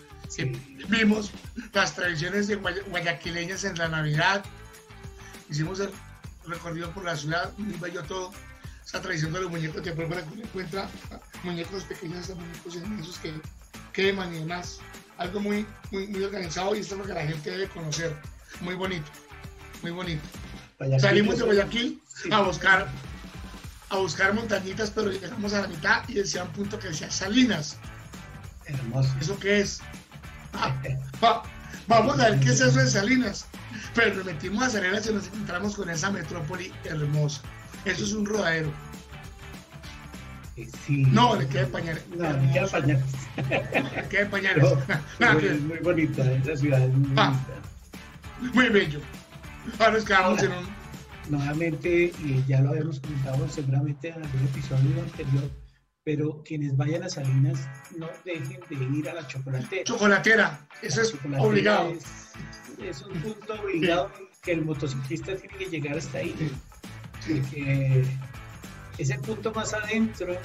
[0.90, 1.32] Vimos
[1.72, 4.44] las tradiciones de guayaquileñas en la Navidad.
[5.50, 5.90] Hicimos el
[6.46, 8.34] recorrido por la ciudad, muy bello todo.
[8.86, 10.90] Esa tradición de los muñecos de prueba que uno encuentra
[11.44, 13.32] muñecos pequeños hasta muñecos inmensos que
[13.94, 14.82] queman y demás.
[15.20, 18.14] Algo muy, muy, muy organizado y esto es lo que la gente debe conocer.
[18.60, 19.10] Muy bonito,
[19.82, 20.24] muy bonito.
[21.00, 22.90] Salimos de Guayaquil a buscar
[23.90, 27.78] a buscar montañitas, pero llegamos a la mitad y decía un punto que decía Salinas.
[28.66, 29.10] Hermoso.
[29.20, 29.82] ¿Eso qué es?
[30.54, 30.74] Ah,
[31.88, 33.48] vamos a ver qué es eso de Salinas.
[33.96, 37.42] Pero nos metimos a Salinas y nos encontramos con esa metrópoli hermosa.
[37.86, 38.72] Eso es un rodadero.
[40.86, 41.04] Sí.
[41.08, 42.04] No, le queda pañales.
[42.10, 43.06] No, le queda pañales.
[43.50, 44.74] Le queda pañales.
[45.20, 47.34] No, es muy bonita, esa ciudad es muy ah,
[48.40, 48.54] bonita.
[48.54, 49.00] Muy bello.
[49.80, 50.79] Ahora nos quedamos en un
[51.30, 55.50] nuevamente, y ya lo habíamos comentado seguramente en algún episodio anterior,
[56.04, 57.68] pero quienes vayan a Salinas
[57.98, 59.84] no dejen de ir a la chocolatera.
[59.84, 61.94] Chocolatera, eso es obligado.
[62.82, 64.12] Es, un punto obligado
[64.42, 66.34] que el motociclista tiene que llegar hasta ahí.
[68.98, 70.36] es el punto más adentro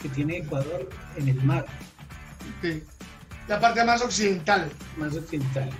[0.00, 1.66] que tiene Ecuador en el mar.
[3.48, 4.70] La parte más occidental.
[4.96, 5.70] Más occidental.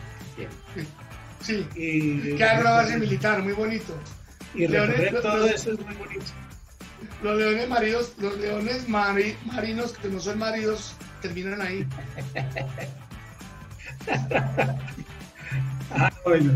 [1.41, 1.67] Sí.
[1.75, 3.99] que hay una base militar, muy bonito.
[4.57, 6.25] Y leones, todo eso es muy bonito.
[7.23, 11.87] Los leones maridos, los leones marinos que no son maridos terminan ahí.
[15.91, 16.53] ah, bueno.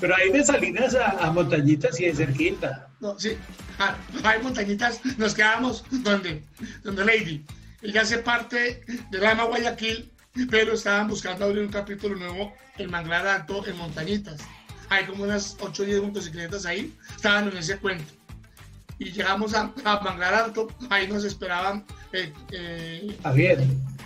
[0.00, 2.88] Pero hay de Salinas a, montañitas y de cerquita.
[3.00, 3.36] No, sí.
[3.78, 6.42] Ah, hay montañitas, nos quedamos donde,
[6.82, 7.44] donde Lady.
[7.82, 10.10] Ella hace parte del AMA Guayaquil,
[10.50, 14.40] pero estaban buscando abrir un capítulo nuevo en Manglar Alto, en montañitas
[14.94, 18.12] hay como unas 8 o 10 motocicletas ahí, estaban en ese cuento.
[18.98, 21.84] Y llegamos a, a Manglar Alto, ahí nos esperaban.
[22.12, 23.64] Eh, eh, Javier,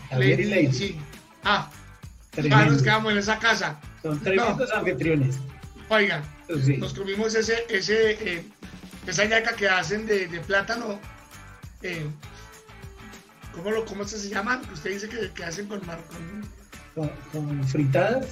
[0.08, 0.72] Javier y Lady.
[0.72, 1.00] Sí.
[1.44, 1.70] Ah,
[2.36, 3.78] ahí nos quedamos en esa casa.
[4.02, 5.38] Son tremendos anfitriones.
[5.90, 6.22] Oigan,
[6.78, 8.44] nos comimos ese, ese, eh,
[9.06, 10.98] esa yaca que hacen de, de plátano.
[11.82, 12.06] Eh,
[13.52, 14.60] ¿cómo, lo, ¿Cómo se llama?
[14.72, 15.80] Usted dice que, que hacen con,
[16.94, 18.26] con, con fritadas.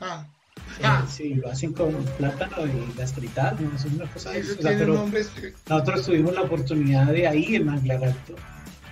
[0.00, 0.26] Ah,
[0.82, 1.06] Ah.
[1.08, 3.74] Sí, lo hacen con plátano y gastrital, ¿no?
[3.76, 5.08] Es una cosa Eso pero
[5.68, 8.14] Nosotros tuvimos la oportunidad de ahí en Manglar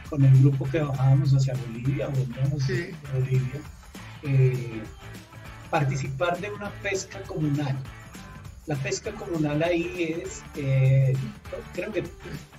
[0.09, 2.91] con el grupo que bajábamos hacia Bolivia, volvíamos sí.
[3.15, 3.61] Bolivia,
[4.25, 4.83] eh,
[5.71, 7.77] participar de una pesca comunal.
[8.67, 11.17] La pesca comunal ahí es, eh,
[11.75, 12.05] creo que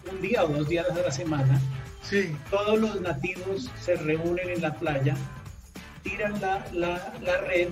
[0.10, 1.62] un día o dos días a la semana,
[2.02, 2.34] sí.
[2.50, 5.16] todos los nativos se reúnen en la playa,
[6.04, 7.68] tiran la, la, la red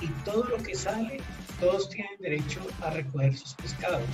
[0.00, 1.18] y todo lo que sale,
[1.60, 4.08] todos tienen derecho a recoger sus pescados.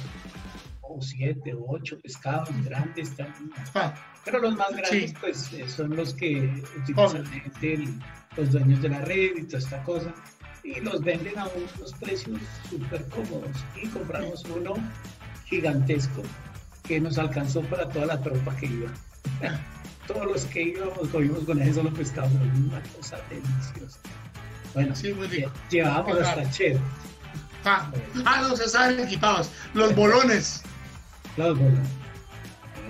[0.82, 3.50] O siete o ocho pescados grandes también.
[3.74, 3.94] Ah.
[4.24, 7.24] Pero los más grandes, pues, eh, son los que utilizan
[8.36, 10.12] los dueños de la red y toda esta cosa.
[10.62, 12.38] y los venden a unos precios
[12.68, 13.64] súper cómodos.
[13.82, 14.74] Y compramos uno
[15.46, 16.22] gigantesco
[16.86, 18.90] que nos alcanzó para toda la tropa que iba.
[20.06, 22.28] Todos los que íbamos comimos con ese solo pescado,
[22.66, 24.00] una cosa deliciosa.
[24.74, 25.50] Bueno, sí, muy bien.
[25.70, 26.80] llevábamos hasta chévere.
[27.64, 27.90] Ah,
[28.24, 29.50] ah, no, se estaban equipados.
[29.74, 30.62] Los bolones.
[31.36, 31.88] Los bolones.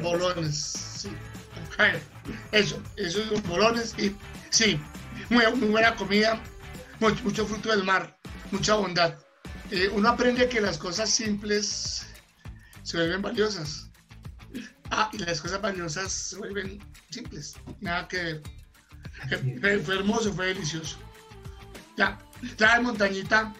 [0.02, 0.56] Bolones,
[0.98, 1.10] sí.
[2.52, 4.14] Eso, esos son bolones y
[4.50, 4.78] sí,
[5.30, 6.40] muy, muy buena comida,
[6.98, 8.16] mucho, fruto del mar,
[8.50, 9.14] mucha bondad.
[9.70, 12.06] Eh, uno aprende que las cosas simples
[12.82, 13.90] se vuelven valiosas.
[14.90, 16.78] Ah, y las cosas valiosas se vuelven
[17.10, 17.54] simples.
[17.80, 18.40] Nada que
[19.28, 19.82] ver.
[19.84, 20.98] Fue, hermoso, fue delicioso.
[21.96, 22.18] Ya,
[22.56, 23.52] ya de montañita,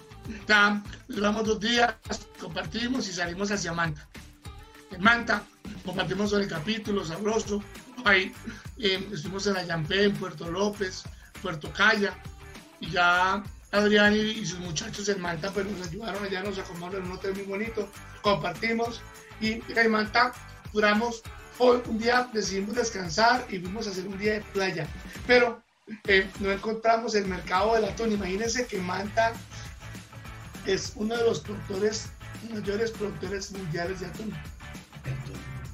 [0.48, 1.94] ya duramos dos días,
[2.40, 4.06] compartimos y salimos hacia Manta.
[4.90, 5.42] En Manta
[5.84, 7.62] compartimos el capítulo sabroso.
[8.04, 8.32] Ahí
[8.78, 11.04] eh, estuvimos en Ayampé, en Puerto López,
[11.42, 12.14] Puerto Calla,
[12.80, 13.42] y ya
[13.72, 17.34] Adrián y, sus muchachos en Manta pues nos ayudaron allá, nos acomodaron en un hotel
[17.34, 17.88] muy bonito,
[18.22, 19.00] compartimos
[19.40, 20.32] y en Manta
[20.72, 21.22] duramos
[21.58, 24.88] hoy un día decidimos descansar y fuimos a hacer un día de playa,
[25.26, 25.62] pero
[26.06, 28.12] eh, no encontramos el mercado del atún.
[28.12, 29.32] Imagínense que Manta
[30.66, 32.10] es uno de los productores,
[32.52, 34.32] mayores productores mundiales de atún.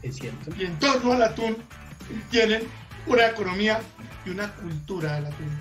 [0.02, 0.50] Es cierto.
[0.56, 1.56] Y en torno al atún
[2.30, 2.62] tienen
[3.06, 3.80] una economía
[4.24, 5.58] y una cultura del atún.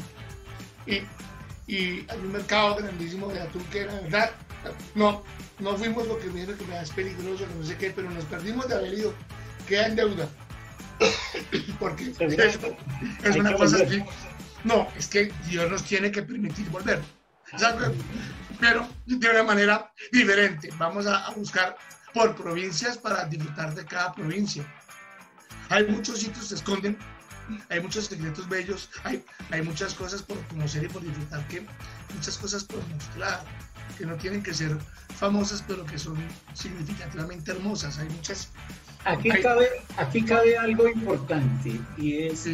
[0.85, 1.01] Y,
[1.67, 4.31] y hay un mercado grandísimo de atún que la verdad
[4.93, 5.23] no,
[5.59, 8.67] no fuimos lo que me dijeron que es peligroso, no sé qué, pero nos perdimos
[8.67, 9.13] de haber ido.
[9.67, 10.27] Queda en deuda.
[11.79, 14.03] Porque es, una cosa así.
[14.65, 17.01] No, es que Dios nos tiene que permitir volver.
[18.59, 20.69] Pero de una manera diferente.
[20.77, 21.77] Vamos a, a buscar
[22.13, 24.65] por provincias para disfrutar de cada provincia.
[25.69, 26.97] Hay muchos sitios que se esconden
[27.69, 31.65] hay muchos secretos bellos, hay, hay muchas cosas por conocer y por disfrutar, que
[32.13, 33.43] muchas cosas por mostrar,
[33.97, 34.77] que no tienen que ser
[35.15, 36.17] famosas, pero que son
[36.53, 37.99] significativamente hermosas.
[37.99, 38.49] Hay muchas.
[39.05, 39.67] Aquí, cabe,
[39.97, 42.47] aquí cabe algo importante y es,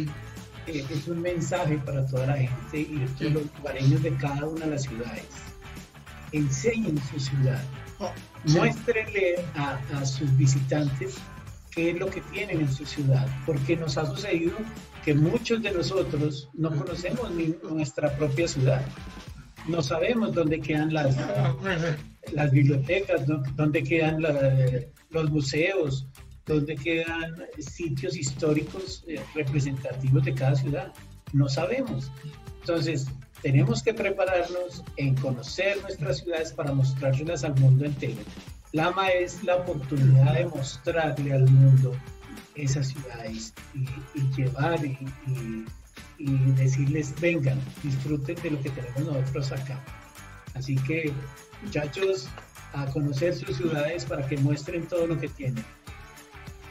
[0.66, 4.72] eh, es un mensaje para toda la gente y los lugareños de cada una de
[4.72, 5.26] las ciudades.
[6.32, 7.62] Enseñen su ciudad.
[7.98, 8.12] Oh,
[8.44, 11.16] Muéstrenle a, a sus visitantes
[11.70, 14.56] qué es lo que tienen en su ciudad, porque nos ha sucedido
[15.04, 18.82] que muchos de nosotros no conocemos ni nuestra propia ciudad.
[19.66, 21.16] No sabemos dónde quedan las,
[22.32, 23.22] las bibliotecas,
[23.56, 24.22] dónde quedan
[25.10, 26.06] los museos,
[26.46, 30.92] dónde quedan sitios históricos eh, representativos de cada ciudad.
[31.32, 32.10] No sabemos.
[32.60, 33.06] Entonces,
[33.42, 38.22] tenemos que prepararnos en conocer nuestras ciudades para mostrárselas al mundo entero.
[38.72, 41.94] Lama es la oportunidad de mostrarle al mundo
[42.54, 43.86] esas ciudades y,
[44.36, 44.96] llevar y,
[46.56, 49.82] decirles, vengan, disfruten de lo que tenemos nosotros acá.
[50.54, 51.12] Así que,
[51.62, 52.28] muchachos,
[52.74, 55.64] a conocer sus ciudades para que muestren todo lo que tienen.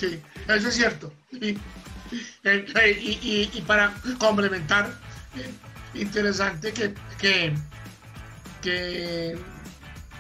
[0.02, 1.14] Sí, eso es cierto.
[1.32, 1.60] Y,
[2.44, 4.92] y para complementar,
[5.38, 5.54] eh,
[5.94, 7.56] interesante que, que,
[8.64, 9.38] que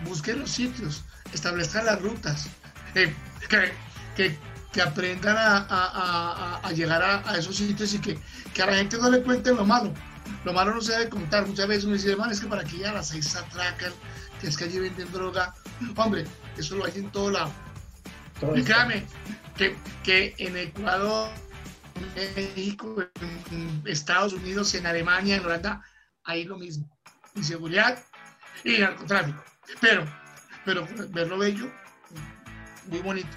[0.05, 1.03] busquen los sitios
[1.33, 2.47] establezcan las rutas,
[2.93, 3.11] eh,
[3.47, 8.19] que, aprendan a, llegar a, esos sitios y que,
[8.61, 9.91] a la gente no le cuenten lo malo.
[10.45, 11.47] Lo malo no se debe contar.
[11.47, 13.91] Muchas veces uno dice, man, es que para aquí a las seis se atracan,
[14.39, 15.55] que es que allí venden droga.
[15.95, 16.25] Hombre,
[16.55, 17.51] eso lo hay en todo lado.
[18.65, 19.05] Créame,
[19.57, 21.29] que, que en Ecuador,
[22.15, 22.95] en México,
[23.51, 25.83] en Estados Unidos, en Alemania, en Holanda,
[26.23, 26.89] hay lo mismo.
[27.35, 28.03] Inseguridad
[28.63, 29.43] y narcotráfico.
[29.79, 30.05] Pero
[30.65, 31.71] pero verlo bello,
[32.87, 33.29] muy bonito.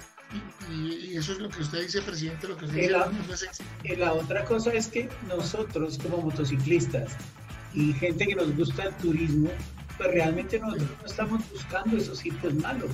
[0.71, 3.63] Y, eso es lo que usted dice, presidente, lo que usted la, dice.
[3.97, 7.13] La otra cosa es que nosotros como motociclistas
[7.73, 9.49] y gente que nos gusta el turismo,
[9.97, 12.91] pues realmente nosotros no estamos buscando esos sitios malos.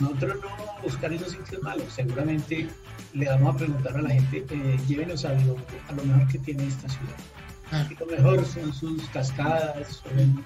[0.00, 1.92] Nosotros no vamos a buscar esos sitios malos.
[1.92, 2.68] Seguramente
[3.12, 5.56] le vamos a preguntar a la gente, eh, llévenos a lo,
[5.88, 7.88] a lo mejor que tiene esta ciudad.
[7.90, 10.44] Y lo mejor son sus cascadas, son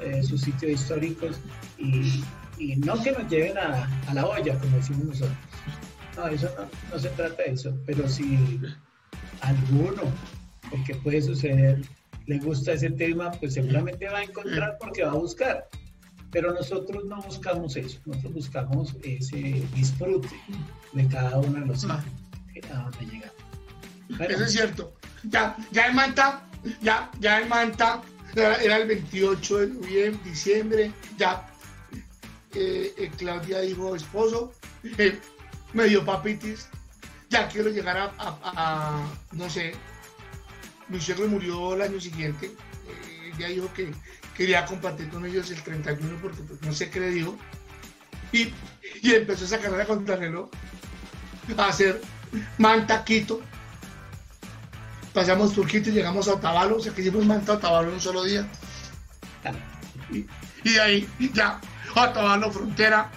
[0.00, 1.40] eh, sus sitios históricos
[1.76, 2.22] y,
[2.58, 5.36] y, no que nos lleven a, a, la olla, como decimos nosotros.
[6.16, 8.60] No, eso no, no se trata de eso, pero si
[9.40, 10.02] alguno,
[10.70, 11.82] porque puede suceder,
[12.28, 15.66] le gusta ese tema, pues seguramente va a encontrar porque va a buscar.
[16.30, 20.28] Pero nosotros no buscamos eso, nosotros buscamos ese disfrute
[20.92, 22.04] de cada uno de los sitios
[22.70, 24.30] a donde llegamos.
[24.30, 24.92] Eso es cierto.
[25.24, 26.46] Ya, ya en Manta,
[26.82, 28.02] ya, ya en Manta,
[28.34, 31.50] era el 28 de noviembre, diciembre, ya
[32.54, 34.52] eh, eh, Claudia dijo esposo,
[34.98, 35.18] eh,
[35.72, 36.68] me dio papitis,
[37.30, 39.72] ya quiero llegar a, no sé,
[41.00, 42.50] suegro murió el año siguiente,
[43.38, 43.92] ya dijo que
[44.36, 47.36] quería compartir con ellos el 31 porque pues, no le dijo.
[48.32, 48.52] Y,
[49.02, 50.36] y empezó esa carrera contra el
[51.56, 52.00] a hacer
[52.58, 53.40] Mantaquito.
[55.14, 58.24] Pasamos Turquito y llegamos a Otavalo, o sea que hicimos Manta Otavalo en un solo
[58.24, 58.46] día.
[60.10, 60.26] Y,
[60.64, 61.60] y de ahí ya
[61.94, 63.10] Otavalo, frontera,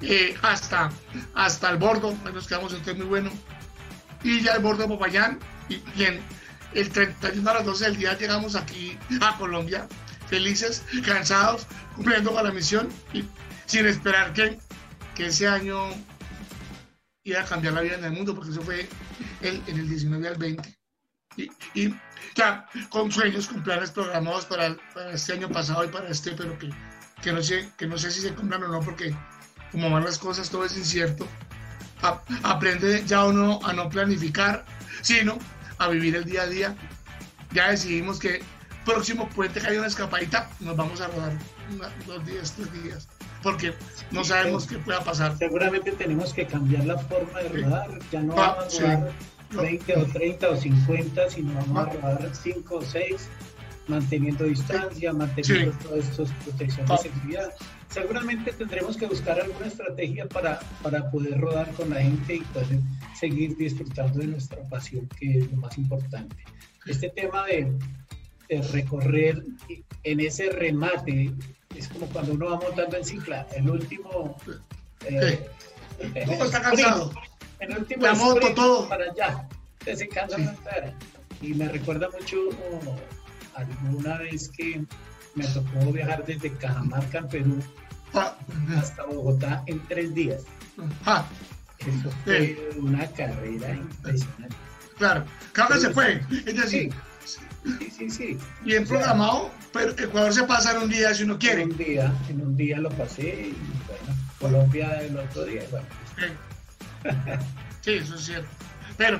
[0.00, 0.90] eh, hasta,
[1.34, 3.30] hasta el bordo, nos quedamos en muy bueno.
[4.24, 5.38] Y ya el bordo de Popayán,
[5.68, 6.20] y bien,
[6.74, 9.86] el 31 a las 12 del día llegamos aquí a Colombia,
[10.28, 13.24] felices, cansados, cumpliendo con la misión y
[13.66, 14.58] sin esperar que,
[15.14, 15.88] que ese año
[17.24, 18.88] iba a cambiar la vida en el mundo, porque eso fue
[19.42, 20.76] el, en el 19 al 20.
[21.36, 21.94] Y, y
[22.34, 26.58] ya con sueños, con planes programados para, para, este año pasado y para este, pero
[26.58, 26.70] que,
[27.22, 29.14] que, no sé, que no sé si se cumplan o no, porque
[29.72, 31.26] como van las cosas, todo es incierto.
[32.42, 34.64] aprende ya uno a no planificar,
[35.02, 35.38] sino
[35.78, 36.76] a vivir el día a día.
[37.52, 38.42] Ya decidimos que
[38.84, 41.32] próximo puente que haya una escapadita, nos vamos a rodar
[42.06, 43.08] dos días, tres días,
[43.42, 43.74] porque
[44.12, 45.36] no sabemos qué pueda pasar.
[45.36, 49.12] Seguramente tenemos que cambiar la forma de rodar, ya no ah, vamos a rodar
[49.50, 53.28] 20 o 30 o 50, sino vamos a rodar 5 o 6,
[53.88, 56.98] manteniendo distancia, manteniendo todos estos protecciones de ah.
[56.98, 57.54] seguridad
[57.96, 62.80] seguramente tendremos que buscar alguna estrategia para, para poder rodar con la gente y poder
[63.18, 66.36] seguir disfrutando de nuestra pasión, que es lo más importante.
[66.84, 67.72] Este tema de,
[68.70, 69.42] recorrer
[70.04, 71.32] en ese remate,
[71.74, 74.36] es como cuando uno va montando en cicla, el último...
[75.04, 75.48] Eh,
[76.26, 77.12] ¿Cómo está cansado?
[77.60, 78.88] El último la moto, todo.
[78.88, 79.48] Para allá,
[79.84, 80.36] se cansa
[81.40, 82.36] Y me recuerda mucho
[83.56, 84.84] alguna vez que
[85.34, 87.62] me tocó viajar desde Cajamarca en Perú
[88.76, 90.42] hasta Bogotá en tres días.
[91.78, 94.56] Eso fue una carrera impresionante.
[94.98, 96.22] Claro, cada se fue.
[96.46, 96.92] Es decir,
[97.24, 98.38] sí, sí, sí.
[98.62, 101.62] Bien programado, pero Ecuador se pasa en un día si uno quiere.
[101.62, 103.56] En un día, en un día lo pasé y
[103.86, 105.62] bueno, Colombia el otro día.
[105.70, 105.86] Bueno,
[107.82, 108.48] sí, eso es cierto.
[108.96, 109.18] Pero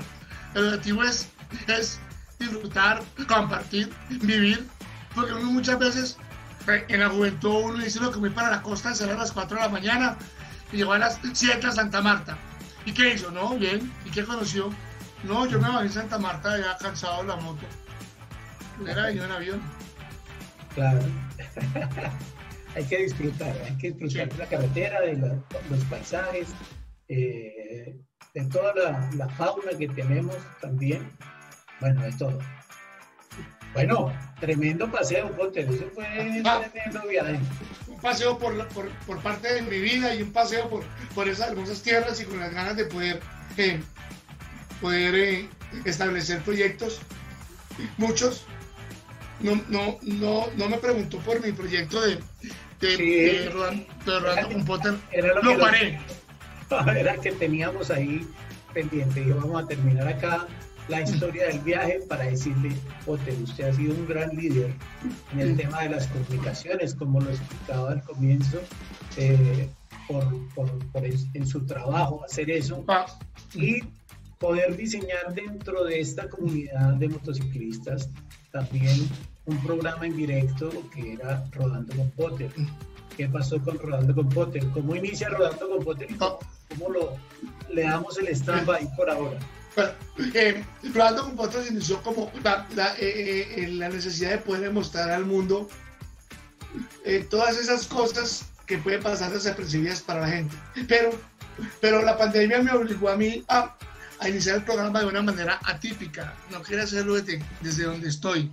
[0.55, 1.29] el objetivo es,
[1.69, 2.01] es
[2.39, 4.67] disfrutar, compartir, vivir,
[5.15, 6.19] porque uno muchas veces
[6.67, 9.57] en la juventud uno dice lo que voy para la costa, será a las 4
[9.57, 10.17] de la mañana
[10.73, 12.37] y llegó a las 7 a Santa Marta.
[12.85, 13.31] ¿Y qué hizo?
[13.31, 13.93] No, bien.
[14.05, 14.71] ¿Y qué conoció?
[15.25, 17.67] No, yo me bajé en Santa Marta ya cansado la moto.
[18.87, 19.63] Era venido en avión.
[20.75, 21.01] Claro.
[22.75, 26.49] hay que disfrutar, hay que disfrutar de la carretera, de los paisajes,
[27.09, 27.97] eh,
[28.35, 31.11] de toda la, la fauna que tenemos también.
[31.81, 32.39] Bueno, de todo.
[33.74, 36.07] Bueno, tremendo paseo, Ponte, eso fue
[36.47, 36.62] ah.
[36.73, 37.39] tremendo viaje.
[37.89, 40.82] Un paseo por, por, por, parte de mi vida y un paseo por,
[41.15, 43.20] por esas hermosas tierras y con las ganas de poder,
[43.59, 43.81] eh,
[44.81, 45.48] poder eh,
[45.85, 47.01] establecer proyectos,
[47.98, 48.47] muchos.
[49.40, 52.19] No, no, no, no me preguntó por mi proyecto de,
[52.81, 54.94] de, rodando, con Potter.
[55.12, 56.01] Era lo, lo paré.
[56.98, 58.27] Era que teníamos ahí
[58.73, 59.20] pendiente.
[59.20, 60.47] Y vamos a terminar acá
[60.89, 62.71] la historia del viaje para decirle,
[63.05, 64.73] Potter, usted ha sido un gran líder
[65.33, 68.61] en el tema de las comunicaciones, como lo explicaba al comienzo,
[69.17, 69.69] eh,
[70.07, 70.25] por,
[71.35, 73.07] en su trabajo hacer eso ah.
[73.55, 73.81] y
[74.39, 78.09] poder diseñar dentro de esta comunidad de motociclistas
[78.53, 79.09] también
[79.47, 82.51] un programa en directo que era Rodando con Potter.
[83.17, 84.65] ¿Qué pasó con Rodando con Potter?
[84.73, 86.09] ¿Cómo inicia Rodando con Potter?
[86.19, 86.39] ¿Cómo,
[86.69, 87.17] cómo lo,
[87.73, 89.39] le damos el stand ahí por ahora?
[90.35, 92.66] eh, Rolando Potter inició como la,
[92.98, 95.69] eh, eh, la, necesidad de poder mostrar al mundo
[97.05, 100.57] eh, todas esas cosas que pueden pasar desapercibidas para la gente.
[100.89, 101.11] Pero,
[101.81, 103.77] pero la pandemia me obligó a mí a,
[104.27, 106.35] iniciar el programa de una manera atípica.
[106.51, 108.51] No quería hacerlo desde, desde donde estoy.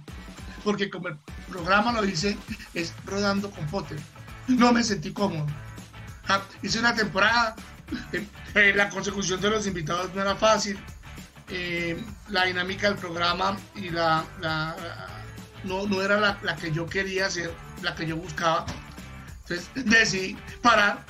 [0.64, 1.18] Porque como el
[1.50, 2.38] programa lo dice,
[2.74, 3.98] es rodando con Potter.
[4.48, 5.48] No me sentí cómodo.
[6.28, 7.56] Ah, hice una temporada,
[8.54, 10.80] la consecución de los invitados no era fácil,
[11.50, 14.26] eh, la dinámica del programa y la,
[15.64, 18.66] no, no, era la, la, que yo quería hacer, la que yo buscaba.
[19.42, 21.04] Entonces decidí parar,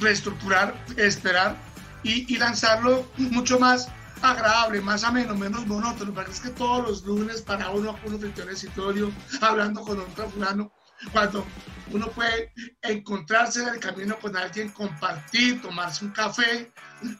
[0.00, 1.56] reestructurar, esperar
[2.02, 3.88] y, y lanzarlo mucho más
[4.22, 8.40] agradable, más ameno, menos monótono, porque es que todos los lunes para uno, uno frente
[8.40, 10.72] a un escritorio, hablando con otro fulano,
[11.10, 11.46] cuando
[11.90, 12.52] uno puede
[12.82, 16.70] encontrarse en el camino con alguien, compartir, tomarse un café,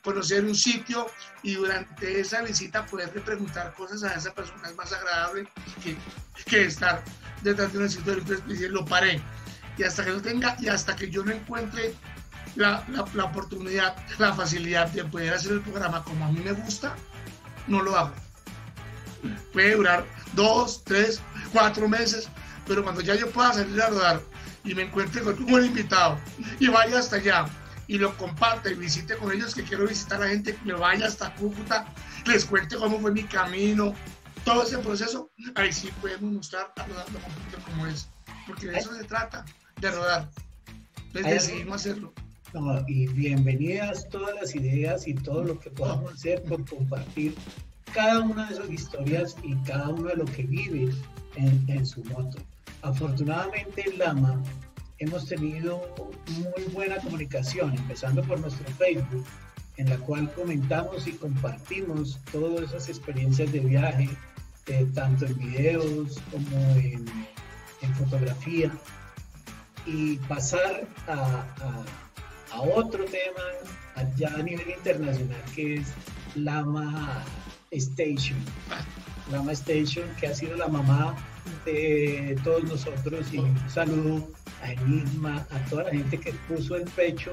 [0.03, 1.07] conocer un sitio
[1.43, 5.49] y durante esa visita poderle preguntar cosas a esa persona es más agradable
[5.83, 5.97] que,
[6.47, 7.03] que estar
[7.43, 8.23] detrás de un escritorio.
[8.23, 9.21] Entonces lo paré.
[9.77, 11.95] Y hasta que no tenga, y hasta que yo no encuentre
[12.57, 16.53] la, la, la, oportunidad, la facilidad de poder hacer el programa como a mí me
[16.53, 16.95] gusta,
[17.67, 18.13] no lo hago.
[19.53, 20.05] Puede durar
[20.35, 21.21] dos, tres,
[21.53, 22.29] cuatro meses,
[22.67, 24.21] pero cuando ya yo pueda salir a rodar
[24.65, 26.19] y me encuentre con un buen invitado
[26.61, 27.47] y vaya hasta allá
[27.89, 31.07] y lo comparte y visite con ellos que quiero visitar a gente que me vaya
[31.07, 31.87] hasta Cúcuta,
[32.27, 33.95] les cuente cómo fue mi camino,
[34.45, 37.07] todo ese proceso, ahí sí podemos mostrar a rodar
[37.65, 38.09] como es,
[38.47, 39.45] porque de eso se trata,
[39.81, 40.29] de rodar.
[41.13, 42.13] Les decidimos hacerlo.
[42.87, 47.35] y bienvenidas todas las ideas y todo lo que podamos hacer por compartir
[47.93, 50.93] cada una de esas historias y cada uno de lo que vive
[51.37, 52.39] en, en su moto.
[52.83, 54.43] Afortunadamente en Lama
[54.99, 55.83] hemos tenido
[56.29, 59.25] muy buena comunicación, empezando por nuestro Facebook,
[59.77, 64.09] en la cual comentamos y compartimos todas esas experiencias de viaje,
[64.67, 67.05] eh, tanto en videos como en,
[67.81, 68.71] en fotografía,
[69.87, 71.45] y pasar a,
[72.53, 73.43] a, otro tema
[73.97, 75.89] allá a nivel internacional que es
[76.37, 77.25] Lama
[77.73, 78.39] Station.
[79.31, 81.17] Lama Station, que ha sido la mamá
[81.65, 84.29] de todos nosotros y un saludo
[84.63, 87.33] a Enigma, a toda la gente que puso el pecho,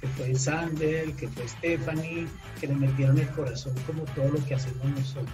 [0.00, 2.26] que fue Sander, que fue Stephanie,
[2.60, 5.28] que le metieron el corazón como todo lo que hacemos nosotros.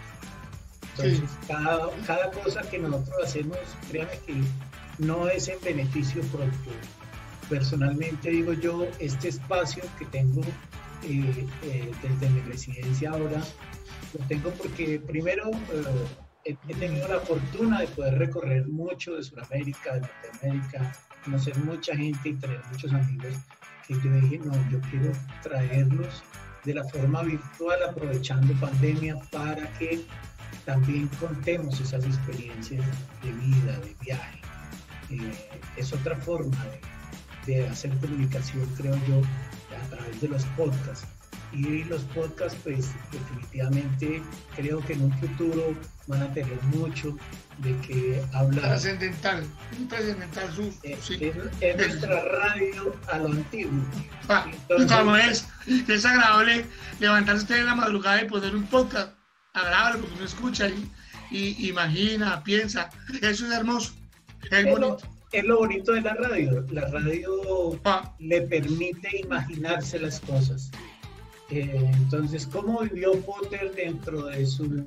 [0.97, 3.59] Entonces, cada, cada cosa que nosotros hacemos,
[3.89, 4.35] créanme que
[4.99, 6.73] no es en beneficio propio.
[7.49, 10.43] Personalmente digo yo, este espacio que tengo
[11.05, 13.43] eh, eh, desde mi residencia ahora,
[14.15, 15.51] lo tengo porque primero
[16.45, 21.95] eh, he tenido la fortuna de poder recorrer mucho de Sudamérica, de Norteamérica, conocer mucha
[21.95, 23.35] gente y tener muchos amigos
[23.87, 25.13] que yo dije, no, yo quiero
[25.43, 26.23] traerlos
[26.65, 30.05] de la forma virtual aprovechando pandemia para que
[30.65, 32.85] también contemos esas experiencias
[33.23, 34.41] de vida, de viaje.
[35.11, 36.59] Eh, es otra forma
[37.47, 39.23] de, hacer comunicación, creo yo,
[39.75, 41.07] a través de los podcasts.
[41.53, 44.23] Y los podcasts, pues definitivamente
[44.55, 45.75] creo que en un futuro
[46.07, 47.17] van a tener mucho
[47.59, 48.63] de que hablar.
[48.63, 49.45] Trascendental,
[49.89, 50.99] trascendental su, eh,
[51.61, 53.83] es, nuestra radio a lo antiguo.
[54.29, 56.65] Ah, Entonces, es, es agradable
[57.01, 59.13] levantarse en la madrugada y poner un podcast
[59.55, 60.91] agradable porque uno escucha y,
[61.31, 62.91] y imagina, piensa.
[63.23, 63.93] Eso es hermoso.
[64.51, 66.65] Es, lo, bonito de la radio.
[66.71, 68.15] La radio ah.
[68.19, 70.71] le permite imaginarse las cosas.
[71.51, 74.85] Eh, entonces, ¿cómo vivió Potter dentro de su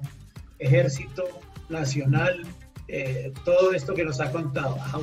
[0.59, 1.23] ejército
[1.69, 2.43] nacional?
[2.87, 4.77] Eh, todo esto que nos ha contado.
[4.79, 4.99] Ah,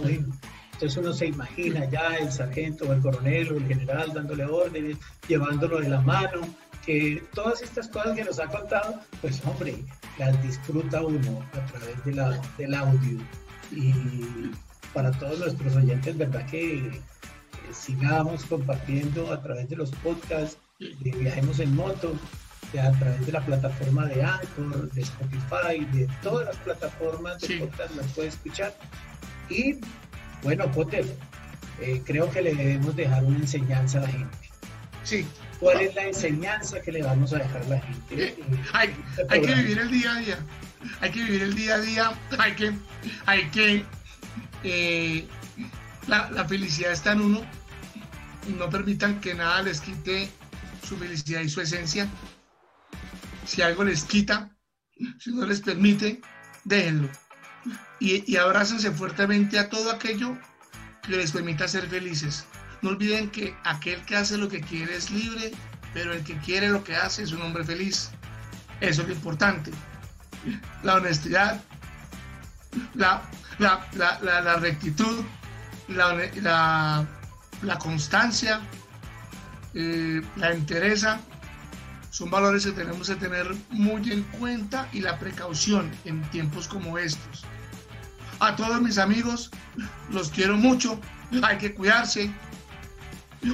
[0.73, 4.97] entonces uno se imagina ya el sargento o el coronel o el general dándole órdenes,
[5.27, 6.43] llevándolo de la mano,
[6.87, 9.75] que todas estas cosas que nos ha contado, pues hombre,
[10.19, 13.19] las disfruta uno a través de la, del audio
[13.73, 13.93] y
[14.95, 16.47] para todos nuestros oyentes, ¿verdad?
[16.47, 17.01] Que
[17.73, 22.17] sigamos compartiendo a través de los podcasts de Viajemos en Moto,
[22.79, 27.97] a través de la plataforma de Anchor, de Spotify, de todas las plataformas de podcast
[27.97, 28.77] las puede escuchar.
[29.49, 29.77] Y
[30.43, 31.05] bueno, Potter,
[31.81, 34.39] eh, creo que le debemos dejar una enseñanza a la gente.
[35.03, 35.27] Sí.
[35.59, 38.29] ¿Cuál es la enseñanza que le vamos a dejar a la gente?
[38.29, 38.37] Eh,
[38.73, 38.95] hay,
[39.31, 40.39] hay que vivir el día a día.
[41.01, 42.13] Hay que vivir el día a día.
[42.39, 42.73] Hay que,
[43.27, 43.85] hay que
[44.63, 45.27] eh,
[46.07, 47.41] la, felicidad está en uno.
[48.57, 50.29] No permitan que nada les quite
[50.89, 52.09] su felicidad y su esencia.
[53.45, 54.51] Si algo les quita,
[55.19, 56.21] si no les permite,
[56.65, 57.09] déjenlo.
[58.01, 60.39] Y, y abrácense fuertemente a todo aquello
[61.03, 62.47] que les permita ser felices.
[62.83, 65.53] No olviden que aquel que hace lo que quiere es libre,
[65.95, 68.11] pero el que quiere lo que hace es un hombre feliz.
[68.81, 69.73] Eso es lo importante.
[70.83, 71.61] La honestidad,
[72.95, 73.29] la
[73.59, 75.25] la, rectitud,
[75.89, 77.07] la,
[77.79, 78.61] constancia,
[79.75, 81.21] eh, la entereza,
[82.11, 86.99] son valores que tenemos que tener muy en cuenta y la precaución en tiempos como
[86.99, 87.45] estos.
[88.41, 89.51] A todos mis amigos,
[90.11, 91.01] los quiero mucho,
[91.43, 92.33] hay que cuidarse.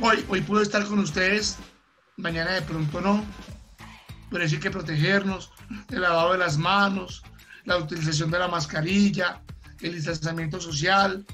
[0.02, 1.58] Hoy, hoy puedo estar con ustedes,
[2.16, 3.24] mañana de pronto no,
[4.30, 5.50] pero sí hay que protegernos,
[5.90, 7.22] el lavado de las manos,
[7.64, 9.42] la utilización de la mascarilla,
[9.80, 11.24] el distanciamiento social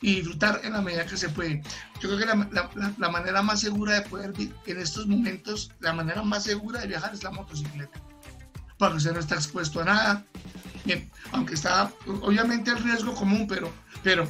[0.00, 1.62] y disfrutar en la medida que se puede.
[2.00, 6.44] Yo creo que la, manera más segura de poder en estos momentos, la manera más
[6.44, 8.00] segura de viajar es la motocicleta,
[8.78, 10.24] porque usted no está expuesto a nada,
[10.84, 13.70] Bien, aunque está obviamente el riesgo común, pero,
[14.02, 14.26] pero,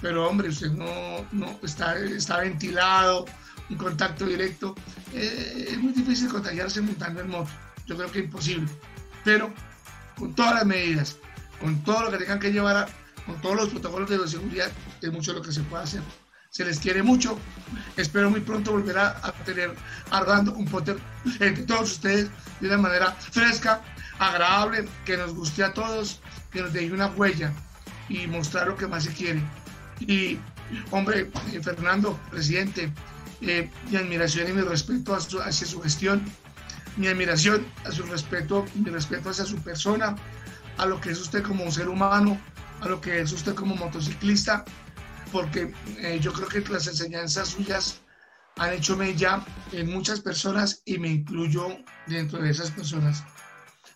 [0.00, 3.26] pero hombre, usted no, no está, está ventilado,
[3.70, 4.74] un contacto directo,
[5.14, 7.50] eh, es muy difícil contagiarse montando en moto,
[7.86, 8.68] yo creo que imposible,
[9.24, 9.52] pero
[10.18, 11.16] con todas las medidas,
[11.60, 12.88] con todo lo que tengan que llevar,
[13.26, 14.70] con todos los protocolos de seguridad,
[15.00, 16.02] es mucho lo que se puede hacer.
[16.50, 17.38] Se les quiere mucho.
[17.96, 19.74] Espero muy pronto volver a, tener
[20.10, 20.98] ardando un Potter
[21.40, 22.30] entre todos ustedes
[22.60, 23.80] de una manera fresca,
[24.18, 26.20] agradable, que nos guste a todos,
[26.50, 27.52] que nos deje una huella
[28.08, 29.42] y mostrar lo que más se quiere.
[30.00, 30.38] Y,
[30.90, 32.92] hombre, eh, Fernando, presidente,
[33.40, 36.22] eh, mi admiración y mi respeto hacia su gestión,
[36.96, 40.14] mi admiración, a su respeto, mi respeto hacia su persona,
[40.78, 42.38] a lo que es usted como un ser humano,
[42.82, 44.64] a lo que es usted como motociclista,
[45.30, 48.00] porque eh, yo creo que las enseñanzas suyas
[48.56, 49.40] han hecho mella
[49.70, 53.24] en muchas personas y me incluyo dentro de esas personas.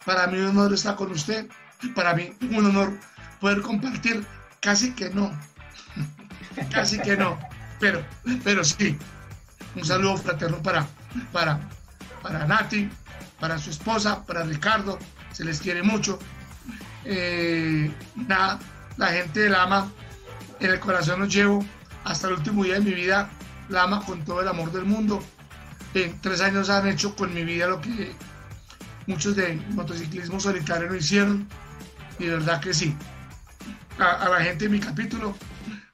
[0.05, 1.49] Para mí un honor estar con usted,
[1.95, 2.99] para mí un honor
[3.41, 4.25] poder compartir,
[4.61, 5.37] casi que no,
[6.73, 7.39] casi que no,
[7.81, 8.05] pero,
[8.45, 8.97] pero sí,
[9.75, 10.87] un saludo fraterno para,
[11.33, 11.59] para,
[12.23, 12.89] para Nati,
[13.41, 14.97] para su esposa, para Ricardo,
[15.33, 16.19] se les quiere mucho.
[17.05, 18.59] Eh, nada,
[18.97, 19.91] la gente del AMA,
[20.61, 21.65] en el corazón los llevo
[22.05, 23.29] hasta el último día de mi vida,
[23.69, 25.23] la AMA con todo el amor del mundo.
[25.95, 28.13] En tres años han hecho con mi vida lo que
[29.07, 31.49] muchos de motociclismo solitario no hicieron,
[32.19, 32.97] y de verdad que sí.
[33.99, 35.35] A, la gente de mi capítulo,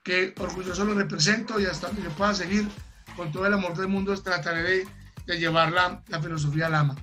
[0.02, 2.68] que orgulloso lo represento y hasta donde yo pueda seguir
[3.16, 4.88] con todo el amor del mundo, trataré de,
[5.26, 6.96] de llevar la, la filosofía al AMA.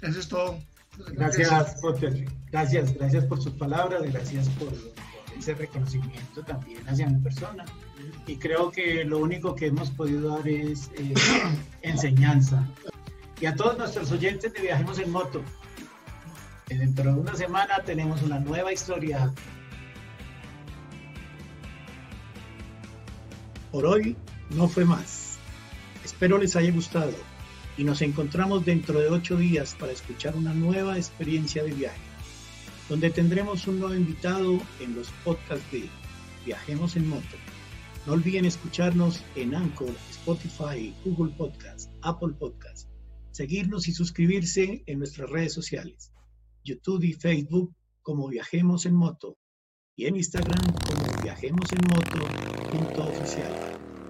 [0.00, 0.58] Eso es todo.
[1.12, 1.50] Gracias.
[2.50, 4.72] Gracias, gracias por sus palabras, gracias por,
[5.42, 7.64] ese reconocimiento también hacia mi persona.
[8.26, 11.14] Y creo que lo único que hemos podido dar es eh,
[11.82, 12.64] enseñanza.
[13.40, 15.42] Y a todos nuestros oyentes de Viajemos en Moto,
[16.68, 19.32] dentro de una semana tenemos una nueva historia.
[23.72, 24.16] Por hoy
[24.50, 25.38] no fue más.
[26.04, 27.12] Espero les haya gustado
[27.76, 32.00] y nos encontramos dentro de ocho días para escuchar una nueva experiencia de viaje,
[32.88, 35.88] donde tendremos un nuevo invitado en los podcasts de
[36.44, 37.36] Viajemos en Moto.
[38.06, 42.88] No olviden escucharnos en Anchor, Spotify, Google Podcast, Apple Podcast,
[43.30, 46.12] seguirnos y suscribirse en nuestras redes sociales,
[46.64, 47.72] YouTube y Facebook
[48.02, 49.36] como Viajemos en Moto
[49.94, 52.28] y en Instagram como Viajemos en Moto.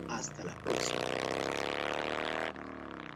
[0.08, 1.21] Hasta la próxima.